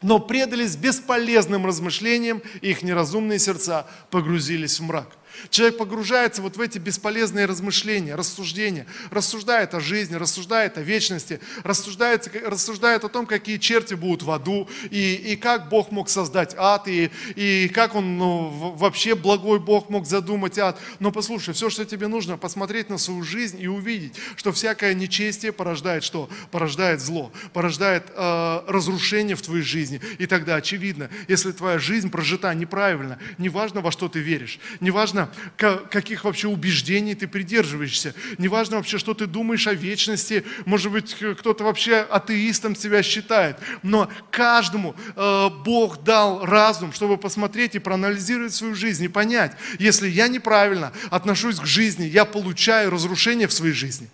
но 0.01 0.20
предались 0.20 0.77
бесполезным 0.77 1.66
размышлениям, 1.66 2.40
и 2.61 2.70
их 2.70 2.83
неразумные 2.83 3.40
сердца 3.40 3.88
погрузились 4.11 4.79
в 4.79 4.85
мрак. 4.85 5.09
Человек 5.51 5.79
погружается 5.79 6.42
вот 6.42 6.57
в 6.57 6.61
эти 6.61 6.79
бесполезные 6.79 7.46
размышления, 7.46 8.14
рассуждения, 8.14 8.87
рассуждает 9.11 9.75
о 9.75 9.81
жизни, 9.81 10.14
рассуждает 10.14 10.79
о 10.79 10.83
вечности, 10.83 11.40
рассуждает, 11.62 12.29
рассуждает 12.46 13.05
о 13.05 13.09
том, 13.09 13.27
какие 13.27 13.59
черти 13.59 13.94
будут 13.94 14.22
в 14.22 14.31
аду, 14.31 14.68
и, 14.90 15.14
и 15.14 15.37
как 15.37 15.68
Бог 15.68 15.90
мог 15.90 16.09
создать 16.09 16.55
ад, 16.57 16.88
и, 16.88 17.11
и 17.35 17.68
как 17.68 17.94
Он 17.94 18.18
ну, 18.18 18.75
вообще 18.77 19.14
благой 19.14 19.59
Бог 19.59 19.90
мог 19.90 20.07
задумать 20.07 20.59
ад. 20.59 20.79
Но 21.01 21.12
послушай, 21.12 21.55
все, 21.55 21.70
что 21.70 21.85
тебе 21.85 22.07
нужно, 22.07 22.37
посмотреть 22.37 22.90
на 22.90 22.99
свою 22.99 23.22
жизнь 23.22 23.61
и 23.61 23.66
увидеть, 23.66 24.14
что 24.37 24.53
всякое 24.53 24.94
нечестие 24.94 25.53
порождает 25.53 26.05
что? 26.05 26.29
Порождает 26.51 27.01
зло, 27.01 27.33
порождает 27.53 28.05
э, 28.14 28.61
разрушение 28.66 29.37
в 29.37 29.42
твоей 29.42 29.62
жизни. 29.62 30.01
И 30.18 30.27
тогда 30.27 30.57
очевидно, 30.57 31.11
если 31.29 31.53
твоя 31.53 31.79
жизнь 31.79 32.11
прожита 32.11 32.53
неправильно, 32.55 33.18
неважно, 33.38 33.81
во 33.81 33.92
что 33.92 34.09
ты 34.09 34.20
веришь, 34.20 34.59
неважно, 34.81 35.26
каких 35.57 36.25
вообще 36.25 36.49
убеждений 36.49 37.15
ты 37.15 37.27
придерживаешься. 37.29 38.15
Неважно 38.39 38.77
вообще, 38.77 38.99
что 38.99 39.15
ты 39.15 39.27
думаешь 39.27 39.67
о 39.67 39.75
вечности. 39.75 40.45
Может 40.65 40.93
быть, 40.93 41.17
кто-то 41.39 41.65
вообще 41.65 41.97
атеистом 41.97 42.75
себя 42.77 43.03
считает. 43.03 43.59
Но 43.83 44.11
каждому 44.31 44.95
э, 45.15 45.49
Бог 45.65 46.03
дал 46.03 46.45
разум, 46.45 46.93
чтобы 46.93 47.17
посмотреть 47.17 47.75
и 47.75 47.79
проанализировать 47.79 48.55
свою 48.55 48.75
жизнь 48.75 49.05
и 49.05 49.09
понять, 49.09 49.57
если 49.79 50.09
я 50.09 50.29
неправильно 50.29 50.93
отношусь 51.11 51.61
к 51.61 51.67
жизни, 51.67 52.05
я 52.05 52.25
получаю 52.25 52.91
разрушение 52.91 53.49
в 53.49 53.53
своей 53.53 53.75
жизни. 53.75 54.09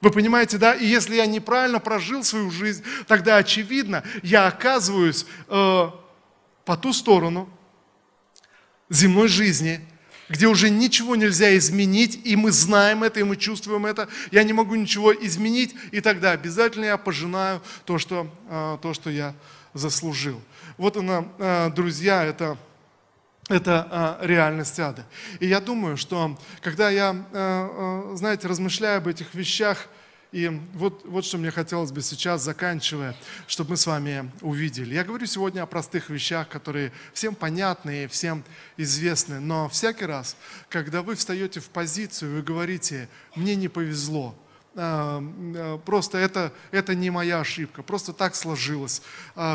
Вы 0.00 0.10
понимаете, 0.10 0.58
да? 0.58 0.74
И 0.74 0.84
если 0.84 1.16
я 1.16 1.24
неправильно 1.24 1.80
прожил 1.80 2.22
свою 2.24 2.50
жизнь, 2.50 2.84
тогда 3.06 3.36
очевидно, 3.36 4.04
я 4.22 4.46
оказываюсь 4.46 5.24
э, 5.48 5.90
по 6.64 6.76
ту 6.76 6.92
сторону 6.92 7.48
земной 8.90 9.28
жизни, 9.28 9.80
где 10.34 10.48
уже 10.48 10.68
ничего 10.68 11.14
нельзя 11.14 11.56
изменить, 11.56 12.20
и 12.24 12.34
мы 12.34 12.50
знаем 12.50 13.04
это, 13.04 13.20
и 13.20 13.22
мы 13.22 13.36
чувствуем 13.36 13.86
это, 13.86 14.08
я 14.32 14.42
не 14.42 14.52
могу 14.52 14.74
ничего 14.74 15.14
изменить, 15.14 15.76
и 15.92 16.00
тогда 16.00 16.32
обязательно 16.32 16.86
я 16.86 16.96
пожинаю 16.96 17.62
то, 17.84 17.98
что, 17.98 18.28
а, 18.48 18.76
то, 18.78 18.94
что 18.94 19.10
я 19.10 19.32
заслужил. 19.74 20.42
Вот 20.76 20.96
она, 20.96 21.24
а, 21.38 21.70
друзья, 21.70 22.24
это, 22.24 22.58
это 23.48 23.86
а, 23.88 24.18
реальность 24.22 24.80
ада. 24.80 25.06
И 25.38 25.46
я 25.46 25.60
думаю, 25.60 25.96
что 25.96 26.36
когда 26.62 26.90
я, 26.90 27.14
знаете, 28.14 28.48
размышляю 28.48 28.98
об 28.98 29.06
этих 29.06 29.34
вещах, 29.34 29.86
и 30.34 30.48
вот, 30.72 31.02
вот 31.04 31.24
что 31.24 31.38
мне 31.38 31.52
хотелось 31.52 31.92
бы 31.92 32.02
сейчас, 32.02 32.42
заканчивая, 32.42 33.14
чтобы 33.46 33.70
мы 33.70 33.76
с 33.76 33.86
вами 33.86 34.32
увидели. 34.40 34.92
Я 34.92 35.04
говорю 35.04 35.26
сегодня 35.26 35.62
о 35.62 35.66
простых 35.66 36.10
вещах, 36.10 36.48
которые 36.48 36.90
всем 37.12 37.36
понятны 37.36 38.02
и 38.02 38.06
всем 38.08 38.42
известны, 38.76 39.38
но 39.38 39.68
всякий 39.68 40.06
раз, 40.06 40.36
когда 40.68 41.02
вы 41.02 41.14
встаете 41.14 41.60
в 41.60 41.68
позицию, 41.68 42.34
вы 42.34 42.42
говорите, 42.42 43.08
мне 43.36 43.54
не 43.54 43.68
повезло, 43.68 44.34
просто 44.74 46.18
это, 46.18 46.52
это 46.72 46.96
не 46.96 47.10
моя 47.10 47.38
ошибка, 47.38 47.84
просто 47.84 48.12
так 48.12 48.34
сложилось. 48.34 49.02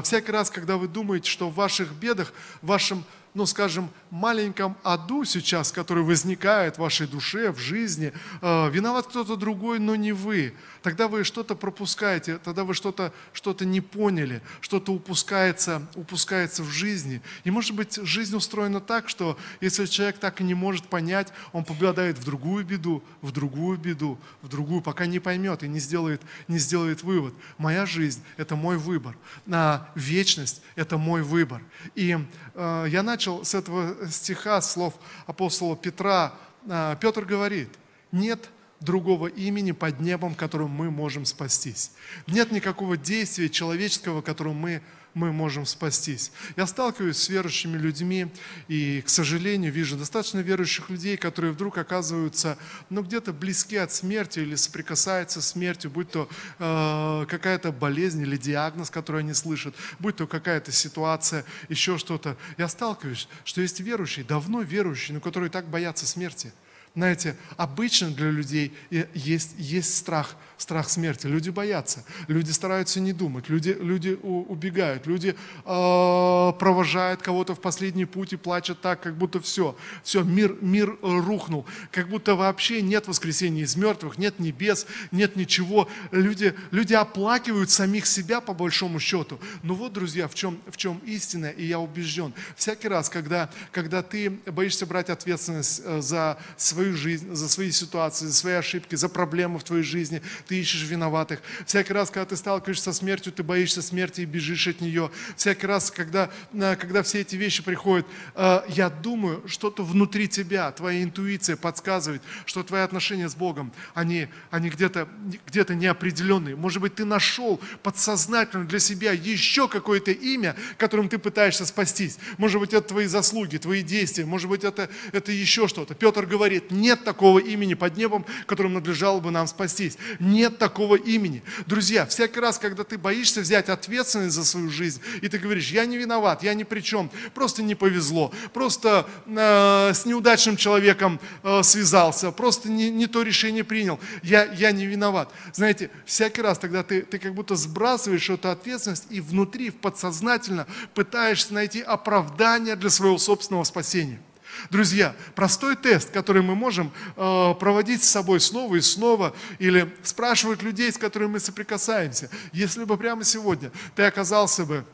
Всякий 0.03 0.31
раз, 0.31 0.49
когда 0.49 0.77
вы 0.77 0.87
думаете, 0.87 1.29
что 1.29 1.49
в 1.49 1.55
ваших 1.55 1.91
бедах, 1.91 2.31
в 2.61 2.67
вашем 2.67 3.03
ну, 3.33 3.45
скажем, 3.45 3.89
маленьком 4.09 4.75
аду 4.83 5.23
сейчас, 5.23 5.71
который 5.71 6.03
возникает 6.03 6.75
в 6.75 6.79
вашей 6.79 7.07
душе, 7.07 7.51
в 7.51 7.59
жизни, 7.59 8.11
э, 8.41 8.69
виноват 8.71 9.07
кто-то 9.07 9.35
другой, 9.35 9.79
но 9.79 9.95
не 9.95 10.11
вы. 10.11 10.53
Тогда 10.81 11.07
вы 11.07 11.23
что-то 11.23 11.55
пропускаете, 11.55 12.37
тогда 12.37 12.63
вы 12.63 12.73
что-то 12.73 13.13
что 13.33 13.55
не 13.65 13.81
поняли, 13.81 14.41
что-то 14.61 14.93
упускается, 14.93 15.87
упускается 15.95 16.63
в 16.63 16.69
жизни. 16.69 17.21
И 17.43 17.51
может 17.51 17.75
быть 17.75 17.95
жизнь 18.03 18.35
устроена 18.35 18.79
так, 18.79 19.09
что 19.09 19.37
если 19.61 19.85
человек 19.85 20.17
так 20.17 20.41
и 20.41 20.43
не 20.43 20.53
может 20.53 20.87
понять, 20.87 21.31
он 21.51 21.63
попадает 21.63 22.17
в 22.17 22.23
другую 22.23 22.65
беду, 22.65 23.03
в 23.21 23.31
другую 23.31 23.77
беду, 23.77 24.17
в 24.41 24.47
другую, 24.47 24.81
пока 24.81 25.05
не 25.05 25.19
поймет 25.19 25.63
и 25.63 25.67
не 25.67 25.79
сделает, 25.79 26.21
не 26.47 26.57
сделает 26.57 27.03
вывод. 27.03 27.33
Моя 27.57 27.85
жизнь– 27.85 28.23
это 28.37 28.55
мой 28.55 28.77
выбор. 28.77 29.17
А 29.51 29.89
вечность– 29.95 30.61
это 30.75 30.97
мой 30.97 31.21
выбор. 31.21 31.61
И 31.95 32.17
э, 32.55 32.85
я 32.89 33.03
начал 33.03 33.18
с 33.27 33.53
этого 33.53 33.95
стиха, 34.09 34.61
слов 34.61 34.93
апостола 35.27 35.75
Петра. 35.75 36.33
Э, 36.65 36.95
Петр 36.99 37.25
говорит, 37.25 37.69
нет 38.11 38.49
другого 38.79 39.27
имени 39.27 39.71
под 39.71 39.99
небом, 39.99 40.35
которым 40.35 40.71
мы 40.71 40.89
можем 40.89 41.25
спастись. 41.25 41.91
Нет 42.27 42.51
никакого 42.51 42.97
действия 42.97 43.49
человеческого, 43.49 44.21
которым 44.21 44.55
мы 44.55 44.81
мы 45.13 45.31
можем 45.31 45.65
спастись. 45.65 46.31
Я 46.55 46.65
сталкиваюсь 46.67 47.17
с 47.17 47.29
верующими 47.29 47.77
людьми 47.77 48.27
и, 48.67 49.01
к 49.01 49.09
сожалению, 49.09 49.71
вижу 49.71 49.97
достаточно 49.97 50.39
верующих 50.39 50.89
людей, 50.89 51.17
которые 51.17 51.51
вдруг 51.51 51.77
оказываются 51.77 52.57
ну, 52.89 53.01
где-то 53.01 53.33
близки 53.33 53.75
от 53.75 53.91
смерти 53.91 54.39
или 54.39 54.55
соприкасаются 54.55 55.41
с 55.41 55.49
смертью, 55.49 55.91
будь 55.91 56.11
то 56.11 56.29
э, 56.59 57.25
какая-то 57.27 57.71
болезнь 57.71 58.21
или 58.21 58.37
диагноз, 58.37 58.89
который 58.89 59.21
они 59.21 59.33
слышат, 59.33 59.75
будь 59.99 60.15
то 60.15 60.27
какая-то 60.27 60.71
ситуация, 60.71 61.43
еще 61.69 61.97
что-то. 61.97 62.37
Я 62.57 62.67
сталкиваюсь, 62.67 63.27
что 63.43 63.61
есть 63.61 63.79
верующие, 63.79 64.25
давно 64.25 64.61
верующие, 64.61 65.15
но 65.15 65.21
которые 65.21 65.49
так 65.49 65.67
боятся 65.67 66.07
смерти. 66.07 66.53
Знаете, 66.95 67.35
обычно 67.57 68.09
для 68.09 68.31
людей 68.31 68.73
есть, 69.13 69.55
есть 69.57 69.95
страх– 69.95 70.35
страх 70.61 70.89
смерти. 70.89 71.25
Люди 71.25 71.49
боятся, 71.49 72.03
люди 72.27 72.51
стараются 72.51 72.99
не 72.99 73.13
думать, 73.13 73.49
люди, 73.49 73.75
люди 73.79 74.19
убегают, 74.21 75.07
люди 75.07 75.29
э, 75.29 76.53
провожают 76.59 77.21
кого-то 77.21 77.55
в 77.55 77.61
последний 77.61 78.05
путь 78.05 78.33
и 78.33 78.35
плачут 78.35 78.81
так, 78.81 79.01
как 79.01 79.17
будто 79.17 79.39
все, 79.39 79.75
все, 80.03 80.21
мир, 80.23 80.57
мир 80.61 80.97
рухнул, 81.01 81.65
как 81.91 82.09
будто 82.09 82.35
вообще 82.35 82.81
нет 82.81 83.07
воскресения 83.07 83.63
из 83.63 83.75
мертвых, 83.75 84.17
нет 84.17 84.39
небес, 84.39 84.85
нет 85.11 85.35
ничего. 85.35 85.87
Люди, 86.11 86.53
люди 86.71 86.93
оплакивают 86.93 87.69
самих 87.69 88.05
себя 88.05 88.41
по 88.41 88.53
большому 88.53 88.99
счету. 88.99 89.39
Но 89.63 89.73
вот, 89.73 89.93
друзья, 89.93 90.27
в 90.27 90.35
чем, 90.35 90.59
в 90.67 90.75
чем 90.75 90.99
истина, 91.05 91.47
и 91.47 91.65
я 91.65 91.79
убежден. 91.79 92.33
Всякий 92.57 92.89
раз, 92.89 93.09
когда, 93.09 93.49
когда 93.71 94.03
ты 94.03 94.29
боишься 94.29 94.85
брать 94.85 95.09
ответственность 95.09 95.81
э, 95.85 96.01
за 96.01 96.37
свою 96.79 96.95
жизнь, 96.95 97.35
за 97.35 97.49
свои 97.49 97.71
ситуации, 97.71 98.25
за 98.25 98.33
свои 98.33 98.53
ошибки, 98.53 98.95
за 98.95 99.09
проблемы 99.09 99.59
в 99.59 99.65
твоей 99.65 99.83
жизни, 99.83 100.21
ты 100.47 100.61
ищешь 100.61 100.83
виноватых. 100.83 101.41
Всякий 101.65 101.91
раз, 101.91 102.09
когда 102.09 102.27
ты 102.27 102.37
сталкиваешься 102.37 102.85
со 102.85 102.93
смертью, 102.93 103.33
ты 103.33 103.43
боишься 103.43 103.81
смерти 103.81 104.21
и 104.21 104.25
бежишь 104.25 104.65
от 104.67 104.79
нее. 104.79 105.11
Всякий 105.35 105.67
раз, 105.67 105.91
когда, 105.91 106.29
э, 106.53 106.77
когда 106.77 107.03
все 107.03 107.19
эти 107.19 107.35
вещи 107.35 107.61
приходят, 107.63 108.07
э, 108.35 108.61
я 108.69 108.89
думаю, 108.89 109.43
что-то 109.45 109.83
внутри 109.83 110.29
тебя, 110.29 110.71
твоя 110.71 111.03
интуиция 111.03 111.57
подсказывает, 111.57 112.21
что 112.45 112.63
твои 112.63 112.81
отношения 112.81 113.27
с 113.27 113.35
Богом, 113.35 113.73
они, 113.93 114.29
они 114.49 114.69
где-то 114.69 115.09
где 115.47 115.65
неопределенные. 115.69 116.55
Может 116.55 116.81
быть, 116.81 116.95
ты 116.95 117.03
нашел 117.03 117.59
подсознательно 117.83 118.65
для 118.65 118.79
себя 118.79 119.11
еще 119.11 119.67
какое-то 119.67 120.11
имя, 120.11 120.55
которым 120.77 121.09
ты 121.09 121.17
пытаешься 121.17 121.65
спастись. 121.65 122.17
Может 122.37 122.61
быть, 122.61 122.73
это 122.73 122.87
твои 122.87 123.07
заслуги, 123.07 123.57
твои 123.57 123.81
действия, 123.81 124.23
может 124.23 124.49
быть, 124.49 124.63
это, 124.63 124.89
это 125.11 125.33
еще 125.33 125.67
что-то. 125.67 125.93
Петр 125.93 126.25
говорит, 126.25 126.68
нет 126.71 127.03
такого 127.03 127.39
имени 127.39 127.75
под 127.75 127.97
небом, 127.97 128.25
которым 128.45 128.73
надлежало 128.73 129.19
бы 129.19 129.31
нам 129.31 129.47
спастись. 129.47 129.97
Не 130.19 130.39
нет 130.39 130.57
такого 130.57 130.95
имени. 130.95 131.43
Друзья, 131.65 132.05
всякий 132.05 132.39
раз, 132.39 132.57
когда 132.57 132.85
ты 132.85 132.97
боишься 132.97 133.41
взять 133.41 133.67
ответственность 133.67 134.35
за 134.35 134.45
свою 134.45 134.69
жизнь, 134.69 135.01
и 135.21 135.27
ты 135.27 135.37
говоришь, 135.37 135.69
я 135.69 135.85
не 135.85 135.97
виноват, 135.97 136.43
я 136.43 136.53
ни 136.53 136.63
при 136.63 136.79
чем, 136.79 137.11
просто 137.33 137.61
не 137.61 137.75
повезло, 137.75 138.31
просто 138.53 139.05
э, 139.25 139.93
с 139.93 140.05
неудачным 140.05 140.55
человеком 140.55 141.19
э, 141.43 141.61
связался, 141.63 142.31
просто 142.31 142.69
не, 142.69 142.89
не 142.89 143.07
то 143.07 143.21
решение 143.21 143.65
принял, 143.65 143.99
я, 144.23 144.45
я 144.45 144.71
не 144.71 144.85
виноват. 144.85 145.29
Знаете, 145.53 145.91
всякий 146.05 146.41
раз 146.41 146.57
тогда 146.57 146.83
ты, 146.83 147.01
ты 147.01 147.19
как 147.19 147.33
будто 147.33 147.57
сбрасываешь 147.57 148.29
эту 148.29 148.49
ответственность 148.49 149.07
и 149.09 149.19
внутри, 149.19 149.71
подсознательно 149.71 150.67
пытаешься 150.93 151.53
найти 151.53 151.81
оправдание 151.81 152.77
для 152.77 152.89
своего 152.89 153.17
собственного 153.17 153.65
спасения. 153.65 154.21
Друзья, 154.69 155.15
простой 155.35 155.75
тест, 155.75 156.11
который 156.11 156.41
мы 156.41 156.55
можем 156.55 156.91
э, 157.15 157.53
проводить 157.59 158.03
с 158.03 158.09
собой 158.09 158.39
снова 158.39 158.75
и 158.75 158.81
снова, 158.81 159.33
или 159.57 159.93
спрашивать 160.03 160.61
людей, 160.61 160.91
с 160.91 160.97
которыми 160.97 161.33
мы 161.33 161.39
соприкасаемся. 161.39 162.29
Если 162.51 162.83
бы 162.83 162.97
прямо 162.97 163.23
сегодня 163.23 163.71
ты 163.95 164.03
оказался 164.03 164.65
бы 164.65 164.85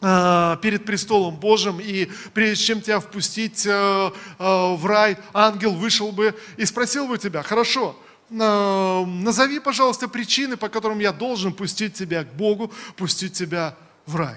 э, 0.00 0.56
перед 0.62 0.84
престолом 0.84 1.36
Божьим, 1.36 1.78
и 1.80 2.10
прежде 2.34 2.64
чем 2.64 2.80
тебя 2.80 3.00
впустить 3.00 3.66
э, 3.66 4.10
в 4.38 4.86
рай, 4.86 5.16
ангел 5.32 5.72
вышел 5.74 6.12
бы 6.12 6.34
и 6.56 6.64
спросил 6.64 7.06
бы 7.06 7.18
тебя, 7.18 7.42
хорошо, 7.42 7.96
назови, 8.28 9.60
пожалуйста, 9.60 10.08
причины, 10.08 10.56
по 10.56 10.68
которым 10.68 10.98
я 10.98 11.12
должен 11.12 11.52
пустить 11.52 11.94
тебя 11.94 12.24
к 12.24 12.32
Богу, 12.34 12.72
пустить 12.96 13.34
тебя 13.34 13.76
в 14.04 14.16
рай. 14.16 14.36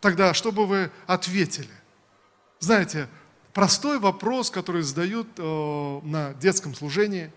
Тогда 0.00 0.34
что 0.34 0.52
бы 0.52 0.66
вы 0.66 0.90
ответили? 1.06 1.70
Знаете, 2.58 3.08
Простой 3.56 3.98
вопрос, 3.98 4.50
который 4.50 4.82
задают 4.82 5.28
э, 5.38 6.00
на 6.02 6.34
детском 6.34 6.74
служении. 6.74 7.32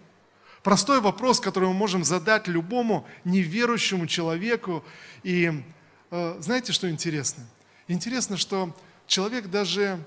Простой 0.64 1.00
вопрос, 1.00 1.40
который 1.40 1.70
мы 1.70 1.74
можем 1.74 2.04
задать 2.04 2.50
любому 2.50 3.08
неверующему 3.24 4.06
человеку. 4.06 4.84
И 5.24 5.64
э, 6.12 6.38
знаете, 6.42 6.74
что 6.74 6.90
интересно? 6.90 7.46
Интересно, 7.88 8.36
что 8.36 8.76
человек 9.08 9.48
даже, 9.48 9.98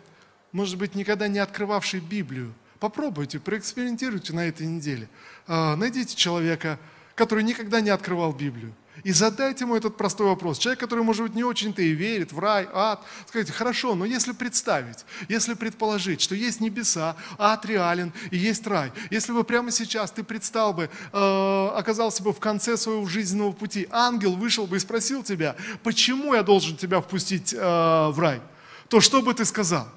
может 0.53 0.77
быть, 0.77 0.95
никогда 0.95 1.29
не 1.29 1.39
открывавший 1.39 2.01
Библию, 2.01 2.53
попробуйте, 2.79 3.41
проэкспериментируйте 3.41 4.35
на 4.35 4.47
этой 4.47 4.67
неделе. 4.67 5.09
Э, 5.47 5.77
найдите 5.77 6.15
человека, 6.15 6.79
который 7.15 7.43
никогда 7.43 7.81
не 7.81 7.89
открывал 7.89 8.35
Библию. 8.35 8.75
И 9.05 9.13
задайте 9.13 9.65
ему 9.65 9.75
этот 9.75 9.97
простой 9.97 10.29
вопрос. 10.29 10.59
Человек, 10.59 10.79
который, 10.79 11.03
может 11.03 11.23
быть, 11.23 11.35
не 11.35 11.43
очень-то 11.43 11.83
и 11.83 11.91
верит 11.91 12.33
в 12.33 12.39
рай, 12.39 12.69
ад, 12.73 13.03
скажите, 13.27 13.53
хорошо, 13.53 13.97
но 13.97 14.05
если 14.05 14.33
представить, 14.33 15.05
если 15.29 15.55
предположить, 15.55 16.21
что 16.21 16.37
есть 16.37 16.61
небеса, 16.61 17.17
ад 17.37 17.67
реален 17.67 18.13
и 18.31 18.37
есть 18.37 18.65
рай, 18.67 18.93
если 19.11 19.33
бы 19.33 19.43
прямо 19.43 19.73
сейчас 19.73 20.13
ты 20.13 20.23
предстал 20.23 20.73
бы, 20.73 20.89
э, 21.13 21.69
оказался 21.75 22.23
бы 22.23 22.33
в 22.33 22.39
конце 22.39 22.77
своего 22.77 23.05
жизненного 23.07 23.53
пути, 23.53 23.89
ангел 23.91 24.37
вышел 24.37 24.69
бы 24.69 24.77
и 24.77 24.81
спросил 24.81 25.25
тебя, 25.25 25.57
почему 25.83 26.35
я 26.35 26.45
должен 26.45 26.77
тебя 26.77 27.01
впустить 27.01 27.53
э, 27.53 27.59
в 27.59 28.19
рай, 28.19 28.41
то 28.89 29.01
что 29.01 29.21
бы 29.21 29.35
ты 29.35 29.45
сказал? 29.45 29.89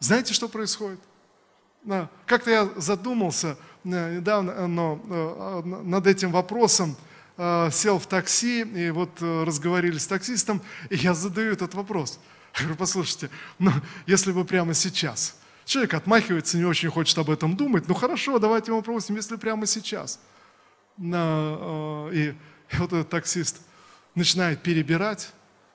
Знаете, 0.00 0.34
что 0.34 0.48
происходит? 0.48 1.00
Как-то 2.26 2.50
я 2.50 2.68
задумался 2.76 3.56
э, 3.84 4.16
недавно 4.16 4.66
но, 4.66 5.00
э, 5.08 5.62
над 5.64 6.08
этим 6.08 6.32
вопросом, 6.32 6.96
Э, 6.96 7.07
сел 7.38 8.00
в 8.00 8.06
такси, 8.06 8.62
и 8.62 8.90
вот 8.90 9.22
э, 9.22 9.44
разговаривали 9.44 9.98
с 9.98 10.08
таксистом, 10.08 10.60
и 10.90 10.96
я 10.96 11.14
задаю 11.14 11.52
этот 11.52 11.72
вопрос. 11.74 12.18
Я 12.56 12.62
говорю, 12.62 12.76
послушайте, 12.76 13.30
ну, 13.60 13.70
если 14.06 14.32
бы 14.32 14.44
прямо 14.44 14.74
сейчас, 14.74 15.38
человек 15.64 15.94
отмахивается, 15.94 16.58
не 16.58 16.64
очень 16.64 16.90
хочет 16.90 17.16
об 17.16 17.30
этом 17.30 17.56
думать, 17.56 17.86
ну 17.86 17.94
хорошо, 17.94 18.40
давайте 18.40 18.72
ему 18.72 18.78
вопросим, 18.78 19.14
если 19.14 19.36
прямо 19.36 19.66
сейчас. 19.66 20.18
Э, 20.98 22.10
и 22.12 22.34
вот 22.72 22.92
этот 22.92 23.08
таксист 23.08 23.60
начинает 24.16 24.60
перебирать, 24.60 25.30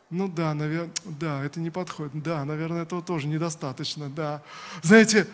ну 0.09 0.27
да, 0.27 0.53
наверное, 0.53 0.91
да, 1.05 1.45
это 1.45 1.61
не 1.61 1.69
подходит, 1.69 2.21
да, 2.21 2.43
наверное, 2.43 2.83
этого 2.83 3.01
тоже 3.01 3.27
недостаточно, 3.27 4.09
да. 4.09 4.43
Знаете, 4.81 5.27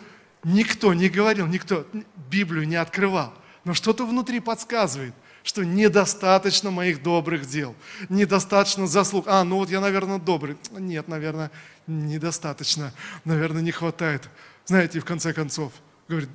никто 0.44 0.94
не 0.94 1.08
говорил, 1.08 1.48
никто 1.48 1.84
Библию 2.30 2.68
не 2.68 2.76
открывал, 2.76 3.34
но 3.64 3.74
что-то 3.74 4.06
внутри 4.06 4.38
подсказывает– 4.38 5.12
что 5.42 5.64
недостаточно 5.64 6.70
моих 6.70 7.02
добрых 7.02 7.46
дел, 7.46 7.74
недостаточно 8.08 8.86
заслуг. 8.86 9.26
А, 9.28 9.42
ну 9.44 9.56
вот 9.56 9.70
я, 9.70 9.80
наверное, 9.80 10.18
добрый. 10.18 10.56
Нет, 10.72 11.08
наверное, 11.08 11.50
недостаточно, 11.86 12.92
наверное, 13.24 13.62
не 13.62 13.72
хватает. 13.72 14.28
Знаете, 14.66 15.00
в 15.00 15.04
конце 15.04 15.32
концов, 15.32 15.72
говорит, 16.08 16.28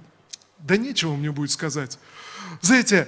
да 0.59 0.77
нечего 0.77 1.15
мне 1.15 1.31
будет 1.31 1.51
сказать. 1.51 1.99
Знаете, 2.61 3.07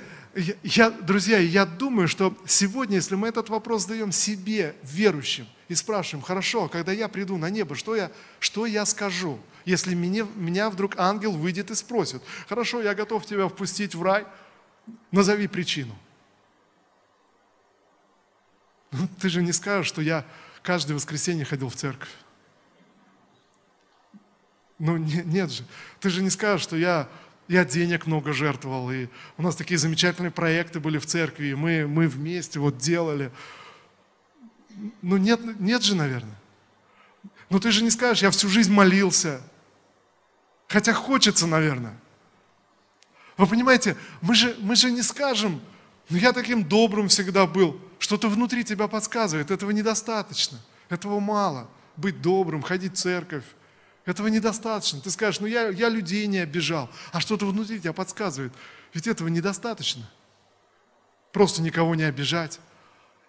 я, 0.63 0.91
друзья, 0.91 1.39
я 1.39 1.65
думаю, 1.65 2.07
что 2.07 2.37
сегодня, 2.45 2.97
если 2.97 3.15
мы 3.15 3.27
этот 3.27 3.49
вопрос 3.49 3.83
задаем 3.83 4.11
себе, 4.11 4.75
верующим, 4.83 5.47
и 5.67 5.75
спрашиваем, 5.75 6.23
хорошо, 6.23 6.69
когда 6.69 6.91
я 6.91 7.07
приду 7.07 7.37
на 7.37 7.49
небо, 7.49 7.75
что 7.75 7.95
я, 7.95 8.11
что 8.39 8.65
я 8.65 8.85
скажу, 8.85 9.39
если 9.65 9.95
меня, 9.95 10.25
меня 10.35 10.69
вдруг 10.69 10.97
ангел 10.97 11.33
выйдет 11.33 11.71
и 11.71 11.75
спросит, 11.75 12.21
хорошо, 12.47 12.81
я 12.81 12.95
готов 12.95 13.25
тебя 13.25 13.47
впустить 13.49 13.95
в 13.95 14.01
рай, 14.01 14.25
Назови 15.11 15.47
причину. 15.47 15.95
Ну, 18.91 19.07
ты 19.19 19.29
же 19.29 19.41
не 19.41 19.51
скажешь, 19.51 19.87
что 19.87 20.01
я 20.01 20.25
каждое 20.61 20.93
воскресенье 20.93 21.45
ходил 21.45 21.69
в 21.69 21.75
церковь. 21.75 22.09
Ну, 24.79 24.97
не, 24.97 25.23
нет 25.23 25.51
же. 25.51 25.63
Ты 25.99 26.09
же 26.09 26.21
не 26.21 26.29
скажешь, 26.29 26.63
что 26.63 26.75
я, 26.75 27.09
я 27.47 27.65
денег 27.65 28.05
много 28.05 28.33
жертвовал, 28.33 28.91
и 28.91 29.07
у 29.37 29.41
нас 29.41 29.55
такие 29.55 29.77
замечательные 29.77 30.31
проекты 30.31 30.79
были 30.79 30.97
в 30.97 31.05
церкви, 31.05 31.47
и 31.47 31.55
мы, 31.55 31.87
мы 31.87 32.07
вместе 32.07 32.59
вот 32.59 32.77
делали. 32.77 33.31
Ну, 35.01 35.17
нет, 35.17 35.39
нет 35.59 35.81
же, 35.81 35.95
наверное. 35.95 36.37
Ну, 37.49 37.59
ты 37.59 37.71
же 37.71 37.83
не 37.83 37.89
скажешь, 37.89 38.23
я 38.23 38.31
всю 38.31 38.49
жизнь 38.49 38.71
молился. 38.71 39.41
Хотя 40.67 40.93
хочется, 40.93 41.47
наверное. 41.47 41.97
Вы 43.37 43.45
понимаете, 43.45 43.95
мы 44.21 44.33
же, 44.35 44.55
мы 44.59 44.75
же 44.75 44.91
не 44.91 45.01
скажем, 45.01 45.61
ну, 46.09 46.17
я 46.17 46.33
таким 46.33 46.63
добрым 46.63 47.07
всегда 47.07 47.45
был. 47.45 47.79
Что-то 47.99 48.29
внутри 48.29 48.63
тебя 48.63 48.87
подсказывает, 48.87 49.51
этого 49.51 49.71
недостаточно, 49.71 50.59
этого 50.89 51.19
мало. 51.19 51.69
Быть 51.95 52.21
добрым, 52.21 52.61
ходить 52.61 52.93
в 52.93 52.97
церковь, 52.97 53.43
этого 54.05 54.27
недостаточно. 54.27 55.01
Ты 55.01 55.09
скажешь, 55.09 55.39
ну 55.39 55.47
я, 55.47 55.69
я 55.69 55.89
людей 55.89 56.27
не 56.27 56.37
обижал, 56.37 56.89
а 57.11 57.19
что-то 57.19 57.45
внутри 57.45 57.79
тебя 57.79 57.93
подсказывает. 57.93 58.53
Ведь 58.93 59.07
этого 59.07 59.27
недостаточно. 59.27 60.09
Просто 61.33 61.61
никого 61.61 61.93
не 61.95 62.03
обижать. 62.03 62.59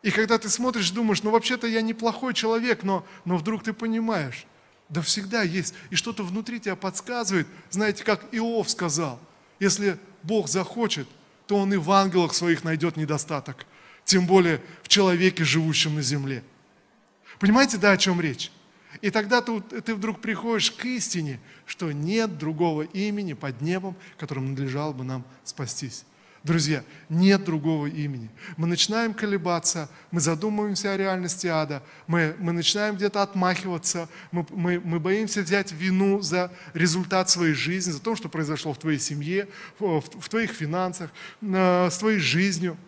И 0.03 0.11
когда 0.11 0.39
ты 0.39 0.49
смотришь, 0.49 0.91
думаешь, 0.91 1.23
ну 1.23 1.31
вообще-то 1.31 1.67
я 1.67 1.83
неплохой 1.83 2.33
человек, 2.33 2.85
но, 2.85 3.05
но 3.25 3.37
вдруг 3.37 3.65
ты 3.65 3.73
понимаешь, 3.73 4.47
да 4.89 5.03
всегда 5.03 5.43
есть. 5.43 5.75
И 5.91 5.97
что-то 5.97 6.23
внутри 6.23 6.61
тебя 6.61 6.77
подсказывает, 6.77 7.49
знаете, 7.71 8.05
как 8.05 8.27
Иов 8.31 8.71
сказал, 8.71 9.19
если 9.61 9.99
Бог 10.23 10.49
захочет, 10.49 11.09
то 11.47 11.57
Он 11.57 11.73
и 11.73 11.77
в 11.77 11.91
ангелах 11.91 12.35
своих 12.35 12.65
найдет 12.65 12.97
недостаток, 12.97 13.67
тем 14.05 14.27
более 14.27 14.63
в 14.83 14.89
человеке, 14.89 15.45
живущем 15.45 15.95
на 15.95 16.03
земле. 16.03 16.43
Понимаете, 17.39 17.77
да, 17.79 17.93
о 17.93 17.97
чем 17.97 18.21
речь? 18.21 18.51
И 19.01 19.11
тогда 19.11 19.43
ты, 19.43 19.61
ты 19.61 19.95
вдруг 19.95 20.21
приходишь 20.21 20.71
к 20.71 20.85
истине, 20.85 21.41
что 21.67 21.93
нет 21.93 22.39
другого 22.39 22.83
имени 22.83 23.35
под 23.35 23.61
небом, 23.61 23.97
которым 24.17 24.51
надлежало 24.51 24.93
бы 24.93 25.05
нам 25.05 25.25
спастись. 25.45 26.05
Друзья, 26.49 26.83
нет 27.11 27.45
другого 27.45 27.89
имени. 27.89 28.31
Мы 28.57 28.67
начинаем 28.67 29.13
колебаться, 29.13 29.91
мы 30.11 30.19
задумываемся 30.23 30.93
о 30.93 30.97
реальности 30.97 31.47
ада, 31.47 31.83
мы, 32.07 32.35
мы 32.39 32.53
начинаем 32.53 32.97
где-то 32.97 33.21
отмахиваться, 33.21 34.09
мы, 34.33 34.47
мы, 34.49 34.81
мы 34.81 34.99
боимся 34.99 35.43
взять 35.43 35.73
вину 35.73 36.23
за 36.23 36.51
результат 36.73 37.29
своей 37.29 37.53
жизни, 37.53 37.91
за 37.91 38.01
то, 38.01 38.17
что 38.17 38.31
произошло 38.31 38.73
в 38.73 38.79
твоей 38.79 38.99
семье, 38.99 39.47
в, 39.79 40.01
в 40.01 40.29
твоих 40.31 40.53
финансах, 40.53 41.11
с 41.43 41.99
твоей 41.99 42.19
жизнью, 42.19 42.79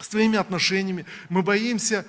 с 0.00 0.08
твоими 0.08 0.38
отношениями. 0.38 1.04
Мы 1.28 1.42
боимся 1.42 2.06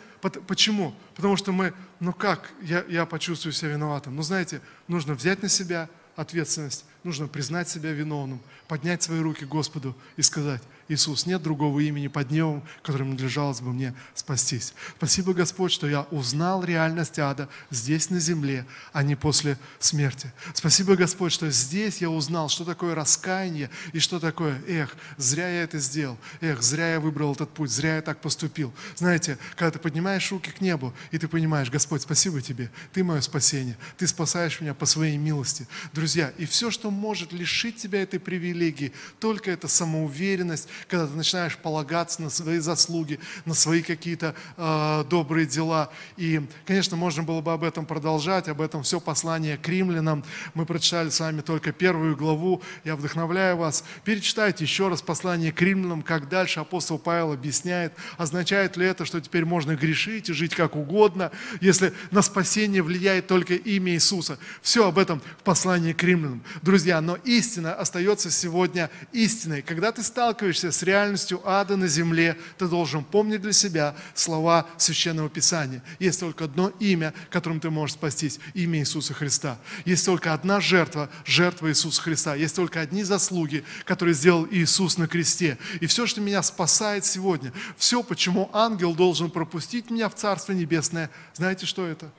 Почему? 0.47 0.95
Потому 1.15 1.37
что 1.37 1.51
мы, 1.51 1.73
ну 1.99 2.11
как, 2.11 2.49
я, 2.61 2.83
я 2.89 3.05
почувствую 3.05 3.53
себя 3.53 3.73
виноватым. 3.73 4.15
Ну 4.15 4.23
знаете, 4.23 4.61
нужно 4.87 5.13
взять 5.13 5.43
на 5.43 5.47
себя 5.47 5.89
ответственность, 6.17 6.83
нужно 7.03 7.27
признать 7.27 7.69
себя 7.69 7.91
виновным, 7.91 8.41
поднять 8.67 9.03
свои 9.03 9.19
руки 9.19 9.45
Господу 9.45 9.95
и 10.17 10.23
сказать, 10.23 10.61
Иисус, 10.89 11.25
нет 11.25 11.41
другого 11.41 11.79
имени 11.81 12.07
под 12.07 12.31
небом, 12.31 12.63
которым 12.81 13.11
надлежалось 13.11 13.61
бы 13.61 13.73
мне 13.73 13.93
спастись. 14.15 14.73
Спасибо, 14.97 15.33
Господь, 15.33 15.71
что 15.71 15.87
я 15.87 16.03
узнал 16.11 16.63
реальность 16.63 17.19
ада 17.19 17.49
здесь 17.71 18.09
на 18.09 18.19
земле, 18.19 18.65
а 18.93 19.03
не 19.03 19.15
после 19.15 19.57
смерти. 19.79 20.31
Спасибо, 20.53 20.95
Господь, 20.95 21.33
что 21.33 21.49
здесь 21.49 21.97
я 21.97 22.09
узнал, 22.09 22.49
что 22.49 22.63
такое 22.63 22.95
раскаяние 22.95 23.69
и 23.91 23.99
что 23.99 24.19
такое, 24.19 24.61
эх, 24.67 24.95
зря 25.17 25.49
я 25.49 25.63
это 25.63 25.79
сделал, 25.79 26.17
эх, 26.41 26.61
зря 26.61 26.93
я 26.93 26.99
выбрал 26.99 27.33
этот 27.33 27.49
путь, 27.49 27.71
зря 27.71 27.97
я 27.97 28.01
так 28.01 28.21
поступил. 28.21 28.73
Знаете, 28.95 29.37
когда 29.55 29.71
ты 29.71 29.79
поднимаешь 29.79 30.31
руки 30.31 30.51
к 30.51 30.61
небу, 30.61 30.93
и 31.11 31.17
ты 31.17 31.27
понимаешь, 31.27 31.69
Господь, 31.69 32.01
спасибо 32.01 32.41
тебе, 32.41 32.71
ты 32.93 33.03
мое 33.03 33.21
спасение, 33.21 33.77
ты 33.97 34.07
спасаешь 34.07 34.61
меня 34.61 34.73
по 34.73 34.85
своей 34.85 35.17
милости. 35.17 35.67
Друзья, 35.93 36.31
и 36.37 36.45
все, 36.45 36.71
что 36.71 36.91
может 36.91 37.33
лишить 37.33 37.77
тебя 37.77 38.01
этой 38.01 38.19
привилегии, 38.19 38.93
только 39.19 39.51
это 39.51 39.67
самоуверенность, 39.67 40.69
когда 40.87 41.07
ты 41.07 41.13
начинаешь 41.13 41.57
полагаться 41.57 42.21
на 42.21 42.29
свои 42.29 42.59
заслуги, 42.59 43.19
на 43.45 43.53
свои 43.53 43.81
какие-то 43.81 44.35
э, 44.57 45.03
добрые 45.09 45.45
дела. 45.45 45.89
И, 46.17 46.41
конечно, 46.65 46.97
можно 46.97 47.23
было 47.23 47.41
бы 47.41 47.53
об 47.53 47.63
этом 47.63 47.85
продолжать, 47.85 48.47
об 48.47 48.61
этом 48.61 48.83
все 48.83 48.99
послание 48.99 49.57
к 49.57 49.67
римлянам. 49.67 50.23
Мы 50.53 50.65
прочитали 50.65 51.09
с 51.09 51.19
вами 51.19 51.41
только 51.41 51.71
первую 51.71 52.15
главу. 52.15 52.61
Я 52.83 52.95
вдохновляю 52.95 53.57
вас. 53.57 53.83
Перечитайте 54.03 54.63
еще 54.63 54.87
раз 54.87 55.01
послание 55.01 55.51
к 55.51 55.61
римлянам, 55.61 56.01
как 56.01 56.29
дальше 56.29 56.59
апостол 56.59 56.99
Павел 56.99 57.33
объясняет, 57.33 57.93
означает 58.17 58.77
ли 58.77 58.85
это, 58.85 59.05
что 59.05 59.21
теперь 59.21 59.45
можно 59.45 59.75
грешить 59.75 60.29
и 60.29 60.33
жить 60.33 60.55
как 60.55 60.75
угодно, 60.75 61.31
если 61.61 61.93
на 62.11 62.21
спасение 62.21 62.81
влияет 62.81 63.27
только 63.27 63.55
имя 63.55 63.93
Иисуса. 63.93 64.37
Все 64.61 64.87
об 64.87 64.97
этом 64.97 65.21
в 65.39 65.43
послании 65.43 65.93
к 65.93 66.03
римлянам. 66.03 66.43
Друзья, 66.61 67.01
но 67.01 67.15
истина 67.23 67.73
остается 67.73 68.31
сегодня 68.31 68.89
истиной. 69.11 69.61
Когда 69.61 69.91
ты 69.91 70.03
сталкиваешься 70.03 70.66
сталкиваешься 70.67 70.71
с 70.71 70.83
реальностью 70.83 71.41
ада 71.45 71.77
на 71.77 71.87
земле, 71.87 72.37
ты 72.57 72.67
должен 72.67 73.03
помнить 73.03 73.41
для 73.41 73.53
себя 73.53 73.95
слова 74.13 74.65
Священного 74.77 75.29
Писания. 75.29 75.83
Есть 75.99 76.19
только 76.19 76.45
одно 76.45 76.69
имя, 76.79 77.13
которым 77.29 77.59
ты 77.59 77.69
можешь 77.69 77.95
спастись, 77.95 78.39
имя 78.53 78.79
Иисуса 78.79 79.13
Христа. 79.13 79.57
Есть 79.85 80.05
только 80.05 80.33
одна 80.33 80.59
жертва, 80.59 81.09
жертва 81.25 81.69
Иисуса 81.69 82.01
Христа. 82.01 82.35
Есть 82.35 82.55
только 82.55 82.81
одни 82.81 83.03
заслуги, 83.03 83.63
которые 83.85 84.13
сделал 84.13 84.47
Иисус 84.49 84.97
на 84.97 85.07
кресте. 85.07 85.57
И 85.81 85.87
все, 85.87 86.05
что 86.05 86.21
меня 86.21 86.43
спасает 86.43 87.05
сегодня, 87.05 87.51
все, 87.77 88.03
почему 88.03 88.49
ангел 88.53 88.93
должен 88.95 89.29
пропустить 89.29 89.89
меня 89.89 90.09
в 90.09 90.15
Царство 90.15 90.53
Небесное, 90.53 91.09
знаете, 91.33 91.65
что 91.65 91.85
это? 91.85 92.11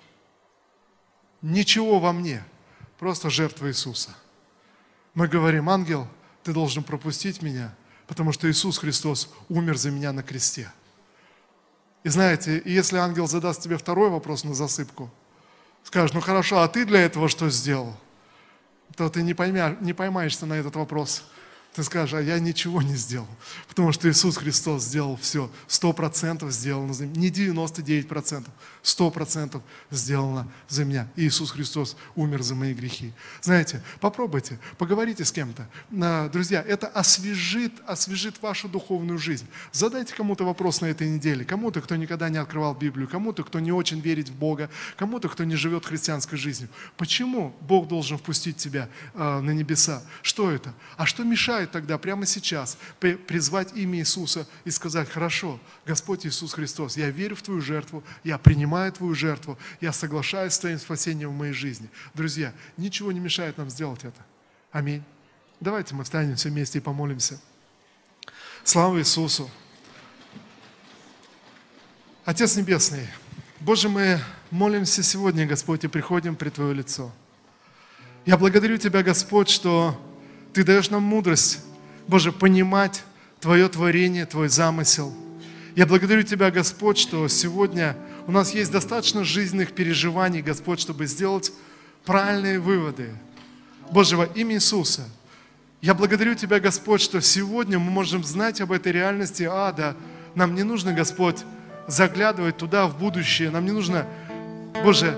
Ничего 1.42 2.00
во 2.00 2.12
мне, 2.12 2.42
просто 2.98 3.30
жертва 3.30 3.68
Иисуса. 3.68 4.10
Мы 5.14 5.28
говорим, 5.28 5.68
ангел, 5.68 6.08
ты 6.42 6.52
должен 6.52 6.82
пропустить 6.82 7.42
меня– 7.42 7.74
потому 8.08 8.32
что 8.32 8.50
Иисус 8.50 8.78
Христос 8.78 9.30
умер 9.48 9.76
за 9.76 9.92
меня 9.92 10.12
на 10.12 10.24
кресте. 10.24 10.72
И 12.02 12.08
знаете, 12.08 12.60
если 12.64 12.96
ангел 12.96 13.28
задаст 13.28 13.62
тебе 13.62 13.78
второй 13.78 14.10
вопрос 14.10 14.42
на 14.42 14.54
засыпку, 14.54 15.10
скажет, 15.84 16.14
ну 16.14 16.20
хорошо, 16.20 16.58
а 16.60 16.68
ты 16.68 16.84
для 16.84 17.02
этого 17.02 17.28
что 17.28 17.48
сделал? 17.50 17.94
То 18.96 19.08
ты 19.08 19.22
не, 19.22 19.34
поймя, 19.34 19.76
не 19.80 19.92
поймаешься 19.92 20.46
на 20.46 20.54
этот 20.54 20.74
вопрос– 20.74 21.22
ты 21.74 21.84
скажешь, 21.84 22.14
а 22.14 22.20
я 22.20 22.40
ничего 22.40 22.82
не 22.82 22.96
сделал. 22.96 23.28
Потому 23.68 23.92
что 23.92 24.10
Иисус 24.10 24.36
Христос 24.36 24.82
сделал 24.82 25.16
все. 25.16 25.50
Сто 25.68 25.92
процентов 25.92 26.50
сделано 26.50 26.92
за 26.92 27.06
меня. 27.06 27.20
Не 27.20 27.30
99 27.30 28.08
процентов. 28.08 28.52
Сто 28.82 29.10
процентов 29.10 29.62
сделано 29.90 30.48
за 30.68 30.84
меня. 30.84 31.08
И 31.14 31.28
Иисус 31.28 31.52
Христос 31.52 31.96
умер 32.16 32.42
за 32.42 32.54
мои 32.54 32.74
грехи. 32.74 33.12
Знаете, 33.42 33.82
попробуйте, 34.00 34.58
поговорите 34.76 35.24
с 35.24 35.30
кем-то. 35.30 35.68
Друзья, 36.32 36.64
это 36.66 36.88
освежит, 36.88 37.72
освежит 37.86 38.42
вашу 38.42 38.68
духовную 38.68 39.18
жизнь. 39.18 39.46
Задайте 39.70 40.14
кому-то 40.14 40.44
вопрос 40.44 40.80
на 40.80 40.86
этой 40.86 41.08
неделе. 41.08 41.44
Кому-то, 41.44 41.80
кто 41.80 41.94
никогда 41.96 42.28
не 42.28 42.38
открывал 42.38 42.74
Библию. 42.74 43.06
Кому-то, 43.08 43.44
кто 43.44 43.60
не 43.60 43.70
очень 43.70 44.00
верит 44.00 44.30
в 44.30 44.34
Бога. 44.34 44.68
Кому-то, 44.96 45.28
кто 45.28 45.44
не 45.44 45.54
живет 45.54 45.86
христианской 45.86 46.38
жизнью. 46.38 46.70
Почему 46.96 47.54
Бог 47.60 47.86
должен 47.86 48.18
впустить 48.18 48.56
тебя 48.56 48.88
а, 49.14 49.40
на 49.40 49.50
небеса? 49.50 50.02
Что 50.22 50.50
это? 50.50 50.74
А 50.96 51.06
что 51.06 51.22
мешает 51.22 51.57
стоит 51.58 51.72
тогда 51.72 51.98
прямо 51.98 52.24
сейчас 52.24 52.78
призвать 53.00 53.76
имя 53.76 53.98
Иисуса 53.98 54.46
и 54.64 54.70
сказать, 54.70 55.10
хорошо, 55.10 55.58
Господь 55.84 56.24
Иисус 56.24 56.52
Христос, 56.52 56.96
я 56.96 57.10
верю 57.10 57.34
в 57.34 57.42
Твою 57.42 57.60
жертву, 57.60 58.04
я 58.22 58.38
принимаю 58.38 58.92
Твою 58.92 59.12
жертву, 59.14 59.58
я 59.80 59.92
соглашаюсь 59.92 60.52
с 60.52 60.58
Твоим 60.60 60.78
спасением 60.78 61.30
в 61.30 61.36
моей 61.36 61.52
жизни. 61.52 61.88
Друзья, 62.14 62.52
ничего 62.76 63.10
не 63.10 63.18
мешает 63.18 63.58
нам 63.58 63.70
сделать 63.70 64.04
это. 64.04 64.24
Аминь. 64.70 65.02
Давайте 65.58 65.96
мы 65.96 66.04
встанем 66.04 66.36
все 66.36 66.48
вместе 66.48 66.78
и 66.78 66.80
помолимся. 66.80 67.40
Слава 68.62 68.96
Иисусу! 69.00 69.50
Отец 72.24 72.54
Небесный, 72.54 73.08
Боже, 73.58 73.88
мы 73.88 74.20
молимся 74.52 75.02
сегодня, 75.02 75.44
Господь, 75.44 75.82
и 75.82 75.88
приходим 75.88 76.36
при 76.36 76.50
Твое 76.50 76.72
лицо. 76.72 77.10
Я 78.26 78.36
благодарю 78.36 78.76
Тебя, 78.76 79.02
Господь, 79.02 79.48
что 79.48 80.00
ты 80.58 80.64
даешь 80.64 80.90
нам 80.90 81.04
мудрость, 81.04 81.60
Боже, 82.08 82.32
понимать 82.32 83.04
Твое 83.38 83.68
творение, 83.68 84.26
Твой 84.26 84.48
замысел. 84.48 85.14
Я 85.76 85.86
благодарю 85.86 86.24
Тебя, 86.24 86.50
Господь, 86.50 86.98
что 86.98 87.28
сегодня 87.28 87.96
у 88.26 88.32
нас 88.32 88.52
есть 88.52 88.72
достаточно 88.72 89.22
жизненных 89.22 89.70
переживаний, 89.70 90.42
Господь, 90.42 90.80
чтобы 90.80 91.06
сделать 91.06 91.52
правильные 92.04 92.58
выводы. 92.58 93.10
Боже, 93.92 94.16
во 94.16 94.24
имя 94.24 94.56
Иисуса, 94.56 95.04
я 95.80 95.94
благодарю 95.94 96.34
Тебя, 96.34 96.58
Господь, 96.58 97.02
что 97.02 97.20
сегодня 97.20 97.78
мы 97.78 97.92
можем 97.92 98.24
знать 98.24 98.60
об 98.60 98.72
этой 98.72 98.90
реальности 98.90 99.44
ада. 99.44 99.94
Нам 100.34 100.56
не 100.56 100.64
нужно, 100.64 100.92
Господь, 100.92 101.44
заглядывать 101.86 102.56
туда, 102.56 102.88
в 102.88 102.98
будущее. 102.98 103.50
Нам 103.50 103.64
не 103.64 103.70
нужно, 103.70 104.08
Боже, 104.82 105.16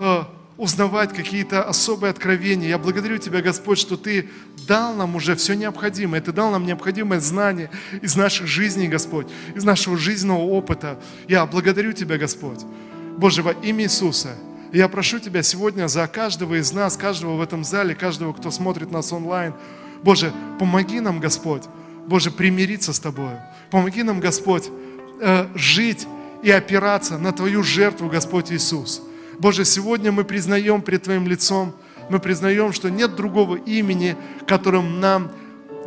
э, 0.00 0.24
узнавать 0.58 1.14
какие-то 1.14 1.62
особые 1.62 2.10
откровения. 2.10 2.68
Я 2.68 2.78
благодарю 2.78 3.18
Тебя, 3.18 3.40
Господь, 3.40 3.78
что 3.78 3.96
Ты 3.96 4.28
дал 4.66 4.92
нам 4.94 5.14
уже 5.14 5.36
все 5.36 5.54
необходимое. 5.54 6.20
Ты 6.20 6.32
дал 6.32 6.50
нам 6.50 6.66
необходимое 6.66 7.20
знание 7.20 7.70
из 8.02 8.16
наших 8.16 8.48
жизней, 8.48 8.88
Господь, 8.88 9.28
из 9.54 9.64
нашего 9.64 9.96
жизненного 9.96 10.42
опыта. 10.42 10.98
Я 11.28 11.46
благодарю 11.46 11.92
Тебя, 11.92 12.18
Господь. 12.18 12.60
Боже, 13.16 13.42
во 13.42 13.52
имя 13.52 13.84
Иисуса, 13.84 14.34
я 14.72 14.88
прошу 14.88 15.20
Тебя 15.20 15.44
сегодня 15.44 15.86
за 15.86 16.06
каждого 16.08 16.56
из 16.56 16.72
нас, 16.72 16.96
каждого 16.96 17.36
в 17.36 17.40
этом 17.40 17.62
зале, 17.62 17.94
каждого, 17.94 18.32
кто 18.32 18.50
смотрит 18.50 18.90
нас 18.90 19.12
онлайн. 19.12 19.54
Боже, 20.02 20.32
помоги 20.58 20.98
нам, 20.98 21.20
Господь, 21.20 21.62
Боже, 22.08 22.32
примириться 22.32 22.92
с 22.92 22.98
Тобой. 22.98 23.34
Помоги 23.70 24.02
нам, 24.02 24.18
Господь, 24.18 24.68
э, 25.20 25.46
жить 25.54 26.08
и 26.42 26.50
опираться 26.50 27.16
на 27.16 27.32
Твою 27.32 27.62
жертву, 27.62 28.08
Господь 28.08 28.50
Иисус. 28.50 29.02
Боже, 29.38 29.64
сегодня 29.64 30.10
мы 30.10 30.24
признаем 30.24 30.82
пред 30.82 31.04
Твоим 31.04 31.28
лицом, 31.28 31.74
мы 32.08 32.18
признаем, 32.18 32.72
что 32.72 32.90
нет 32.90 33.14
другого 33.14 33.56
имени, 33.56 34.16
которым 34.46 34.98
нам 34.98 35.30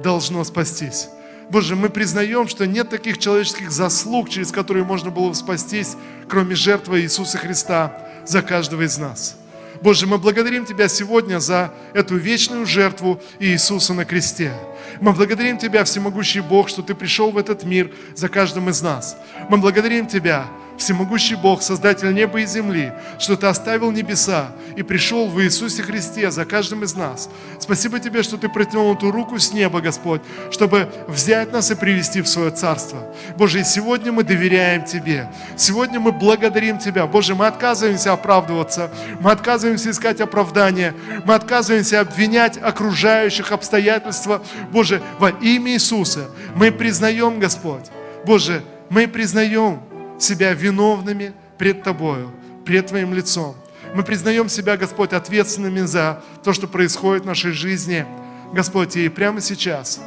должно 0.02 0.44
спастись. 0.46 1.10
Боже, 1.50 1.76
мы 1.76 1.90
признаем, 1.90 2.48
что 2.48 2.66
нет 2.66 2.90
таких 2.90 3.18
человеческих 3.18 3.72
заслуг, 3.72 4.30
через 4.30 4.52
которые 4.52 4.86
можно 4.86 5.12
было 5.12 5.30
бы 5.30 5.36
спастись, 5.36 5.98
кроме 6.30 6.56
жертвы 6.56 7.02
Иисуса 7.02 7.38
Христа 7.38 8.08
за 8.26 8.42
каждого 8.42 8.84
из 8.84 8.98
нас. 8.98 9.38
Боже, 9.82 10.08
мы 10.08 10.18
благодарим 10.18 10.66
Тебя 10.66 10.88
сегодня 10.88 11.40
за 11.40 11.74
эту 11.94 12.16
вечную 12.16 12.66
жертву 12.66 13.20
Иисуса 13.40 13.94
на 13.94 14.06
кресте. 14.06 14.54
Мы 15.02 15.12
благодарим 15.12 15.58
Тебя, 15.58 15.84
всемогущий 15.84 16.40
Бог, 16.40 16.70
что 16.70 16.84
Ты 16.84 16.96
пришел 16.96 17.32
в 17.32 17.38
этот 17.38 17.66
мир 17.66 17.92
за 18.16 18.30
каждым 18.30 18.70
из 18.70 18.82
нас. 18.82 19.18
Мы 19.50 19.58
благодарим 19.58 20.08
Тебя, 20.08 20.46
всемогущий 20.82 21.36
Бог, 21.36 21.62
Создатель 21.62 22.14
неба 22.14 22.42
и 22.42 22.46
земли, 22.46 22.92
что 23.20 23.38
Ты 23.38 23.48
оставил 23.48 23.92
небеса 23.92 24.52
и 24.76 24.84
пришел 24.84 25.28
в 25.28 25.42
Иисусе 25.42 25.84
Христе 25.84 26.32
за 26.32 26.44
каждым 26.46 26.84
из 26.84 26.96
нас. 26.96 27.30
Спасибо 27.60 28.00
Тебе, 28.00 28.24
что 28.24 28.38
Ты 28.38 28.50
протянул 28.50 28.94
эту 28.94 29.12
руку 29.12 29.38
с 29.38 29.54
неба, 29.54 29.80
Господь, 29.80 30.22
чтобы 30.50 30.92
взять 31.08 31.52
нас 31.54 31.72
и 31.72 31.76
привести 31.76 32.22
в 32.22 32.28
свое 32.28 32.52
Царство. 32.52 33.14
Боже, 33.38 33.62
и 33.62 33.64
сегодня 33.64 34.12
мы 34.12 34.24
доверяем 34.24 34.84
Тебе. 34.84 35.30
Сегодня 35.56 36.00
мы 36.00 36.12
благодарим 36.12 36.80
Тебя. 36.80 37.06
Боже, 37.06 37.36
мы 37.36 37.48
отказываемся 37.48 38.14
оправдываться, 38.14 38.92
мы 39.20 39.32
отказываемся 39.32 39.92
искать 39.92 40.20
оправдания, 40.20 40.96
мы 41.26 41.36
отказываемся 41.36 42.00
обвинять 42.00 42.58
окружающих 42.58 43.52
обстоятельства. 43.52 44.42
Боже, 44.72 45.02
во 45.20 45.30
имя 45.30 45.74
Иисуса 45.74 46.30
мы 46.56 46.72
признаем, 46.72 47.40
Господь, 47.40 47.86
Боже, 48.26 48.64
мы 48.90 49.08
признаем, 49.08 49.80
себя 50.24 50.54
виновными 50.54 51.34
пред 51.58 51.84
Тобою, 51.84 52.32
пред 52.66 52.88
Твоим 52.88 53.14
лицом. 53.14 53.56
Мы 53.94 54.04
признаем 54.04 54.50
себя, 54.50 54.78
Господь, 54.78 55.14
ответственными 55.14 55.82
за 55.82 56.24
то, 56.44 56.54
что 56.54 56.68
происходит 56.68 57.24
в 57.24 57.28
нашей 57.28 57.52
жизни. 57.52 58.06
Господь, 58.54 58.96
и 58.96 59.10
прямо 59.10 59.42
сейчас, 59.42 60.00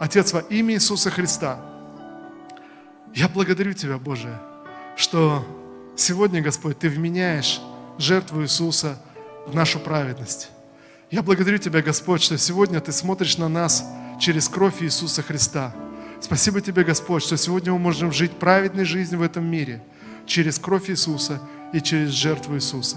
Отец, 0.00 0.32
во 0.32 0.40
имя 0.40 0.74
Иисуса 0.74 1.10
Христа, 1.10 1.60
я 3.14 3.28
благодарю 3.28 3.72
Тебя, 3.72 3.98
Боже, 3.98 4.40
что 4.96 5.44
сегодня, 5.96 6.40
Господь, 6.40 6.78
Ты 6.78 6.88
вменяешь 6.88 7.60
жертву 7.98 8.42
Иисуса 8.42 9.00
в 9.46 9.54
нашу 9.54 9.78
праведность. 9.78 10.50
Я 11.10 11.22
благодарю 11.22 11.58
Тебя, 11.58 11.82
Господь, 11.82 12.22
что 12.22 12.36
сегодня 12.36 12.80
Ты 12.80 12.92
смотришь 12.92 13.38
на 13.38 13.48
нас 13.48 13.84
через 14.20 14.48
кровь 14.48 14.82
Иисуса 14.82 15.22
Христа– 15.22 15.74
Спасибо 16.20 16.60
Тебе, 16.60 16.84
Господь, 16.84 17.22
что 17.22 17.36
сегодня 17.36 17.72
мы 17.72 17.78
можем 17.78 18.12
жить 18.12 18.32
праведной 18.32 18.84
жизнью 18.84 19.20
в 19.20 19.22
этом 19.22 19.44
мире 19.44 19.82
через 20.26 20.58
кровь 20.58 20.90
Иисуса 20.90 21.40
и 21.72 21.80
через 21.80 22.10
жертву 22.10 22.56
Иисуса. 22.56 22.96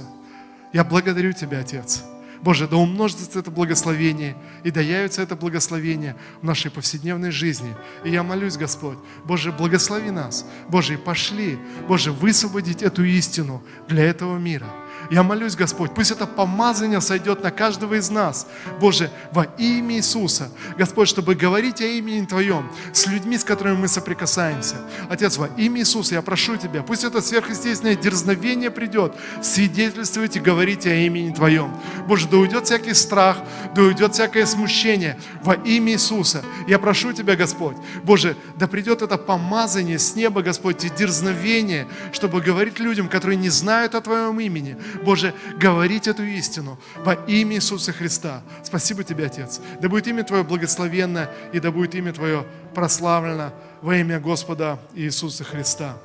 Я 0.74 0.84
благодарю 0.84 1.32
Тебя, 1.34 1.60
Отец. 1.60 2.04
Боже, 2.42 2.68
да 2.68 2.78
умножится 2.78 3.38
это 3.38 3.52
благословение 3.52 4.36
и 4.64 4.72
да 4.72 4.82
явится 4.82 5.22
это 5.22 5.36
благословение 5.36 6.16
в 6.42 6.46
нашей 6.46 6.72
повседневной 6.72 7.30
жизни. 7.30 7.76
И 8.04 8.10
я 8.10 8.24
молюсь, 8.24 8.58
Господь, 8.58 8.98
Боже, 9.26 9.52
благослови 9.52 10.10
нас. 10.10 10.44
Боже, 10.68 10.98
пошли, 10.98 11.60
Боже, 11.88 12.12
высвободить 12.12 12.82
эту 12.82 13.04
истину 13.04 13.62
для 13.88 14.06
этого 14.06 14.40
мира– 14.40 14.68
я 15.12 15.24
молюсь, 15.24 15.56
Господь, 15.56 15.94
пусть 15.94 16.12
это 16.12 16.26
помазание 16.26 17.02
сойдет 17.02 17.44
на 17.44 17.52
каждого 17.52 17.96
из 17.96 18.10
нас. 18.10 18.48
Боже, 18.80 19.12
во 19.34 19.44
имя 19.58 19.98
Иисуса. 19.98 20.50
Господь, 20.78 21.10
чтобы 21.10 21.36
говорить 21.36 21.82
о 21.82 21.86
имени 21.86 22.26
Твоем 22.26 22.72
с 22.94 23.08
людьми, 23.08 23.38
с 23.38 23.44
которыми 23.44 23.76
мы 23.76 23.88
соприкасаемся. 23.90 24.78
Отец, 25.10 25.36
во 25.36 25.48
имя 25.58 25.82
Иисуса 25.82 26.16
я 26.16 26.22
прошу 26.22 26.56
Тебя, 26.56 26.82
пусть 26.82 27.04
это 27.04 27.22
сверхъестественное 27.22 27.96
дерзновение 27.96 28.72
придет, 28.72 29.14
свидетельствовать 29.42 30.38
и 30.38 30.40
говорить 30.40 30.88
о 30.88 30.96
имени 30.96 31.34
Твоем. 31.34 31.76
Боже, 32.08 32.30
да 32.30 32.38
уйдет 32.38 32.68
всякий 32.68 32.94
страх, 32.94 33.38
да 33.76 33.82
уйдет 33.82 34.14
всякое 34.14 34.46
смущение 34.46 35.20
во 35.44 35.56
имя 35.56 35.92
Иисуса. 35.92 36.42
Я 36.70 36.80
прошу 36.80 37.12
Тебя, 37.12 37.36
Господь, 37.36 37.76
Боже, 38.04 38.38
да 38.56 38.66
придет 38.66 39.02
это 39.02 39.18
помазание 39.18 40.00
с 40.00 40.16
неба, 40.16 40.42
Господь, 40.42 40.86
и 40.86 40.90
дерзновение, 40.90 41.86
чтобы 42.14 42.40
говорить 42.40 42.80
людям, 42.80 43.10
которые 43.10 43.36
не 43.36 43.50
знают 43.50 43.94
о 43.94 44.00
Твоем 44.00 44.40
имени, 44.40 44.78
Боже, 45.04 45.34
говорить 45.58 46.08
эту 46.08 46.24
истину 46.24 46.80
во 46.98 47.14
имя 47.14 47.56
Иисуса 47.56 47.92
Христа. 47.92 48.44
Спасибо 48.64 49.04
Тебе, 49.04 49.26
Отец. 49.26 49.60
Да 49.80 49.90
будет 49.90 50.08
имя 50.08 50.24
Твое 50.24 50.44
благословенно, 50.44 51.30
и 51.54 51.60
да 51.60 51.72
будет 51.72 51.96
имя 51.96 52.14
Твое 52.14 52.46
прославлено 52.74 53.54
во 53.82 53.96
имя 53.96 54.20
Господа 54.20 54.80
Иисуса 54.94 55.44
Христа. 55.44 55.98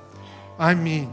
Аминь. 0.59 1.09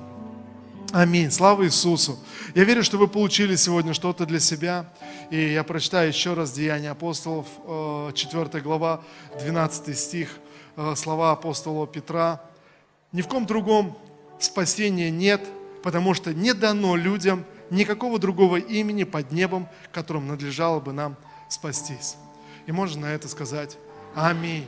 Аминь. 0.93 1.31
Слава 1.31 1.65
Иисусу. 1.65 2.19
Я 2.53 2.63
верю, 2.65 2.83
что 2.83 2.97
вы 2.97 3.07
получили 3.07 3.55
сегодня 3.55 3.93
что-то 3.93 4.25
для 4.25 4.39
себя. 4.39 4.85
И 5.31 5.53
я 5.53 5.63
прочитаю 5.63 6.07
еще 6.07 6.33
раз 6.33 6.51
Деяния 6.51 6.91
апостолов, 6.91 7.47
4 8.13 8.49
э, 8.53 8.59
глава, 8.59 9.01
12 9.41 9.97
стих, 9.97 10.29
э, 10.77 10.93
слова 10.95 11.31
апостола 11.31 11.87
Петра. 11.87 12.41
Ни 13.11 13.23
в 13.23 13.27
ком 13.27 13.47
другом 13.47 13.97
спасения 14.39 15.09
нет, 15.09 15.41
потому 15.81 16.13
что 16.13 16.33
не 16.33 16.53
дано 16.53 16.95
людям 16.95 17.43
никакого 17.73 18.19
другого 18.19 18.57
имени 18.57 19.03
под 19.03 19.31
небом, 19.31 19.67
которым 19.91 20.27
надлежало 20.27 20.79
бы 20.79 20.93
нам 20.93 21.17
спастись. 21.49 22.15
И 22.65 22.71
можно 22.71 23.01
на 23.01 23.13
это 23.13 23.27
сказать 23.27 23.77
Аминь. 24.15 24.67